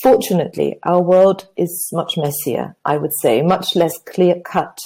Fortunately, 0.00 0.78
our 0.84 1.02
world 1.02 1.48
is 1.56 1.90
much 1.92 2.16
messier, 2.16 2.76
I 2.84 2.98
would 2.98 3.14
say, 3.20 3.42
much 3.42 3.74
less 3.74 3.98
clear 3.98 4.40
cut 4.44 4.78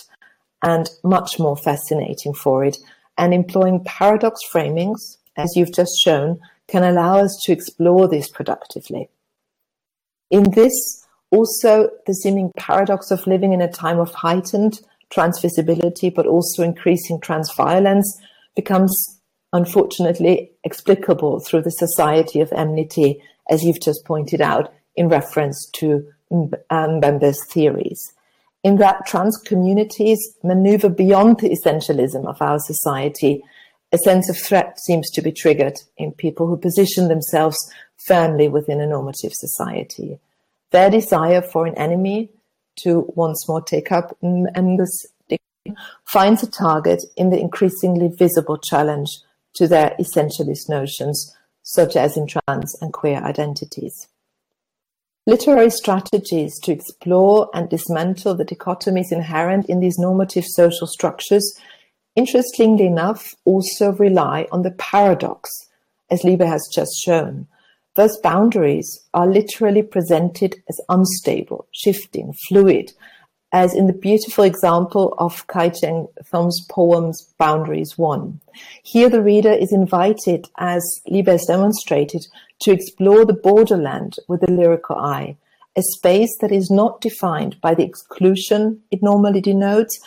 and 0.62 0.88
much 1.04 1.38
more 1.38 1.58
fascinating 1.58 2.32
for 2.32 2.64
it 2.64 2.78
and 3.18 3.32
employing 3.32 3.82
paradox 3.84 4.40
framings, 4.52 5.16
as 5.36 5.54
you've 5.56 5.72
just 5.72 5.98
shown, 6.00 6.38
can 6.68 6.82
allow 6.82 7.18
us 7.18 7.36
to 7.44 7.52
explore 7.52 8.08
this 8.08 8.28
productively. 8.28 9.08
In 10.30 10.50
this, 10.50 11.06
also 11.30 11.90
the 12.06 12.14
seeming 12.14 12.52
paradox 12.56 13.10
of 13.10 13.26
living 13.26 13.52
in 13.52 13.60
a 13.60 13.70
time 13.70 13.98
of 13.98 14.12
heightened 14.12 14.80
transvisibility, 15.10 16.12
but 16.12 16.26
also 16.26 16.62
increasing 16.62 17.20
transviolence 17.20 18.06
becomes 18.54 19.20
unfortunately 19.52 20.50
explicable 20.64 21.40
through 21.40 21.62
the 21.62 21.70
society 21.70 22.40
of 22.40 22.52
enmity, 22.52 23.22
as 23.48 23.62
you've 23.62 23.80
just 23.80 24.04
pointed 24.04 24.40
out 24.40 24.72
in 24.96 25.08
reference 25.08 25.70
to 25.74 26.06
uh, 26.32 26.88
Mbembe's 26.88 27.44
theories 27.52 28.12
in 28.66 28.78
that 28.78 29.06
trans 29.06 29.36
communities 29.36 30.18
maneuver 30.42 30.88
beyond 30.88 31.38
the 31.38 31.50
essentialism 31.50 32.26
of 32.26 32.42
our 32.42 32.58
society, 32.58 33.40
a 33.92 33.98
sense 33.98 34.28
of 34.28 34.36
threat 34.36 34.80
seems 34.80 35.08
to 35.12 35.22
be 35.22 35.30
triggered 35.30 35.78
in 35.96 36.10
people 36.10 36.48
who 36.48 36.56
position 36.56 37.06
themselves 37.06 37.56
firmly 38.08 38.48
within 38.48 38.80
a 38.80 38.86
normative 38.88 39.32
society. 39.32 40.18
Their 40.72 40.90
desire 40.90 41.42
for 41.42 41.64
an 41.66 41.78
enemy 41.78 42.30
to 42.82 43.04
once 43.14 43.46
more 43.48 43.62
take 43.62 43.92
up 43.92 44.16
Mbembe's 44.20 45.06
finds 46.04 46.42
a 46.42 46.50
target 46.50 47.04
in 47.16 47.30
the 47.30 47.38
increasingly 47.38 48.08
visible 48.18 48.58
challenge 48.58 49.10
to 49.54 49.68
their 49.68 49.94
essentialist 50.00 50.68
notions, 50.68 51.36
such 51.62 51.94
as 51.94 52.16
in 52.16 52.26
trans 52.26 52.74
and 52.80 52.92
queer 52.92 53.18
identities. 53.18 54.08
Literary 55.28 55.70
strategies 55.70 56.56
to 56.60 56.70
explore 56.70 57.50
and 57.52 57.68
dismantle 57.68 58.36
the 58.36 58.44
dichotomies 58.44 59.10
inherent 59.10 59.68
in 59.68 59.80
these 59.80 59.98
normative 59.98 60.44
social 60.46 60.86
structures, 60.86 61.58
interestingly 62.14 62.86
enough, 62.86 63.34
also 63.44 63.90
rely 63.94 64.46
on 64.52 64.62
the 64.62 64.70
paradox, 64.70 65.50
as 66.12 66.22
Libe 66.22 66.46
has 66.46 66.68
just 66.72 66.92
shown. 67.04 67.48
Those 67.96 68.16
boundaries 68.22 69.00
are 69.14 69.26
literally 69.26 69.82
presented 69.82 70.62
as 70.68 70.80
unstable, 70.88 71.66
shifting, 71.72 72.32
fluid, 72.48 72.92
as 73.56 73.72
in 73.72 73.86
the 73.86 73.92
beautiful 73.94 74.44
example 74.44 75.14
of 75.16 75.46
Kai 75.46 75.70
Cheng 75.70 76.08
Thom's 76.30 76.60
poems 76.68 77.32
Boundaries 77.38 77.96
One. 77.96 78.38
Here 78.82 79.08
the 79.08 79.22
reader 79.22 79.50
is 79.50 79.72
invited, 79.72 80.44
as 80.58 80.82
Libe 81.08 81.28
has 81.28 81.46
demonstrated, 81.46 82.26
to 82.60 82.70
explore 82.70 83.24
the 83.24 83.32
borderland 83.32 84.16
with 84.28 84.42
a 84.42 84.52
lyrical 84.52 84.96
eye, 84.96 85.38
a 85.74 85.80
space 85.96 86.36
that 86.42 86.52
is 86.52 86.70
not 86.70 87.00
defined 87.00 87.58
by 87.62 87.74
the 87.74 87.82
exclusion 87.82 88.82
it 88.90 89.02
normally 89.02 89.40
denotes, 89.40 89.98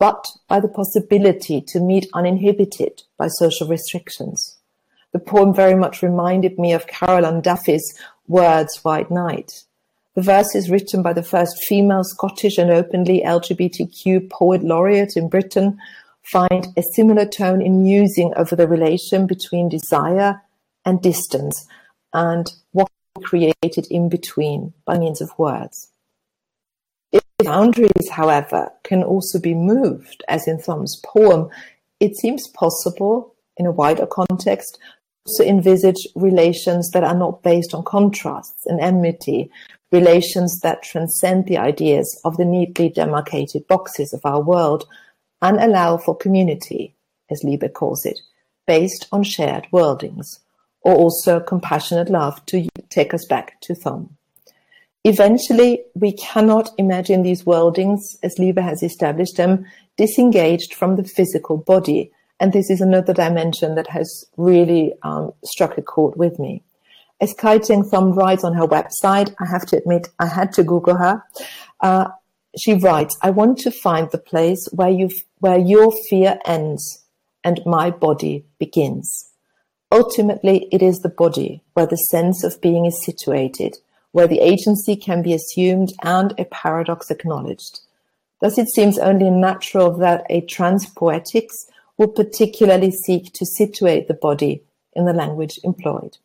but 0.00 0.26
by 0.48 0.58
the 0.58 0.74
possibility 0.80 1.60
to 1.60 1.78
meet 1.78 2.10
uninhibited 2.12 3.04
by 3.16 3.28
social 3.28 3.68
restrictions. 3.68 4.58
The 5.12 5.20
poem 5.20 5.54
very 5.54 5.76
much 5.76 6.02
reminded 6.02 6.58
me 6.58 6.72
of 6.72 6.88
Carol 6.88 7.24
Ann 7.24 7.40
Duffy's 7.40 7.86
Words 8.26 8.82
Wide 8.84 9.12
Night. 9.12 9.62
The 10.16 10.22
verse 10.22 10.54
is 10.54 10.70
written 10.70 11.02
by 11.02 11.12
the 11.12 11.22
first 11.22 11.62
female 11.62 12.02
Scottish 12.02 12.56
and 12.56 12.70
openly 12.70 13.22
LGBTQ 13.24 14.30
poet 14.30 14.62
laureate 14.64 15.14
in 15.14 15.28
Britain, 15.28 15.78
find 16.22 16.68
a 16.74 16.82
similar 16.94 17.26
tone 17.26 17.60
in 17.60 17.82
musing 17.82 18.32
over 18.34 18.56
the 18.56 18.66
relation 18.66 19.26
between 19.26 19.68
desire 19.68 20.40
and 20.86 21.02
distance 21.02 21.68
and 22.14 22.50
what 22.72 22.88
created 23.22 23.86
in 23.90 24.08
between 24.08 24.72
by 24.86 24.98
means 24.98 25.20
of 25.20 25.38
words. 25.38 25.92
Boundaries, 27.40 28.08
however, 28.10 28.70
can 28.84 29.02
also 29.02 29.38
be 29.38 29.52
moved, 29.52 30.24
as 30.28 30.48
in 30.48 30.58
Thom's 30.58 30.98
poem, 31.04 31.50
it 32.00 32.16
seems 32.16 32.48
possible, 32.48 33.34
in 33.58 33.66
a 33.66 33.70
wider 33.70 34.06
context, 34.06 34.78
to 35.36 35.46
envisage 35.46 36.08
relations 36.14 36.90
that 36.92 37.04
are 37.04 37.14
not 37.14 37.42
based 37.42 37.74
on 37.74 37.84
contrasts 37.84 38.64
and 38.64 38.80
enmity, 38.80 39.50
relations 39.96 40.60
that 40.60 40.82
transcend 40.82 41.46
the 41.46 41.58
ideas 41.58 42.20
of 42.24 42.36
the 42.36 42.44
neatly 42.44 42.88
demarcated 42.88 43.66
boxes 43.66 44.12
of 44.12 44.20
our 44.24 44.42
world 44.42 44.84
and 45.40 45.58
allow 45.58 45.96
for 45.96 46.16
community, 46.16 46.94
as 47.30 47.42
Libe 47.42 47.72
calls 47.72 48.04
it, 48.04 48.18
based 48.66 49.08
on 49.12 49.22
shared 49.22 49.66
worldings 49.72 50.40
or 50.82 50.94
also 50.94 51.40
compassionate 51.40 52.10
love 52.10 52.44
to 52.46 52.68
take 52.90 53.12
us 53.12 53.24
back 53.24 53.60
to 53.60 53.74
Thom. 53.74 54.16
Eventually, 55.04 55.84
we 55.94 56.12
cannot 56.12 56.70
imagine 56.78 57.22
these 57.22 57.46
worldings, 57.46 58.16
as 58.22 58.38
Libe 58.38 58.58
has 58.58 58.82
established 58.82 59.36
them, 59.36 59.64
disengaged 59.96 60.74
from 60.74 60.96
the 60.96 61.04
physical 61.04 61.56
body. 61.56 62.10
And 62.38 62.52
this 62.52 62.70
is 62.70 62.80
another 62.80 63.14
dimension 63.14 63.76
that 63.76 63.86
has 63.88 64.26
really 64.36 64.92
um, 65.02 65.32
struck 65.44 65.78
a 65.78 65.82
chord 65.82 66.16
with 66.16 66.38
me. 66.38 66.62
Kai 67.38 67.58
Cheng 67.58 67.82
writes 67.90 68.44
on 68.44 68.54
her 68.54 68.66
website, 68.66 69.34
I 69.40 69.46
have 69.46 69.66
to 69.66 69.78
admit, 69.78 70.08
I 70.18 70.26
had 70.26 70.52
to 70.54 70.62
Google 70.62 70.96
her. 70.96 71.22
Uh, 71.80 72.08
she 72.58 72.74
writes, 72.74 73.16
I 73.22 73.30
want 73.30 73.58
to 73.60 73.70
find 73.70 74.10
the 74.10 74.18
place 74.18 74.68
where 74.72 74.90
you, 74.90 75.10
where 75.38 75.58
your 75.58 75.92
fear 76.08 76.38
ends 76.44 77.04
and 77.42 77.60
my 77.64 77.90
body 77.90 78.44
begins. 78.58 79.30
Ultimately, 79.92 80.68
it 80.72 80.82
is 80.82 80.98
the 80.98 81.08
body 81.08 81.62
where 81.74 81.86
the 81.86 81.96
sense 81.96 82.42
of 82.44 82.60
being 82.60 82.86
is 82.86 83.04
situated, 83.04 83.76
where 84.12 84.26
the 84.26 84.40
agency 84.40 84.96
can 84.96 85.22
be 85.22 85.32
assumed 85.32 85.92
and 86.02 86.34
a 86.38 86.44
paradox 86.46 87.10
acknowledged. 87.10 87.80
Thus, 88.40 88.58
it 88.58 88.68
seems 88.68 88.98
only 88.98 89.30
natural 89.30 89.96
that 89.98 90.26
a 90.28 90.42
trans 90.42 90.86
poetics 90.86 91.66
will 91.96 92.08
particularly 92.08 92.90
seek 92.90 93.32
to 93.34 93.46
situate 93.46 94.08
the 94.08 94.14
body 94.14 94.62
in 94.92 95.06
the 95.06 95.12
language 95.12 95.58
employed. 95.64 96.18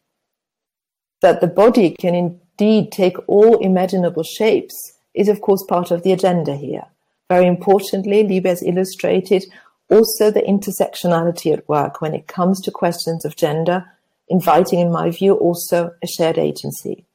That 1.22 1.42
the 1.42 1.48
body 1.48 1.96
can 2.00 2.16
indeed 2.16 2.92
take 2.92 3.18
all 3.28 3.58
imaginable 3.60 4.24
shapes 4.24 4.94
is 5.14 5.30
of 5.30 5.42
course 5.42 5.64
part 5.68 5.92
of 5.92 6.04
the 6.04 6.12
agenda 6.12 6.56
here. 6.56 6.86
Very 7.30 7.48
importantly, 7.48 8.24
Libe 8.24 8.46
has 8.46 8.64
illustrated 8.64 9.46
also 9.90 10.32
the 10.32 10.42
intersectionality 10.42 11.54
at 11.54 11.68
work 11.68 12.02
when 12.02 12.16
it 12.16 12.28
comes 12.28 12.62
to 12.62 12.72
questions 12.72 13.26
of 13.26 13.36
gender, 13.36 13.86
inviting, 14.30 14.80
in 14.80 14.92
my 14.92 15.12
view, 15.12 15.34
also 15.36 15.92
a 16.02 16.08
shared 16.08 16.38
agency. 16.38 17.06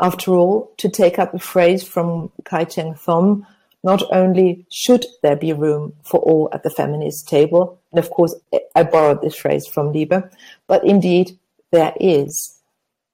After 0.00 0.32
all, 0.32 0.72
to 0.78 0.88
take 0.88 1.18
up 1.18 1.34
a 1.34 1.38
phrase 1.38 1.82
from 1.86 2.30
Kai 2.44 2.64
Cheng 2.64 2.94
Thom, 2.94 3.46
not 3.82 4.02
only 4.12 4.64
should 4.70 5.04
there 5.22 5.36
be 5.36 5.52
room 5.52 5.92
for 6.02 6.20
all 6.20 6.48
at 6.52 6.62
the 6.62 6.70
feminist 6.70 7.28
table, 7.28 7.78
and 7.92 7.98
of 7.98 8.10
course 8.10 8.34
I 8.74 8.82
borrowed 8.84 9.20
this 9.20 9.36
phrase 9.36 9.66
from 9.66 9.92
Libe, 9.92 10.30
but 10.66 10.84
indeed 10.84 11.38
there 11.70 11.92
is. 12.00 12.53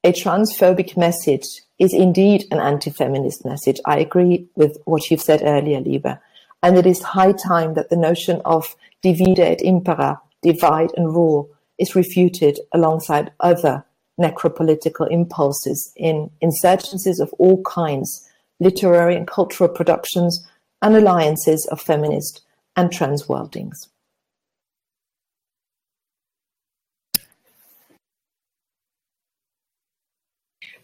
A 0.03 0.13
transphobic 0.13 0.97
message 0.97 1.45
is 1.79 1.93
indeed 1.93 2.47
an 2.51 2.59
anti-feminist 2.59 3.45
message. 3.45 3.79
I 3.85 3.99
agree 3.99 4.47
with 4.55 4.79
what 4.87 5.11
you've 5.11 5.21
said 5.21 5.43
earlier, 5.45 5.79
Libe. 5.79 6.19
And 6.63 6.79
it 6.79 6.87
is 6.87 7.03
high 7.03 7.33
time 7.33 7.75
that 7.75 7.91
the 7.91 7.99
notion 7.99 8.41
of 8.47 8.75
divide 9.03 9.41
et 9.41 9.61
impera, 9.61 10.19
divide 10.41 10.91
and 10.97 11.09
rule, 11.09 11.51
is 11.79 11.95
refuted 11.95 12.59
alongside 12.73 13.31
other 13.41 13.85
necropolitical 14.19 15.07
impulses 15.11 15.93
in 15.97 16.31
insurgencies 16.43 17.21
of 17.21 17.31
all 17.35 17.63
kinds, 17.65 18.27
literary 18.59 19.17
and 19.17 19.27
cultural 19.27 19.69
productions, 19.69 20.49
and 20.81 20.97
alliances 20.97 21.69
of 21.71 21.79
feminist 21.79 22.41
and 22.75 22.91
trans 22.91 23.29
worldings. 23.29 23.90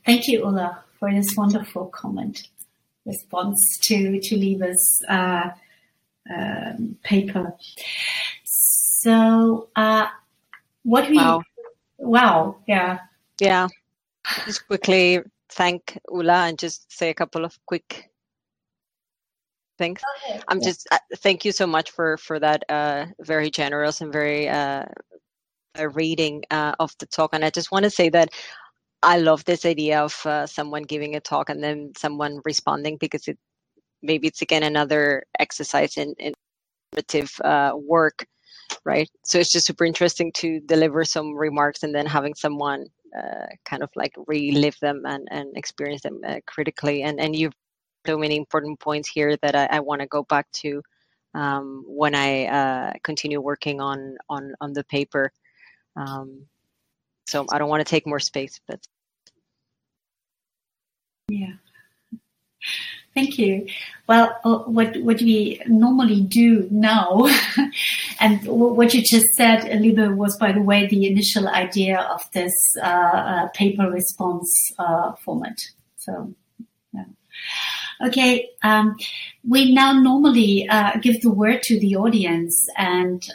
Thank 0.06 0.28
you, 0.28 0.46
Ulla, 0.46 0.84
for 1.00 1.12
this 1.12 1.34
wonderful 1.36 1.86
comment 1.86 2.48
response 3.04 3.78
to 3.82 4.20
to 4.20 4.36
Libe's 4.36 5.02
uh, 5.08 5.50
um, 6.32 6.96
paper. 7.02 7.52
So, 8.44 9.68
uh, 9.74 10.06
what 10.84 11.10
we 11.10 11.16
Wow. 11.16 11.42
wow, 11.98 12.56
yeah, 12.68 13.00
Yeah. 13.40 13.66
Just 14.44 14.66
quickly 14.68 15.22
thank 15.48 15.98
Ulla 16.08 16.46
and 16.46 16.58
just 16.58 16.90
say 16.92 17.10
a 17.10 17.14
couple 17.14 17.44
of 17.44 17.58
quick 17.66 18.10
things. 19.78 20.00
I'm 20.48 20.60
just 20.60 20.86
uh, 20.92 20.98
thank 21.16 21.44
you 21.44 21.50
so 21.50 21.66
much 21.66 21.90
for 21.90 22.16
for 22.16 22.38
that 22.38 22.64
uh, 22.68 23.06
very 23.20 23.50
generous 23.50 24.00
and 24.00 24.12
very 24.12 24.48
uh, 24.48 24.84
uh, 25.78 25.88
reading 25.88 26.44
uh, 26.50 26.74
of 26.78 26.94
the 26.98 27.06
talk. 27.06 27.30
And 27.32 27.44
I 27.44 27.50
just 27.50 27.72
want 27.72 27.84
to 27.84 27.90
say 27.90 28.08
that 28.10 28.30
I 29.06 29.18
love 29.18 29.44
this 29.44 29.64
idea 29.64 30.02
of 30.02 30.26
uh, 30.26 30.46
someone 30.46 30.82
giving 30.82 31.14
a 31.14 31.20
talk 31.20 31.48
and 31.48 31.62
then 31.62 31.92
someone 31.96 32.40
responding 32.44 32.96
because 32.98 33.28
it 33.28 33.38
maybe 34.02 34.26
it's 34.26 34.42
again 34.42 34.64
another 34.64 35.22
exercise 35.38 35.96
in 35.96 36.14
in 36.18 36.34
narrative 36.92 37.30
uh, 37.44 37.72
work, 37.76 38.26
right? 38.84 39.08
So 39.24 39.38
it's 39.38 39.52
just 39.52 39.66
super 39.66 39.84
interesting 39.84 40.32
to 40.32 40.60
deliver 40.60 41.04
some 41.04 41.34
remarks 41.36 41.84
and 41.84 41.94
then 41.94 42.06
having 42.06 42.34
someone 42.34 42.86
uh, 43.16 43.46
kind 43.64 43.84
of 43.84 43.90
like 43.94 44.12
relive 44.26 44.78
them 44.80 45.02
and, 45.06 45.28
and 45.30 45.56
experience 45.56 46.02
them 46.02 46.20
uh, 46.26 46.40
critically. 46.46 47.02
And 47.04 47.20
and 47.20 47.36
you've 47.36 47.54
so 48.06 48.18
many 48.18 48.36
important 48.36 48.80
points 48.80 49.08
here 49.08 49.36
that 49.42 49.54
I, 49.54 49.66
I 49.70 49.80
want 49.80 50.00
to 50.00 50.08
go 50.08 50.24
back 50.24 50.50
to 50.62 50.82
um, 51.34 51.84
when 51.86 52.14
I 52.16 52.46
uh, 52.46 52.92
continue 53.04 53.40
working 53.40 53.80
on 53.80 54.16
on 54.28 54.54
on 54.60 54.72
the 54.72 54.84
paper. 54.84 55.32
Um, 55.96 56.46
so 57.28 57.46
I 57.52 57.58
don't 57.58 57.68
want 57.70 57.86
to 57.86 57.90
take 57.90 58.06
more 58.06 58.20
space, 58.20 58.60
but 58.66 58.80
yeah. 61.28 61.54
Thank 63.16 63.38
you. 63.38 63.66
Well, 64.06 64.38
uh, 64.44 64.58
what 64.70 64.94
what 64.98 65.22
we 65.22 65.62
normally 65.66 66.20
do 66.20 66.68
now, 66.70 67.26
and 68.20 68.46
what 68.46 68.92
you 68.92 69.00
just 69.00 69.24
said, 69.36 69.62
Libe, 69.80 70.14
was 70.14 70.36
by 70.36 70.52
the 70.52 70.60
way 70.60 70.86
the 70.86 71.06
initial 71.06 71.48
idea 71.48 71.98
of 71.98 72.30
this 72.32 72.52
uh, 72.82 72.86
uh, 72.86 73.48
paper 73.54 73.90
response 73.90 74.52
uh, 74.78 75.12
format. 75.24 75.56
So, 75.96 76.34
yeah. 76.92 77.04
Okay, 78.06 78.50
um, 78.62 78.96
we 79.48 79.72
now 79.72 79.94
normally 79.94 80.68
uh, 80.68 80.98
give 81.00 81.22
the 81.22 81.32
word 81.32 81.62
to 81.62 81.80
the 81.80 81.96
audience, 81.96 82.54
and 82.76 83.26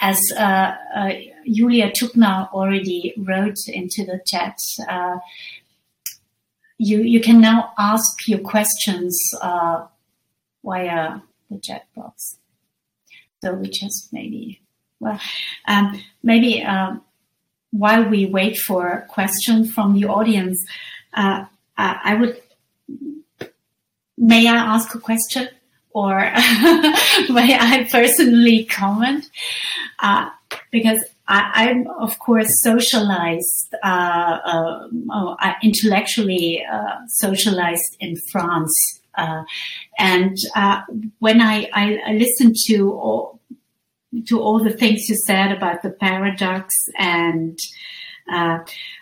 as 0.00 0.18
Julia 1.52 1.92
Tuckner 1.92 2.48
already 2.50 3.12
wrote 3.18 3.58
into 3.68 4.06
the 4.06 4.22
chat, 4.24 4.56
you 6.78 7.02
you 7.02 7.20
can 7.20 7.40
now 7.40 7.72
ask 7.78 8.26
your 8.26 8.40
questions 8.40 9.18
uh, 9.40 9.86
via 10.64 11.20
the 11.50 11.58
chat 11.58 11.86
box. 11.94 12.38
So 13.42 13.54
we 13.54 13.68
just 13.68 14.12
maybe 14.12 14.60
well 15.00 15.20
um, 15.66 16.00
maybe 16.22 16.62
um, 16.62 17.02
while 17.70 18.08
we 18.08 18.26
wait 18.26 18.56
for 18.56 18.88
a 18.88 19.06
question 19.06 19.66
from 19.66 19.94
the 19.94 20.06
audience, 20.06 20.64
uh, 21.12 21.44
I 21.76 22.00
I 22.04 22.14
would 22.16 22.40
may 24.16 24.46
I 24.48 24.56
ask 24.56 24.94
a 24.94 25.00
question 25.00 25.48
or 25.90 26.18
may 27.30 27.56
I 27.58 27.88
personally 27.90 28.64
comment? 28.64 29.30
Uh, 30.00 30.30
because 30.70 31.04
I, 31.26 31.68
I'm 31.68 31.86
of 32.00 32.18
course 32.18 32.48
socialized, 32.60 33.74
uh, 33.82 34.38
uh, 34.44 34.88
oh, 35.10 35.36
intellectually 35.62 36.64
uh, 36.70 36.96
socialized 37.08 37.96
in 38.00 38.16
France, 38.30 39.00
uh, 39.16 39.42
and 39.98 40.36
uh, 40.54 40.82
when 41.20 41.40
I, 41.40 41.68
I, 41.72 41.98
I 42.06 42.12
to 42.66 42.92
all 42.92 43.40
to 44.28 44.40
all 44.40 44.62
the 44.62 44.70
things 44.70 45.08
you 45.08 45.16
said 45.16 45.50
about 45.50 45.82
the 45.82 45.90
paradox 45.90 46.72
and 46.98 47.58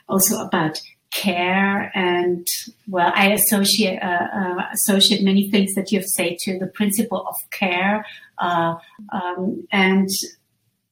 also 0.09 0.41
about 0.41 0.81
care 1.13 1.93
and 1.95 2.47
well 2.89 3.13
i 3.15 3.33
associate 3.33 3.99
uh, 4.03 4.29
uh, 4.35 4.67
associate 4.73 5.23
many 5.23 5.51
things 5.51 5.75
that 5.75 5.93
you've 5.93 6.07
said 6.07 6.39
to 6.39 6.59
the 6.59 6.67
principle 6.67 7.27
of 7.29 7.35
care 7.51 8.07
uh, 8.39 8.75
um, 9.13 9.67
and 9.71 10.09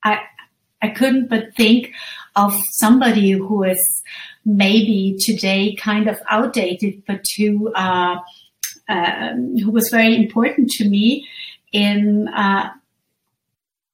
i 0.05 0.19
i 0.83 0.89
couldn't 0.89 1.29
but 1.29 1.55
think 1.57 1.93
of 2.37 2.55
somebody 2.73 3.33
who 3.33 3.63
is 3.63 4.03
maybe 4.45 5.17
today 5.19 5.75
kind 5.77 6.09
of 6.09 6.19
outdated 6.29 7.03
but 7.07 7.25
who 7.37 7.73
uh, 7.75 8.17
um, 8.89 9.57
who 9.59 9.71
was 9.71 9.89
very 9.89 10.17
important 10.17 10.69
to 10.71 10.89
me 10.89 11.29
in 11.73 12.29
uh, 12.29 12.71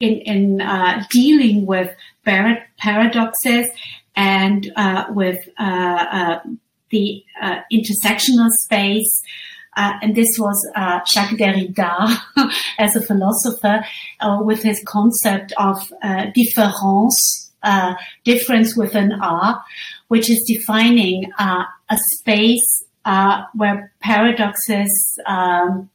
in, 0.01 0.15
in 0.21 0.61
uh, 0.61 1.05
dealing 1.11 1.67
with 1.67 1.95
par- 2.25 2.67
paradoxes 2.79 3.69
and 4.15 4.73
uh, 4.77 5.05
with 5.11 5.49
uh, 5.59 6.07
uh, 6.11 6.41
the 6.91 7.25
intersectional 7.73 8.51
space. 8.51 9.23
Uh, 9.77 9.93
and 10.01 10.15
this 10.15 10.29
was 10.39 10.57
uh, 10.75 11.01
Jacques 11.07 11.37
Derrida 11.39 12.17
as 12.79 12.97
a 12.97 13.03
philosopher 13.03 13.85
uh, 14.21 14.39
with 14.43 14.63
his 14.63 14.83
concept 14.87 15.53
of 15.59 15.93
uh, 16.03 16.27
difference, 16.35 17.53
uh, 17.63 17.95
difference 18.25 18.75
with 18.75 18.95
an 18.95 19.13
R, 19.21 19.63
which 20.09 20.31
is 20.31 20.43
defining 20.49 21.31
uh, 21.39 21.65
a 21.91 21.99
space 22.15 22.85
where 23.55 23.93
paradoxes 24.01 25.19
um, 25.27 25.91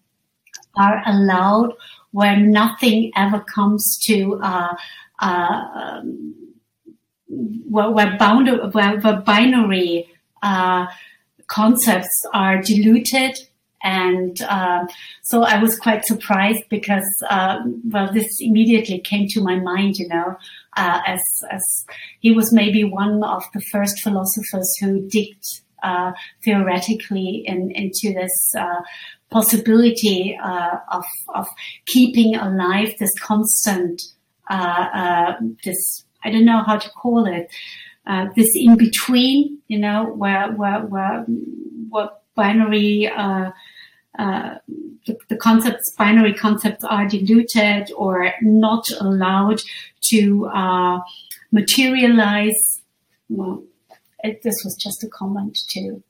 are 0.77 1.01
allowed 1.05 1.73
where 2.11 2.37
nothing 2.37 3.11
ever 3.15 3.39
comes 3.39 3.97
to 4.05 4.39
um, 5.19 6.35
where, 7.27 7.89
where, 7.89 8.17
where, 8.71 8.99
where 8.99 9.21
binary 9.21 10.09
concepts 11.47 12.25
are 12.33 12.61
diluted. 12.61 13.37
And 13.83 14.39
uh, 14.43 14.85
so 15.23 15.43
I 15.43 15.61
was 15.61 15.79
quite 15.79 16.05
surprised 16.05 16.63
because, 16.69 17.07
uh, 17.29 17.59
well, 17.89 18.13
this 18.13 18.37
immediately 18.39 18.99
came 18.99 19.27
to 19.29 19.41
my 19.41 19.59
mind, 19.59 19.97
you 19.97 20.07
know, 20.07 20.35
uh, 20.77 21.01
as, 21.05 21.21
as 21.49 21.85
he 22.19 22.31
was 22.31 22.53
maybe 22.53 22.83
one 22.83 23.23
of 23.23 23.43
the 23.53 23.61
first 23.71 23.99
philosophers 24.01 24.71
who 24.79 25.07
digged 25.07 25.61
uh, 25.83 26.11
theoretically 26.43 27.43
in, 27.45 27.71
into 27.71 28.13
this 28.13 28.53
uh, 28.55 28.81
possibility 29.31 30.37
uh, 30.43 30.77
of 30.91 31.05
of 31.33 31.47
keeping 31.87 32.35
alive 32.35 32.93
this 32.99 33.17
constant 33.19 34.01
this 35.63 36.03
I 36.23 36.29
don't 36.29 36.45
know 36.45 36.61
how 36.63 36.77
to 36.77 36.89
call 36.91 37.25
it 37.25 37.49
uh, 38.05 38.27
this 38.35 38.49
in 38.53 38.77
between 38.77 39.59
you 39.67 39.79
know 39.79 40.05
where 40.05 40.51
where 40.51 40.81
where 40.81 41.25
what 41.89 42.23
binary 42.35 43.07
uh, 43.07 43.51
the, 44.17 45.17
the, 45.29 45.37
concepts, 45.37 45.93
binary 45.97 46.33
concepts, 46.33 46.83
are 46.83 47.07
diluted 47.07 47.91
or 47.95 48.33
not 48.41 48.85
allowed 48.99 49.61
to 50.01 50.45
uh, 50.47 50.99
materialize. 51.51 52.81
Well, 53.29 53.63
it, 54.23 54.43
this 54.43 54.61
was 54.63 54.75
just 54.75 55.03
a 55.03 55.07
comment 55.07 55.57
too. 55.69 56.03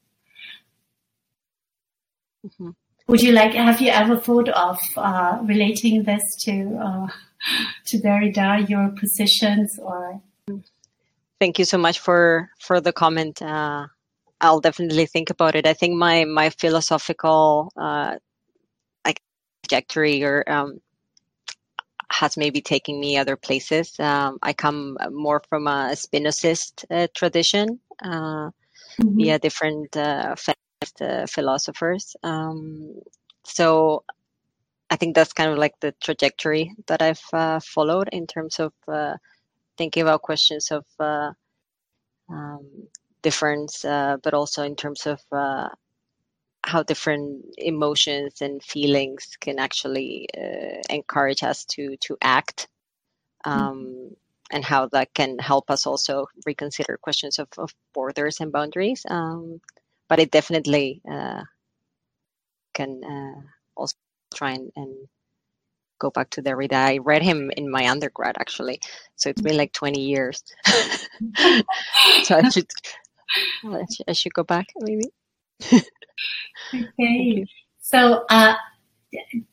Mm-hmm. 2.46 2.72
Would 3.08 3.22
you 3.22 3.32
like? 3.34 3.54
Have 3.54 3.82
you 3.82 3.92
ever 3.92 4.18
thought 4.18 4.50
of 4.50 4.80
uh, 4.98 5.40
relating 5.44 6.04
this 6.04 6.36
to 6.44 6.78
uh, 6.82 7.08
to 7.88 7.98
Derrida, 8.00 8.68
your 8.70 8.90
positions, 9.00 9.78
or? 9.80 10.22
Thank 11.40 11.60
you 11.60 11.66
so 11.66 11.78
much 11.78 12.00
for 12.00 12.50
for 12.60 12.80
the 12.80 12.94
comment. 12.94 13.42
Uh, 13.42 13.88
I'll 14.42 14.60
definitely 14.60 15.06
think 15.06 15.30
about 15.30 15.56
it. 15.56 15.68
I 15.68 15.74
think 15.74 15.96
my 15.96 16.26
my 16.26 16.50
philosophical 16.50 17.72
uh, 17.78 18.18
like 19.06 19.22
trajectory 19.64 20.24
or 20.24 20.44
um, 20.52 20.82
has 22.12 22.38
maybe 22.38 22.62
taken 22.62 23.00
me 23.00 23.18
other 23.18 23.38
places. 23.38 24.00
Um, 24.00 24.40
I 24.42 24.54
come 24.54 24.98
more 25.12 25.42
from 25.48 25.68
a 25.68 25.92
Spinozist 25.94 26.86
uh, 26.90 27.08
tradition 27.14 27.80
uh, 28.04 28.50
mm-hmm. 29.00 29.16
via 29.16 29.40
different 29.40 29.96
uh, 29.96 30.36
uh, 31.00 31.26
philosophers. 31.28 32.16
Um, 32.24 32.96
so 33.44 34.04
I 34.90 34.96
think 34.98 35.16
that's 35.16 35.34
kind 35.34 35.52
of 35.52 35.58
like 35.58 35.80
the 35.80 35.94
trajectory 36.02 36.76
that 36.88 37.02
I've 37.02 37.24
uh, 37.32 37.60
followed 37.60 38.10
in 38.12 38.28
terms 38.28 38.60
of 38.60 38.74
uh, 38.88 39.16
thinking 39.78 40.04
about 40.04 40.22
questions 40.22 40.72
of 40.72 40.86
uh, 41.00 41.32
um, 42.30 42.88
difference, 43.22 43.86
uh, 43.86 44.18
but 44.24 44.34
also 44.34 44.64
in 44.64 44.76
terms 44.76 45.06
of 45.08 45.22
uh, 45.32 45.70
how 46.64 46.84
different 46.84 47.46
emotions 47.58 48.42
and 48.42 48.64
feelings 48.64 49.38
can 49.40 49.60
actually 49.60 50.28
encourage 50.90 51.44
us 51.44 51.66
to 51.66 51.98
to 51.98 52.18
act. 52.22 52.68
Mm-hmm. 53.46 53.60
Um, 53.60 53.78
mm-hmm. 53.78 54.14
And 54.54 54.66
how 54.66 54.88
that 54.88 55.14
can 55.14 55.40
help 55.40 55.72
us 55.72 55.88
also 55.88 56.28
reconsider 56.46 56.98
questions 56.98 57.40
of, 57.40 57.48
of 57.58 57.74
borders 57.94 58.42
and 58.42 58.52
boundaries. 58.52 59.06
Um, 59.10 59.62
but 60.12 60.20
it 60.20 60.30
definitely 60.30 61.02
uh, 61.10 61.44
can 62.74 63.02
uh, 63.02 63.42
also 63.78 63.96
try 64.36 64.52
and, 64.52 64.70
and, 64.76 64.94
go 66.00 66.10
back 66.10 66.32
to 66.32 66.42
Derrida. 66.42 66.74
I 66.74 66.98
read 66.98 67.22
him 67.22 67.52
in 67.56 67.70
my 67.70 67.88
undergrad 67.88 68.36
actually, 68.40 68.82
so 69.16 69.30
it's 69.30 69.42
been 69.42 69.56
like 69.56 69.72
20 69.72 70.02
years. 70.02 70.44
so 72.24 72.38
I 72.38 72.50
should 72.50 72.68
I 74.08 74.14
should 74.14 74.34
go 74.34 74.44
back 74.44 74.68
maybe. 74.80 75.06
okay. 76.74 77.46
So, 77.80 78.26
uh, 78.30 78.56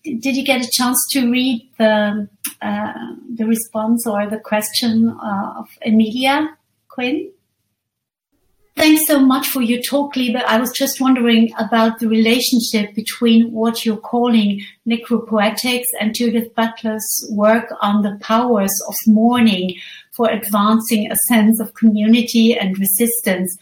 did 0.05 0.37
you 0.37 0.45
get 0.45 0.65
a 0.65 0.71
chance 0.71 1.05
to 1.11 1.31
read 1.31 1.71
the 1.79 2.29
uh, 2.63 2.93
the 3.35 3.47
response 3.47 4.07
or 4.07 4.29
the 4.29 4.39
question 4.39 5.09
uh, 5.09 5.55
of 5.59 5.69
Emelia 5.85 6.57
Quinn? 6.89 7.33
Thanks 8.79 9.09
so 9.09 9.19
much 9.19 9.49
for 9.49 9.61
your 9.61 9.83
talk, 9.83 10.15
Libe. 10.15 10.37
I 10.37 10.61
was 10.61 10.71
just 10.71 11.01
wondering 11.01 11.53
about 11.59 11.99
the 11.99 12.07
relationship 12.07 12.95
between 12.95 13.51
what 13.51 13.85
you're 13.85 13.97
calling 13.97 14.61
necropoetics 14.87 15.89
and 16.01 16.15
Judith 16.15 16.55
Butler's 16.55 17.27
work 17.31 17.75
on 17.81 18.03
the 18.03 18.17
powers 18.21 18.71
of 18.87 18.95
mourning 19.09 19.75
for 20.19 20.29
advancing 20.29 21.11
a 21.11 21.17
sense 21.29 21.61
of 21.61 21.73
community 21.75 22.59
and 22.59 22.77
resistance. 22.77 23.57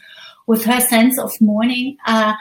With 0.46 0.64
her 0.64 0.80
sense 0.80 1.18
of 1.18 1.32
mourning 1.40 1.96
uh, 2.06 2.34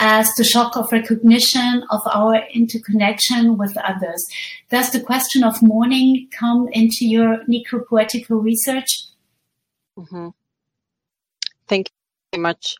as 0.00 0.34
the 0.34 0.42
shock 0.42 0.76
of 0.76 0.90
recognition 0.90 1.84
of 1.90 2.00
our 2.12 2.42
interconnection 2.52 3.56
with 3.56 3.76
others. 3.78 4.26
Does 4.70 4.90
the 4.90 5.00
question 5.00 5.44
of 5.44 5.62
mourning 5.62 6.28
come 6.36 6.68
into 6.72 7.06
your 7.06 7.38
necropoetical 7.46 8.38
research? 8.38 9.04
Mm-hmm. 9.96 10.28
Thank 11.68 11.90
you 11.90 11.94
very 12.32 12.42
much 12.42 12.76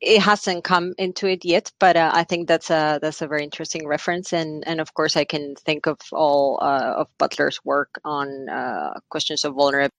it 0.00 0.20
hasn't 0.20 0.64
come 0.64 0.94
into 0.98 1.26
it 1.26 1.44
yet, 1.44 1.72
but 1.78 1.96
uh, 1.96 2.10
I 2.12 2.24
think 2.24 2.48
that's 2.48 2.70
a 2.70 2.98
that's 3.00 3.22
a 3.22 3.26
very 3.26 3.42
interesting 3.42 3.86
reference, 3.86 4.32
and 4.32 4.66
and 4.66 4.80
of 4.80 4.92
course 4.94 5.16
I 5.16 5.24
can 5.24 5.54
think 5.56 5.86
of 5.86 5.98
all 6.12 6.58
uh, 6.60 6.94
of 6.98 7.08
Butler's 7.18 7.64
work 7.64 8.00
on 8.04 8.48
uh, 8.48 8.94
questions 9.08 9.44
of 9.44 9.54
vulnerability, 9.54 9.94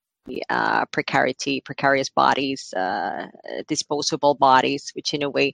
uh, 0.49 0.85
precarity, 0.85 1.61
precarious 1.61 2.09
bodies, 2.09 2.73
uh, 2.73 3.27
disposable 3.67 4.35
bodies, 4.35 4.91
which 4.95 5.13
in 5.13 5.23
a 5.23 5.29
way 5.29 5.53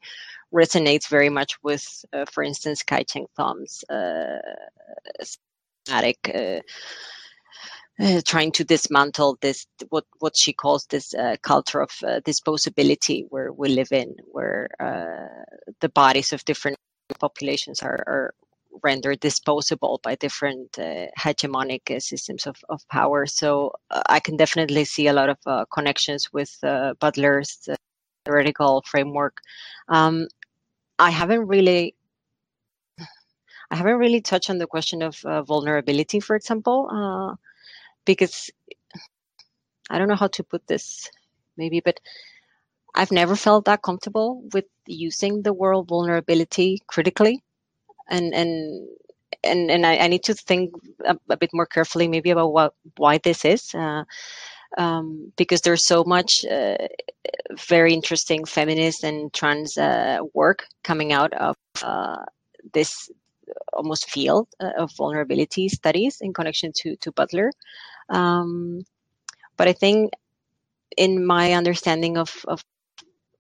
resonates 0.54 1.08
very 1.10 1.30
much 1.30 1.62
with, 1.64 2.06
uh, 2.14 2.26
for 2.26 2.44
instance, 2.44 2.84
Kai 2.84 3.04
Cheng 3.04 3.28
Thom's 3.38 3.84
static 5.86 6.62
uh, 8.02 8.22
trying 8.26 8.52
to 8.52 8.64
dismantle 8.64 9.38
this 9.42 9.68
what 9.90 10.06
what 10.20 10.36
she 10.36 10.54
calls 10.54 10.86
this 10.88 11.14
uh, 11.14 11.36
culture 11.42 11.82
of 11.82 11.92
uh, 12.04 12.20
disposability 12.22 13.26
where 13.30 13.52
we 13.52 13.70
live 13.70 13.92
in 13.92 14.16
where 14.32 14.70
uh, 14.80 15.44
the 15.82 15.90
bodies 15.90 16.34
of 16.34 16.44
different 16.46 16.78
populations 17.20 17.82
are, 17.84 18.04
are 18.08 18.34
rendered 18.84 19.20
disposable 19.20 20.00
by 20.04 20.16
different 20.16 20.80
uh, 20.80 21.08
hegemonic 21.20 21.96
uh, 21.96 22.00
systems 22.00 22.48
of, 22.48 22.58
of 22.70 22.88
power 22.90 23.26
so 23.26 23.72
i 24.10 24.20
can 24.20 24.38
definitely 24.38 24.86
see 24.86 25.08
a 25.08 25.14
lot 25.14 25.30
of 25.30 25.70
connections 25.70 26.32
with 26.34 26.58
butler's 27.00 27.70
theoretical 28.26 28.84
framework 28.86 29.38
um, 29.90 30.28
i 31.00 31.10
haven't 31.10 31.48
really 31.48 31.96
I 33.74 33.78
haven't 33.78 34.00
really 34.00 34.20
touched 34.20 34.50
on 34.50 34.58
the 34.58 34.68
question 34.68 35.02
of 35.02 35.18
vulnerability, 35.48 36.20
for 36.20 36.36
example 36.36 37.38
because 38.06 38.50
I 39.90 39.98
don't 39.98 40.08
know 40.08 40.16
how 40.16 40.28
to 40.28 40.44
put 40.44 40.68
this 40.68 41.10
maybe, 41.58 41.82
but 41.82 42.00
I've 42.96 43.12
never 43.12 43.36
felt 43.36 43.66
that 43.66 43.82
comfortable 43.82 44.44
with 44.54 44.66
using 44.86 45.44
the 45.44 45.54
word 45.54 45.84
vulnerability 45.88 46.82
critically. 46.88 47.44
And, 48.10 48.34
and, 48.34 48.88
and, 49.44 49.72
and 49.72 49.86
I, 49.86 49.98
I 49.98 50.08
need 50.08 50.24
to 50.24 50.34
think 50.34 50.74
a, 51.06 51.18
a, 51.30 51.38
bit 51.38 51.52
more 51.54 51.66
carefully 51.66 52.08
maybe 52.08 52.30
about 52.30 52.54
what, 52.54 52.74
why 52.98 53.18
this 53.18 53.46
is. 53.46 53.74
Uh, 53.74 54.04
um, 54.78 55.32
because 55.36 55.62
there's 55.62 55.86
so 55.86 56.04
much 56.04 56.46
uh, 56.46 56.78
very 57.68 57.94
interesting 57.94 58.46
feminist 58.46 59.04
and 59.04 59.34
trans 59.34 59.78
uh, 59.78 60.20
work 60.34 60.66
coming 60.84 61.12
out 61.12 61.34
of 61.34 61.58
uh, 61.84 62.24
this 62.74 63.10
almost 63.74 64.10
field 64.10 64.48
uh, 64.60 64.72
of 64.78 64.92
vulnerability 64.96 65.68
studies 65.70 66.20
in 66.22 66.34
connection 66.34 66.72
to 66.74 66.96
to 66.98 67.12
Butler. 67.12 67.52
Um, 68.10 68.84
but 69.58 69.68
I 69.68 69.74
think, 69.74 70.14
in 70.98 71.26
my 71.26 71.54
understanding 71.54 72.18
of 72.18 72.34
of 72.48 72.64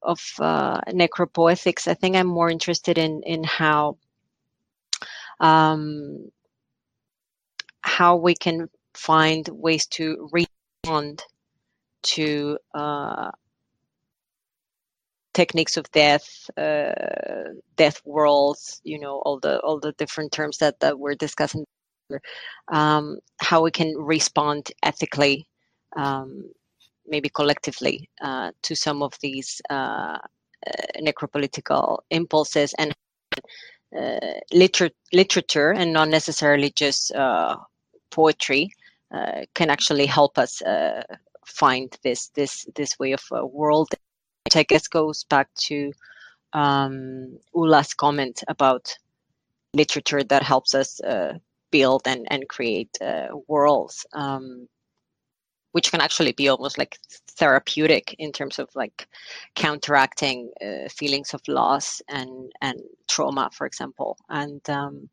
of 0.01 0.19
uh, 0.39 0.81
necropoetics, 0.91 1.87
I 1.87 1.93
think 1.93 2.15
I'm 2.15 2.27
more 2.27 2.49
interested 2.49 2.97
in 2.97 3.23
in 3.23 3.43
how 3.43 3.97
um, 5.41 6.31
how 7.81 8.15
we 8.15 8.33
can 8.33 8.69
find 8.93 9.49
ways 9.49 9.85
to 9.87 10.29
respond 10.31 11.23
to 12.03 12.57
uh, 12.73 13.31
techniques 15.33 15.77
of 15.77 15.91
death, 15.91 16.49
uh, 16.57 16.93
death 17.75 18.01
worlds, 18.05 18.81
you 18.83 18.99
know, 18.99 19.21
all 19.25 19.39
the 19.39 19.59
all 19.61 19.79
the 19.79 19.93
different 19.93 20.31
terms 20.31 20.57
that 20.59 20.79
that 20.79 20.99
we're 20.99 21.15
discussing, 21.15 21.65
um, 22.71 23.17
how 23.39 23.61
we 23.61 23.71
can 23.71 23.93
respond 23.97 24.71
ethically, 24.83 25.47
um, 25.95 26.51
maybe 27.07 27.29
collectively, 27.29 28.09
uh, 28.21 28.51
to 28.61 28.75
some 28.75 29.01
of 29.01 29.13
these 29.21 29.61
uh, 29.69 30.17
uh 30.67 31.01
necropolitical 31.01 31.99
impulses 32.11 32.73
and 32.77 32.93
liter- 34.53 34.97
literature, 35.13 35.71
and 35.71 35.93
not 35.93 36.09
necessarily 36.09 36.71
just 36.71 37.11
uh, 37.13 37.57
poetry, 38.11 38.71
can 39.53 39.69
actually 39.69 40.05
help 40.05 40.37
us 40.37 40.61
find 41.45 41.97
this 42.03 42.29
this 42.29 42.65
this 42.75 42.97
way 42.99 43.11
of 43.13 43.21
world 43.53 43.89
which 44.45 44.55
I 44.55 44.63
guess 44.63 44.87
goes 44.87 45.23
back 45.25 45.47
to 45.67 45.91
um, 46.53 47.37
Ulla's 47.55 47.93
comment 47.93 48.43
about 48.47 48.97
literature 49.73 50.23
that 50.23 50.43
helps 50.43 50.75
us 50.75 50.99
uh, 51.01 51.37
build 51.71 52.01
and, 52.05 52.27
and 52.29 52.47
create 52.49 52.89
uh, 53.01 53.27
worlds, 53.47 54.05
um, 54.13 54.67
which 55.71 55.91
can 55.91 56.01
actually 56.01 56.33
be 56.33 56.49
almost 56.49 56.77
like 56.77 56.97
therapeutic 57.31 58.15
in 58.19 58.31
terms 58.31 58.59
of 58.59 58.69
like 58.75 59.07
counteracting 59.55 60.51
uh, 60.61 60.89
feelings 60.89 61.33
of 61.33 61.41
loss 61.47 62.01
and, 62.09 62.51
and 62.61 62.79
trauma, 63.09 63.49
for 63.53 63.65
example. 63.65 64.17
And 64.29 64.61
um, 64.69 65.09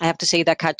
I 0.00 0.06
have 0.06 0.18
to 0.18 0.26
say 0.26 0.42
that 0.42 0.58
Kai 0.58 0.74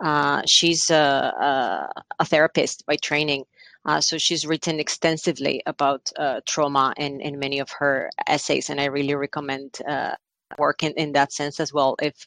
uh, 0.00 0.42
she's 0.48 0.90
a, 0.90 0.94
a, 0.94 2.02
a, 2.20 2.24
therapist 2.24 2.86
by 2.86 2.96
training. 2.96 3.44
Uh, 3.84 4.00
so 4.00 4.16
she's 4.16 4.46
written 4.46 4.80
extensively 4.80 5.62
about 5.66 6.10
uh, 6.18 6.40
trauma 6.46 6.94
in, 6.96 7.20
in 7.20 7.38
many 7.38 7.58
of 7.58 7.70
her 7.70 8.10
essays, 8.26 8.70
and 8.70 8.80
I 8.80 8.86
really 8.86 9.14
recommend 9.14 9.78
uh, 9.86 10.14
work 10.58 10.82
in, 10.82 10.92
in 10.92 11.12
that 11.12 11.32
sense 11.32 11.60
as 11.60 11.72
well. 11.72 11.96
If 12.00 12.26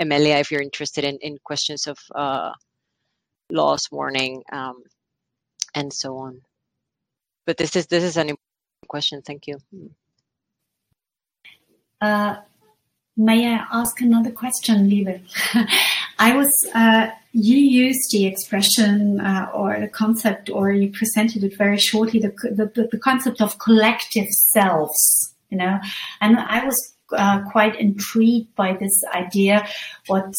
Emelia, 0.00 0.38
if 0.38 0.50
you're 0.50 0.62
interested 0.62 1.04
in, 1.04 1.16
in 1.18 1.38
questions 1.44 1.86
of 1.86 1.98
uh, 2.14 2.52
loss 3.50 3.90
mourning 3.92 4.42
um, 4.52 4.82
and 5.74 5.92
so 5.92 6.18
on. 6.18 6.42
But 7.46 7.56
this 7.56 7.76
is 7.76 7.86
this 7.86 8.04
is 8.04 8.16
an 8.16 8.30
important 8.30 8.88
question. 8.88 9.22
Thank 9.22 9.46
you. 9.46 9.58
Uh, 12.00 12.36
may 13.16 13.54
I 13.54 13.66
ask 13.72 14.00
another 14.00 14.30
question, 14.30 14.88
Libe? 14.88 15.20
I 16.18 16.36
was 16.36 16.52
uh, 16.74 17.10
you 17.32 17.56
used 17.56 18.10
the 18.12 18.26
expression 18.26 19.20
uh, 19.20 19.50
or 19.54 19.80
the 19.80 19.88
concept, 19.88 20.50
or 20.50 20.70
you 20.70 20.92
presented 20.92 21.42
it 21.42 21.56
very 21.56 21.78
shortly, 21.78 22.20
the, 22.20 22.32
the, 22.42 22.88
the 22.92 22.98
concept 22.98 23.40
of 23.40 23.58
collective 23.58 24.28
selves, 24.28 25.34
you 25.48 25.56
know, 25.56 25.80
and 26.20 26.38
I 26.38 26.64
was 26.64 26.94
uh, 27.16 27.42
quite 27.50 27.78
intrigued 27.80 28.54
by 28.54 28.74
this 28.74 29.02
idea. 29.14 29.66
What 30.06 30.34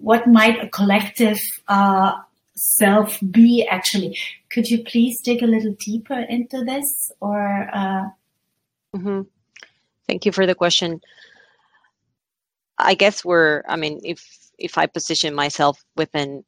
what 0.00 0.26
might 0.26 0.62
a 0.62 0.68
collective 0.68 1.40
uh, 1.66 2.12
self 2.56 3.18
be 3.30 3.66
actually? 3.70 4.18
Could 4.50 4.68
you 4.68 4.84
please 4.84 5.20
dig 5.20 5.42
a 5.42 5.46
little 5.46 5.74
deeper 5.78 6.20
into 6.20 6.64
this, 6.64 7.12
or? 7.20 7.68
Uh... 7.72 8.04
Mm-hmm. 8.96 9.22
Thank 10.06 10.26
you 10.26 10.32
for 10.32 10.46
the 10.46 10.54
question. 10.54 11.00
I 12.78 12.94
guess 12.94 13.24
we're. 13.24 13.62
I 13.68 13.76
mean, 13.76 14.00
if 14.04 14.50
if 14.58 14.78
I 14.78 14.86
position 14.86 15.34
myself 15.34 15.82
within 15.96 16.44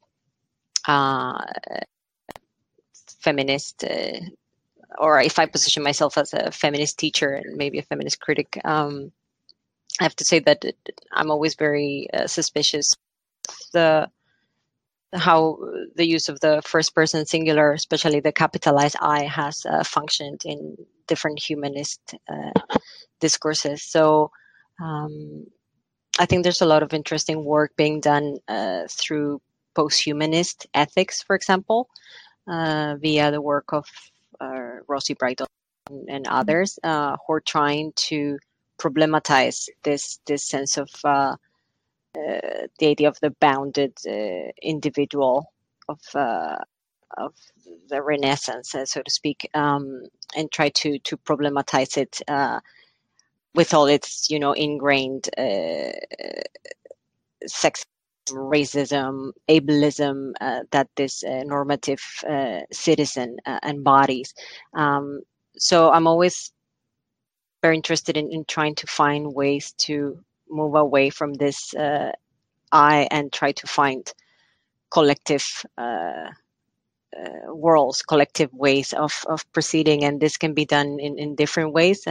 uh, 0.87 1.43
feminist 3.19 3.83
uh, 3.83 4.19
or 4.97 5.21
if 5.21 5.39
I 5.39 5.45
position 5.45 5.83
myself 5.83 6.17
as 6.17 6.33
a 6.33 6.51
feminist 6.51 6.97
teacher 6.97 7.33
and 7.33 7.57
maybe 7.57 7.79
a 7.79 7.83
feminist 7.83 8.19
critic, 8.19 8.59
um, 8.63 9.11
I 9.99 10.03
have 10.03 10.15
to 10.17 10.25
say 10.25 10.39
that 10.39 10.65
I'm 11.11 11.31
always 11.31 11.55
very 11.55 12.07
uh, 12.13 12.27
suspicious 12.27 12.93
the 13.73 14.09
how 15.13 15.57
the 15.95 16.05
use 16.05 16.29
of 16.29 16.39
the 16.39 16.61
first 16.65 16.93
person 16.93 17.25
singular, 17.25 17.71
especially 17.71 18.19
the 18.19 18.31
capitalized 18.31 18.97
I, 18.99 19.23
has 19.23 19.65
uh, 19.65 19.83
functioned 19.83 20.41
in 20.45 20.77
different 21.07 21.39
humanist 21.39 22.15
uh, 22.29 22.77
discourses. 23.19 23.83
So 23.83 24.31
um, 24.81 25.47
I 26.19 26.25
think 26.25 26.43
there's 26.43 26.61
a 26.61 26.65
lot 26.65 26.83
of 26.83 26.93
interesting 26.93 27.45
work 27.45 27.75
being 27.77 28.01
done 28.01 28.37
uh, 28.47 28.83
through 28.89 29.41
post-humanist 29.75 30.67
ethics, 30.73 31.21
for 31.21 31.35
example, 31.35 31.87
uh, 32.47 32.95
via 32.99 33.31
the 33.31 33.41
work 33.41 33.71
of 33.73 33.85
uh, 34.41 34.81
Rosi 34.87 35.15
Braidotti 35.15 35.47
and 36.09 36.27
others 36.27 36.79
uh, 36.83 37.15
who 37.25 37.33
are 37.33 37.41
trying 37.41 37.93
to 37.95 38.37
problematize 38.77 39.69
this 39.83 40.19
this 40.25 40.43
sense 40.43 40.77
of 40.77 40.89
the 42.79 42.87
idea 42.87 43.07
of 43.07 43.19
the 43.19 43.31
bounded 43.39 43.93
uh, 44.07 44.51
individual 44.61 45.51
of 45.87 45.99
of 47.17 47.33
the 47.89 48.01
Renaissance, 48.01 48.71
so 48.71 49.01
to 49.01 49.11
speak, 49.11 49.49
um, 49.53 50.03
and 50.35 50.51
try 50.51 50.69
to 50.69 50.99
to 50.99 51.17
problematize 51.17 51.97
it 51.97 52.21
with 53.55 53.73
all 53.73 53.85
its 53.85 54.29
you 54.29 54.39
know 54.39 54.53
ingrained 54.53 55.29
sex 57.45 57.85
racism, 58.29 59.31
ableism 59.49 60.33
uh, 60.41 60.61
that 60.71 60.89
this 60.95 61.23
uh, 61.23 61.43
normative 61.45 62.01
uh, 62.27 62.61
citizen 62.71 63.37
uh, 63.45 63.59
embodies. 63.63 64.33
Um, 64.73 65.21
so 65.57 65.91
I'm 65.91 66.07
always 66.07 66.51
very 67.61 67.75
interested 67.75 68.17
in, 68.17 68.31
in 68.31 68.45
trying 68.45 68.75
to 68.75 68.87
find 68.87 69.33
ways 69.33 69.73
to 69.79 70.19
move 70.49 70.75
away 70.75 71.09
from 71.09 71.33
this 71.33 71.73
uh, 71.75 72.11
I 72.71 73.07
and 73.11 73.31
try 73.31 73.51
to 73.53 73.67
find 73.67 74.11
collective 74.89 75.65
uh, 75.77 76.29
worlds, 77.47 78.01
collective 78.01 78.53
ways 78.53 78.93
of, 78.93 79.13
of 79.27 79.51
proceeding. 79.53 80.03
And 80.03 80.19
this 80.19 80.37
can 80.37 80.53
be 80.53 80.65
done 80.65 80.99
in, 80.99 81.17
in 81.17 81.35
different 81.35 81.73
ways 81.73 82.05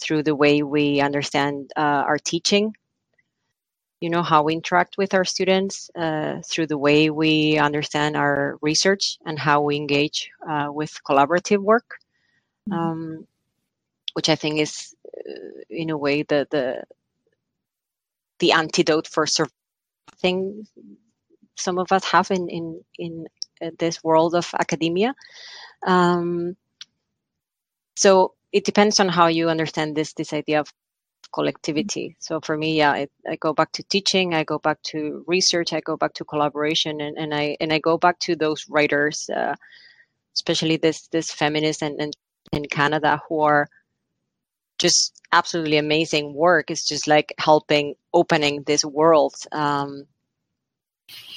through 0.00 0.22
the 0.22 0.34
way 0.34 0.62
we 0.62 1.00
understand 1.00 1.72
our 1.76 2.18
teaching 2.18 2.74
you 4.04 4.10
know 4.10 4.22
how 4.22 4.42
we 4.42 4.52
interact 4.52 4.98
with 4.98 5.14
our 5.14 5.24
students 5.24 5.90
uh, 5.96 6.34
through 6.46 6.66
the 6.66 6.76
way 6.76 7.08
we 7.08 7.56
understand 7.56 8.16
our 8.16 8.58
research 8.60 9.18
and 9.24 9.38
how 9.38 9.62
we 9.62 9.76
engage 9.76 10.30
uh, 10.46 10.68
with 10.70 10.92
collaborative 11.08 11.62
work 11.72 11.88
mm-hmm. 12.68 12.78
um, 12.78 13.26
which 14.12 14.28
i 14.28 14.36
think 14.36 14.60
is 14.60 14.94
uh, 15.18 15.60
in 15.70 15.88
a 15.88 15.96
way 15.96 16.22
the 16.22 16.46
the 16.50 16.66
the 18.38 18.52
antidote 18.52 19.06
for 19.06 19.26
surviving 19.26 20.66
some 21.56 21.78
of 21.78 21.90
us 21.92 22.04
have 22.04 22.30
in 22.30 22.48
in 22.48 22.80
in 22.98 23.26
uh, 23.62 23.70
this 23.78 24.02
world 24.02 24.34
of 24.34 24.50
academia 24.58 25.14
um, 25.86 26.56
so 27.96 28.34
it 28.52 28.64
depends 28.64 29.00
on 29.00 29.08
how 29.08 29.26
you 29.26 29.48
understand 29.48 29.96
this 29.96 30.12
this 30.14 30.32
idea 30.32 30.60
of 30.60 30.72
collectivity. 31.34 32.16
So 32.20 32.40
for 32.40 32.56
me, 32.56 32.78
yeah, 32.78 32.94
it, 32.94 33.10
I 33.28 33.36
go 33.36 33.52
back 33.52 33.72
to 33.72 33.82
teaching, 33.82 34.34
I 34.34 34.44
go 34.44 34.58
back 34.58 34.80
to 34.92 35.24
research, 35.26 35.72
I 35.72 35.80
go 35.80 35.96
back 35.96 36.14
to 36.14 36.24
collaboration, 36.24 37.00
and, 37.00 37.18
and 37.18 37.34
I 37.34 37.56
and 37.60 37.72
I 37.72 37.78
go 37.78 37.98
back 37.98 38.20
to 38.20 38.36
those 38.36 38.66
writers, 38.68 39.28
uh, 39.28 39.54
especially 40.34 40.76
this 40.76 41.08
this 41.08 41.32
feminist 41.32 41.82
and, 41.82 42.00
and 42.00 42.12
in 42.52 42.64
Canada 42.66 43.20
who 43.28 43.40
are 43.40 43.68
just 44.78 45.20
absolutely 45.32 45.78
amazing 45.78 46.34
work. 46.34 46.70
It's 46.70 46.86
just 46.86 47.06
like 47.06 47.32
helping 47.38 47.94
opening 48.12 48.62
this 48.62 48.84
world 48.84 49.34
um, 49.52 50.06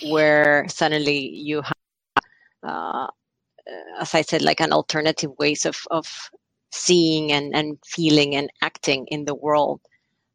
where 0.04 0.66
suddenly 0.70 1.30
you 1.30 1.62
have, 1.62 2.24
uh, 2.64 3.08
as 4.00 4.14
I 4.16 4.22
said, 4.22 4.42
like 4.42 4.60
an 4.60 4.72
alternative 4.72 5.32
ways 5.38 5.66
of 5.66 5.78
of 5.92 6.08
seeing 6.72 7.32
and, 7.32 7.56
and 7.56 7.78
feeling 7.86 8.36
and 8.36 8.50
acting 8.62 9.08
in 9.08 9.26
the 9.26 9.36
world. 9.36 9.82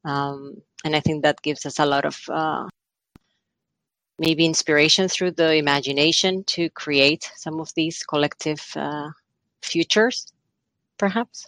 Um, 0.05 0.63
and 0.85 0.97
I 0.97 1.01
think 1.01 1.23
that 1.23 1.43
gives 1.43 1.67
us 1.67 1.79
a 1.79 1.87
lot 1.87 2.05
of 2.05 2.19
uh, 2.29 2.67
maybe 4.19 4.45
inspiration 4.45 5.09
through 5.09 5.33
the 5.33 5.55
imagination 5.55 6.45
to 6.45 6.71
create 6.71 7.31
some 7.37 7.61
of 7.61 7.71
these 7.75 8.03
collective 8.05 8.61
uh, 8.77 9.11
futures, 9.63 10.33
perhaps. 10.99 11.47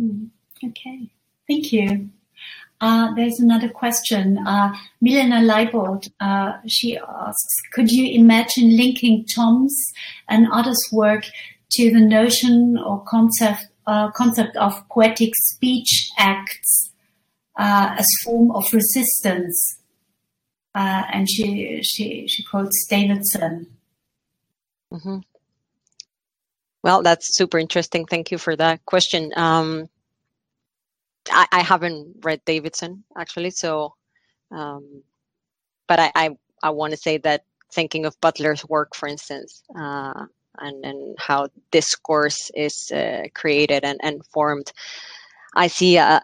Mm, 0.00 0.28
okay, 0.68 1.10
thank 1.48 1.72
you. 1.72 2.10
Uh, 2.80 3.14
there's 3.14 3.40
another 3.40 3.68
question. 3.68 4.38
Uh, 4.46 4.74
Milena 5.00 5.36
Leibold, 5.36 6.10
uh, 6.20 6.54
she 6.66 6.98
asks, 6.98 7.54
could 7.72 7.90
you 7.90 8.18
imagine 8.18 8.76
linking 8.76 9.24
Thom's 9.24 9.74
and 10.28 10.46
others' 10.52 10.88
work 10.92 11.24
to 11.72 11.90
the 11.90 12.00
notion 12.00 12.78
or 12.78 13.02
concept 13.04 13.66
uh, 13.86 14.10
concept 14.12 14.56
of 14.56 14.72
poetic 14.88 15.32
speech 15.36 16.08
acts 16.16 16.90
uh, 17.58 17.94
as 17.98 18.06
form 18.24 18.50
of 18.52 18.64
resistance. 18.72 19.78
Uh, 20.74 21.02
and 21.12 21.28
she, 21.30 21.80
she, 21.82 22.26
she 22.26 22.42
quotes 22.42 22.86
Davidson. 22.88 23.66
Mm-hmm. 24.92 25.18
Well, 26.82 27.02
that's 27.02 27.36
super 27.36 27.58
interesting. 27.58 28.06
Thank 28.06 28.30
you 28.30 28.38
for 28.38 28.56
that 28.56 28.84
question. 28.84 29.32
Um, 29.36 29.88
I, 31.30 31.46
I, 31.52 31.60
haven't 31.62 32.16
read 32.22 32.40
Davidson 32.44 33.04
actually, 33.16 33.50
so, 33.50 33.94
um, 34.50 35.02
but 35.86 35.98
I, 35.98 36.12
I, 36.14 36.30
I 36.62 36.70
want 36.70 36.92
to 36.92 36.96
say 36.96 37.18
that 37.18 37.44
thinking 37.72 38.06
of 38.06 38.20
Butler's 38.20 38.64
work, 38.66 38.94
for 38.94 39.08
instance, 39.08 39.62
uh, 39.78 40.26
and, 40.58 40.84
and 40.84 41.16
how 41.18 41.48
discourse 41.70 42.50
is 42.54 42.92
uh, 42.92 43.24
created 43.34 43.84
and, 43.84 43.98
and 44.02 44.24
formed. 44.26 44.72
I 45.54 45.66
see 45.66 45.96
a, 45.96 46.20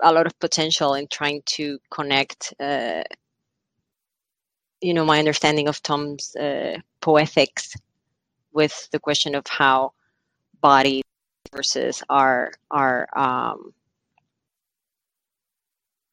a 0.00 0.12
lot 0.12 0.26
of 0.26 0.38
potential 0.38 0.94
in 0.94 1.08
trying 1.08 1.42
to 1.46 1.78
connect, 1.90 2.54
uh, 2.60 3.02
you 4.80 4.94
know, 4.94 5.04
my 5.04 5.18
understanding 5.18 5.68
of 5.68 5.82
Thom's 5.82 6.34
uh, 6.36 6.78
poetics 7.00 7.74
with 8.52 8.88
the 8.92 9.00
question 9.00 9.34
of 9.34 9.46
how 9.46 9.92
body 10.60 11.02
versus 11.52 12.02
are 12.08 12.52
are 12.70 13.08
um, 13.16 13.72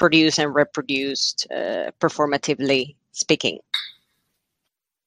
produced 0.03 0.37
and 0.37 0.53
reproduced 0.53 1.47
uh, 1.49 1.89
performatively 2.01 2.93
speaking. 3.13 3.59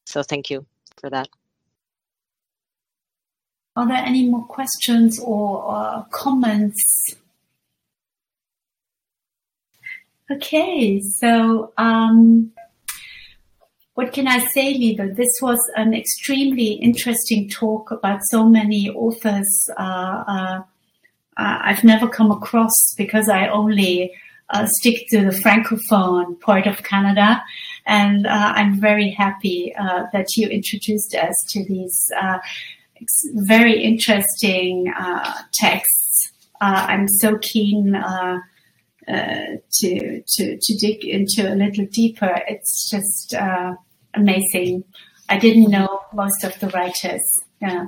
So 0.07 0.23
thank 0.23 0.49
you 0.49 0.65
for 0.99 1.11
that. 1.11 1.29
Are 3.77 3.87
there 3.87 3.99
any 3.99 4.27
more 4.27 4.47
questions 4.47 5.21
or 5.21 5.67
uh, 5.69 6.05
comments? 6.05 7.15
Okay, 10.31 10.99
so 11.03 11.75
um, 11.77 12.53
what 13.93 14.15
can 14.15 14.27
I 14.27 14.39
say, 14.47 14.73
Libe? 14.73 15.15
This 15.15 15.35
was 15.43 15.59
an 15.77 15.93
extremely 15.93 16.73
interesting 16.73 17.51
talk 17.51 17.91
about 17.91 18.21
so 18.31 18.49
many 18.49 18.89
authors 18.89 19.69
uh, 19.77 20.25
uh, 20.27 20.63
uh 21.37 21.59
I've 21.69 21.85
never 21.85 22.09
come 22.09 22.31
across 22.31 22.95
because 22.97 23.29
I 23.29 23.49
only 23.49 24.15
uh, 24.51 24.67
stick 24.67 25.07
to 25.09 25.25
the 25.25 25.31
francophone 25.31 26.41
part 26.41 26.67
of 26.67 26.83
Canada, 26.83 27.43
and 27.85 28.27
uh, 28.27 28.53
I'm 28.55 28.81
very 28.81 29.11
happy 29.11 29.75
uh, 29.75 30.05
that 30.13 30.37
you 30.37 30.49
introduced 30.49 31.15
us 31.15 31.35
to 31.51 31.65
these 31.65 32.11
uh, 32.21 32.39
very 33.35 33.83
interesting 33.83 34.93
uh, 34.99 35.33
texts. 35.55 36.33
I'm 36.61 37.09
so 37.09 37.39
keen. 37.39 37.93
to 39.09 40.23
to 40.27 40.59
to 40.61 40.77
dig 40.79 41.05
into 41.05 41.49
a 41.49 41.55
little 41.55 41.87
deeper. 41.93 42.43
It's 42.49 42.91
just 42.91 43.35
amazing. 44.15 44.85
I 45.29 45.39
didn't 45.39 45.71
know 45.71 46.01
most 46.13 46.45
of 46.45 46.59
the 46.61 46.69
writers. 46.69 47.23
Yeah. 47.61 47.87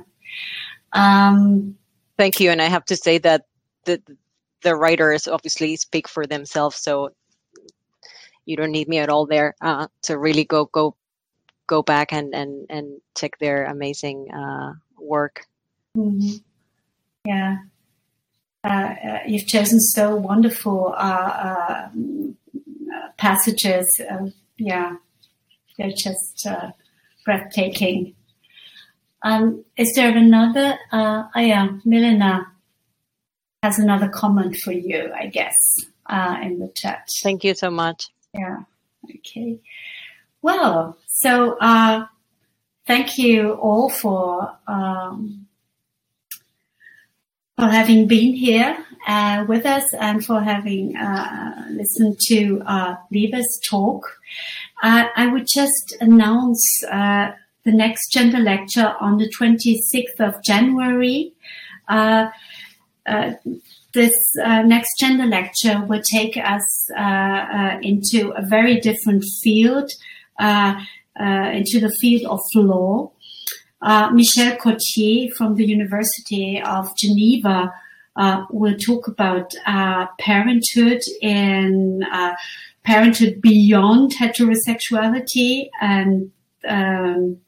Um, 0.92 1.76
Thank 2.16 2.40
you, 2.40 2.50
and 2.50 2.60
I 2.60 2.66
have 2.66 2.84
to 2.86 2.96
say 2.96 3.18
that 3.18 3.46
the 3.84 4.02
the 4.62 4.74
writers 4.74 5.28
obviously 5.28 5.76
speak 5.76 6.08
for 6.08 6.26
themselves, 6.26 6.76
so 6.76 7.10
you 8.44 8.56
don't 8.56 8.72
need 8.72 8.88
me 8.88 8.98
at 8.98 9.10
all 9.10 9.26
there 9.26 9.54
uh, 9.60 9.86
to 10.02 10.18
really 10.18 10.44
go 10.44 10.66
go 10.66 10.96
go 11.66 11.82
back 11.82 12.12
and 12.12 12.34
and 12.34 12.66
and 12.70 13.00
check 13.16 13.38
their 13.38 13.66
amazing 13.66 14.30
uh, 14.32 14.72
work. 15.00 15.44
Mm-hmm. 15.96 16.36
Yeah. 17.24 17.58
Uh, 18.64 18.94
uh 19.06 19.18
you've 19.26 19.46
chosen 19.46 19.80
so 19.80 20.16
wonderful 20.16 20.94
uh, 20.96 21.32
uh, 21.32 21.88
passages. 23.16 23.86
yeah, 24.58 24.96
they're 25.76 25.92
just 25.96 26.46
breathtaking. 27.24 28.14
Um, 29.22 29.64
is 29.76 29.92
there 29.94 30.16
another? 30.16 30.78
Uh, 30.92 31.24
oh 31.34 31.40
yeah, 31.40 31.68
Milena 31.84 32.46
has 33.62 33.78
another 33.78 34.08
comment 34.08 34.56
for 34.56 34.72
you, 34.72 35.12
I 35.14 35.26
guess, 35.26 35.54
uh, 36.06 36.38
in 36.42 36.58
the 36.60 36.68
chat. 36.74 37.08
Thank 37.22 37.44
you 37.44 37.54
so 37.54 37.70
much. 37.70 38.08
Yeah. 38.32 38.58
Okay. 39.16 39.58
Well, 40.42 40.96
so 41.06 41.56
uh, 41.60 42.06
thank 42.86 43.18
you 43.18 43.52
all 43.54 43.88
for 43.88 44.56
um, 44.68 45.46
for 47.56 47.66
having 47.66 48.06
been 48.06 48.34
here 48.34 48.78
uh, 49.08 49.44
with 49.48 49.66
us 49.66 49.92
and 49.94 50.24
for 50.24 50.40
having 50.40 50.96
uh, 50.96 51.64
listened 51.70 52.20
to 52.28 52.62
uh, 52.64 52.94
Libe's 53.10 53.60
talk. 53.68 54.04
Uh, 54.80 55.06
I 55.16 55.26
would 55.26 55.48
just 55.52 55.96
announce 56.00 56.64
uh, 56.84 57.32
the 57.64 57.72
next 57.72 58.12
gender 58.12 58.38
lecture 58.38 58.94
on 59.00 59.18
the 59.18 59.28
26th 59.28 60.20
of 60.20 60.40
January. 60.44 61.32
Uh, 63.08 63.12
uh 63.12 63.32
this 63.94 64.14
uh, 64.44 64.62
next 64.62 64.98
gender 64.98 65.24
lecture 65.24 65.82
will 65.88 66.02
take 66.02 66.36
us 66.36 66.90
uh, 66.96 67.78
into 67.80 68.30
a 68.36 68.44
very 68.46 68.78
different 68.80 69.24
field, 69.42 69.90
into 70.38 71.80
the 71.80 71.92
field 71.98 72.30
of 72.30 72.40
law. 72.54 73.10
Michelle 74.12 74.56
Cottier 74.58 75.32
from 75.32 75.54
the 75.54 75.64
University 75.64 76.60
of 76.62 76.94
Geneva 76.98 77.72
will 78.50 78.76
talk 78.76 79.08
about 79.08 79.54
parenthood 80.18 81.00
in 81.22 82.04
parenthood 82.88 83.40
beyond 83.40 84.12
heterosexuality. 84.12 85.68
And 85.80 86.30
um, 86.66 87.38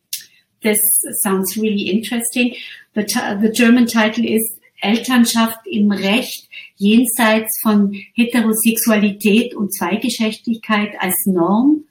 this 0.63 0.81
sounds 1.23 1.57
really 1.57 1.89
interesting. 1.89 2.57
The, 2.95 3.03
the 3.41 3.51
German 3.51 3.87
title 3.87 4.25
is 4.25 4.60
Elternschaft 4.81 5.59
im 5.67 5.91
Recht 5.93 6.49
jenseits 6.77 7.61
von 7.63 7.93
Heterosexualität 8.15 9.55
und 9.55 9.75
Zweigeschlechtlichkeit 9.75 10.95
als 10.99 11.27
Norm. 11.27 11.85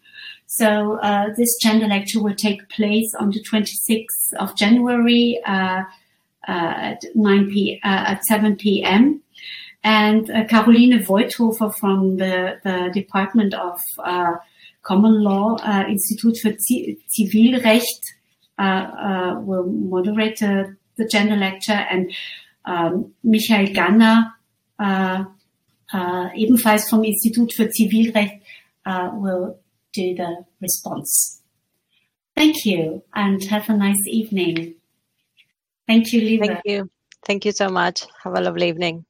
So 0.47 0.65
uh, 0.65 1.27
this 1.35 1.57
gender 1.61 1.87
lecture 1.87 2.23
will 2.23 2.35
take 2.35 2.67
place 2.69 3.13
on 3.19 3.31
the 3.31 3.41
26th 3.41 4.33
of 4.39 4.55
January 4.55 5.39
uh, 5.45 5.83
uh, 6.47 6.73
at 6.91 7.05
9 7.13 7.49
p. 7.49 7.79
Uh, 7.83 7.87
at 7.87 8.23
7 8.25 8.55
p.m. 8.55 9.21
And 9.83 10.29
uh, 10.31 10.45
Caroline 10.45 11.03
Voithofer 11.03 11.73
from 11.77 12.17
the, 12.17 12.59
the 12.63 12.89
Department 12.91 13.53
of 13.53 13.79
uh, 14.03 14.33
Common 14.81 15.21
Law, 15.21 15.57
uh, 15.57 15.85
Institut 15.87 16.39
für 16.39 16.57
Zivilrecht, 16.57 18.15
will 18.57 19.65
moderate 19.67 20.39
the 20.97 21.05
gender 21.05 21.37
lecture 21.37 21.85
and 21.89 22.11
um, 22.65 23.13
Michael 23.23 23.73
Ganner, 23.73 24.35
uh, 24.77 25.25
ebenfalls 26.35 26.89
vom 26.89 27.03
Institut 27.03 27.53
für 27.53 27.69
Zivilrecht, 27.69 28.41
will 28.85 29.55
do 29.93 30.15
the 30.15 30.45
response. 30.61 31.41
Thank 32.35 32.65
you 32.65 33.03
and 33.13 33.43
have 33.49 33.69
a 33.69 33.75
nice 33.75 34.07
evening. 34.07 34.75
Thank 35.87 36.13
you, 36.13 36.21
Libe. 36.21 36.45
Thank 36.45 36.61
you. 36.65 36.89
Thank 37.25 37.45
you 37.45 37.51
so 37.51 37.69
much. 37.69 38.05
Have 38.23 38.35
a 38.35 38.41
lovely 38.41 38.69
evening. 38.69 39.05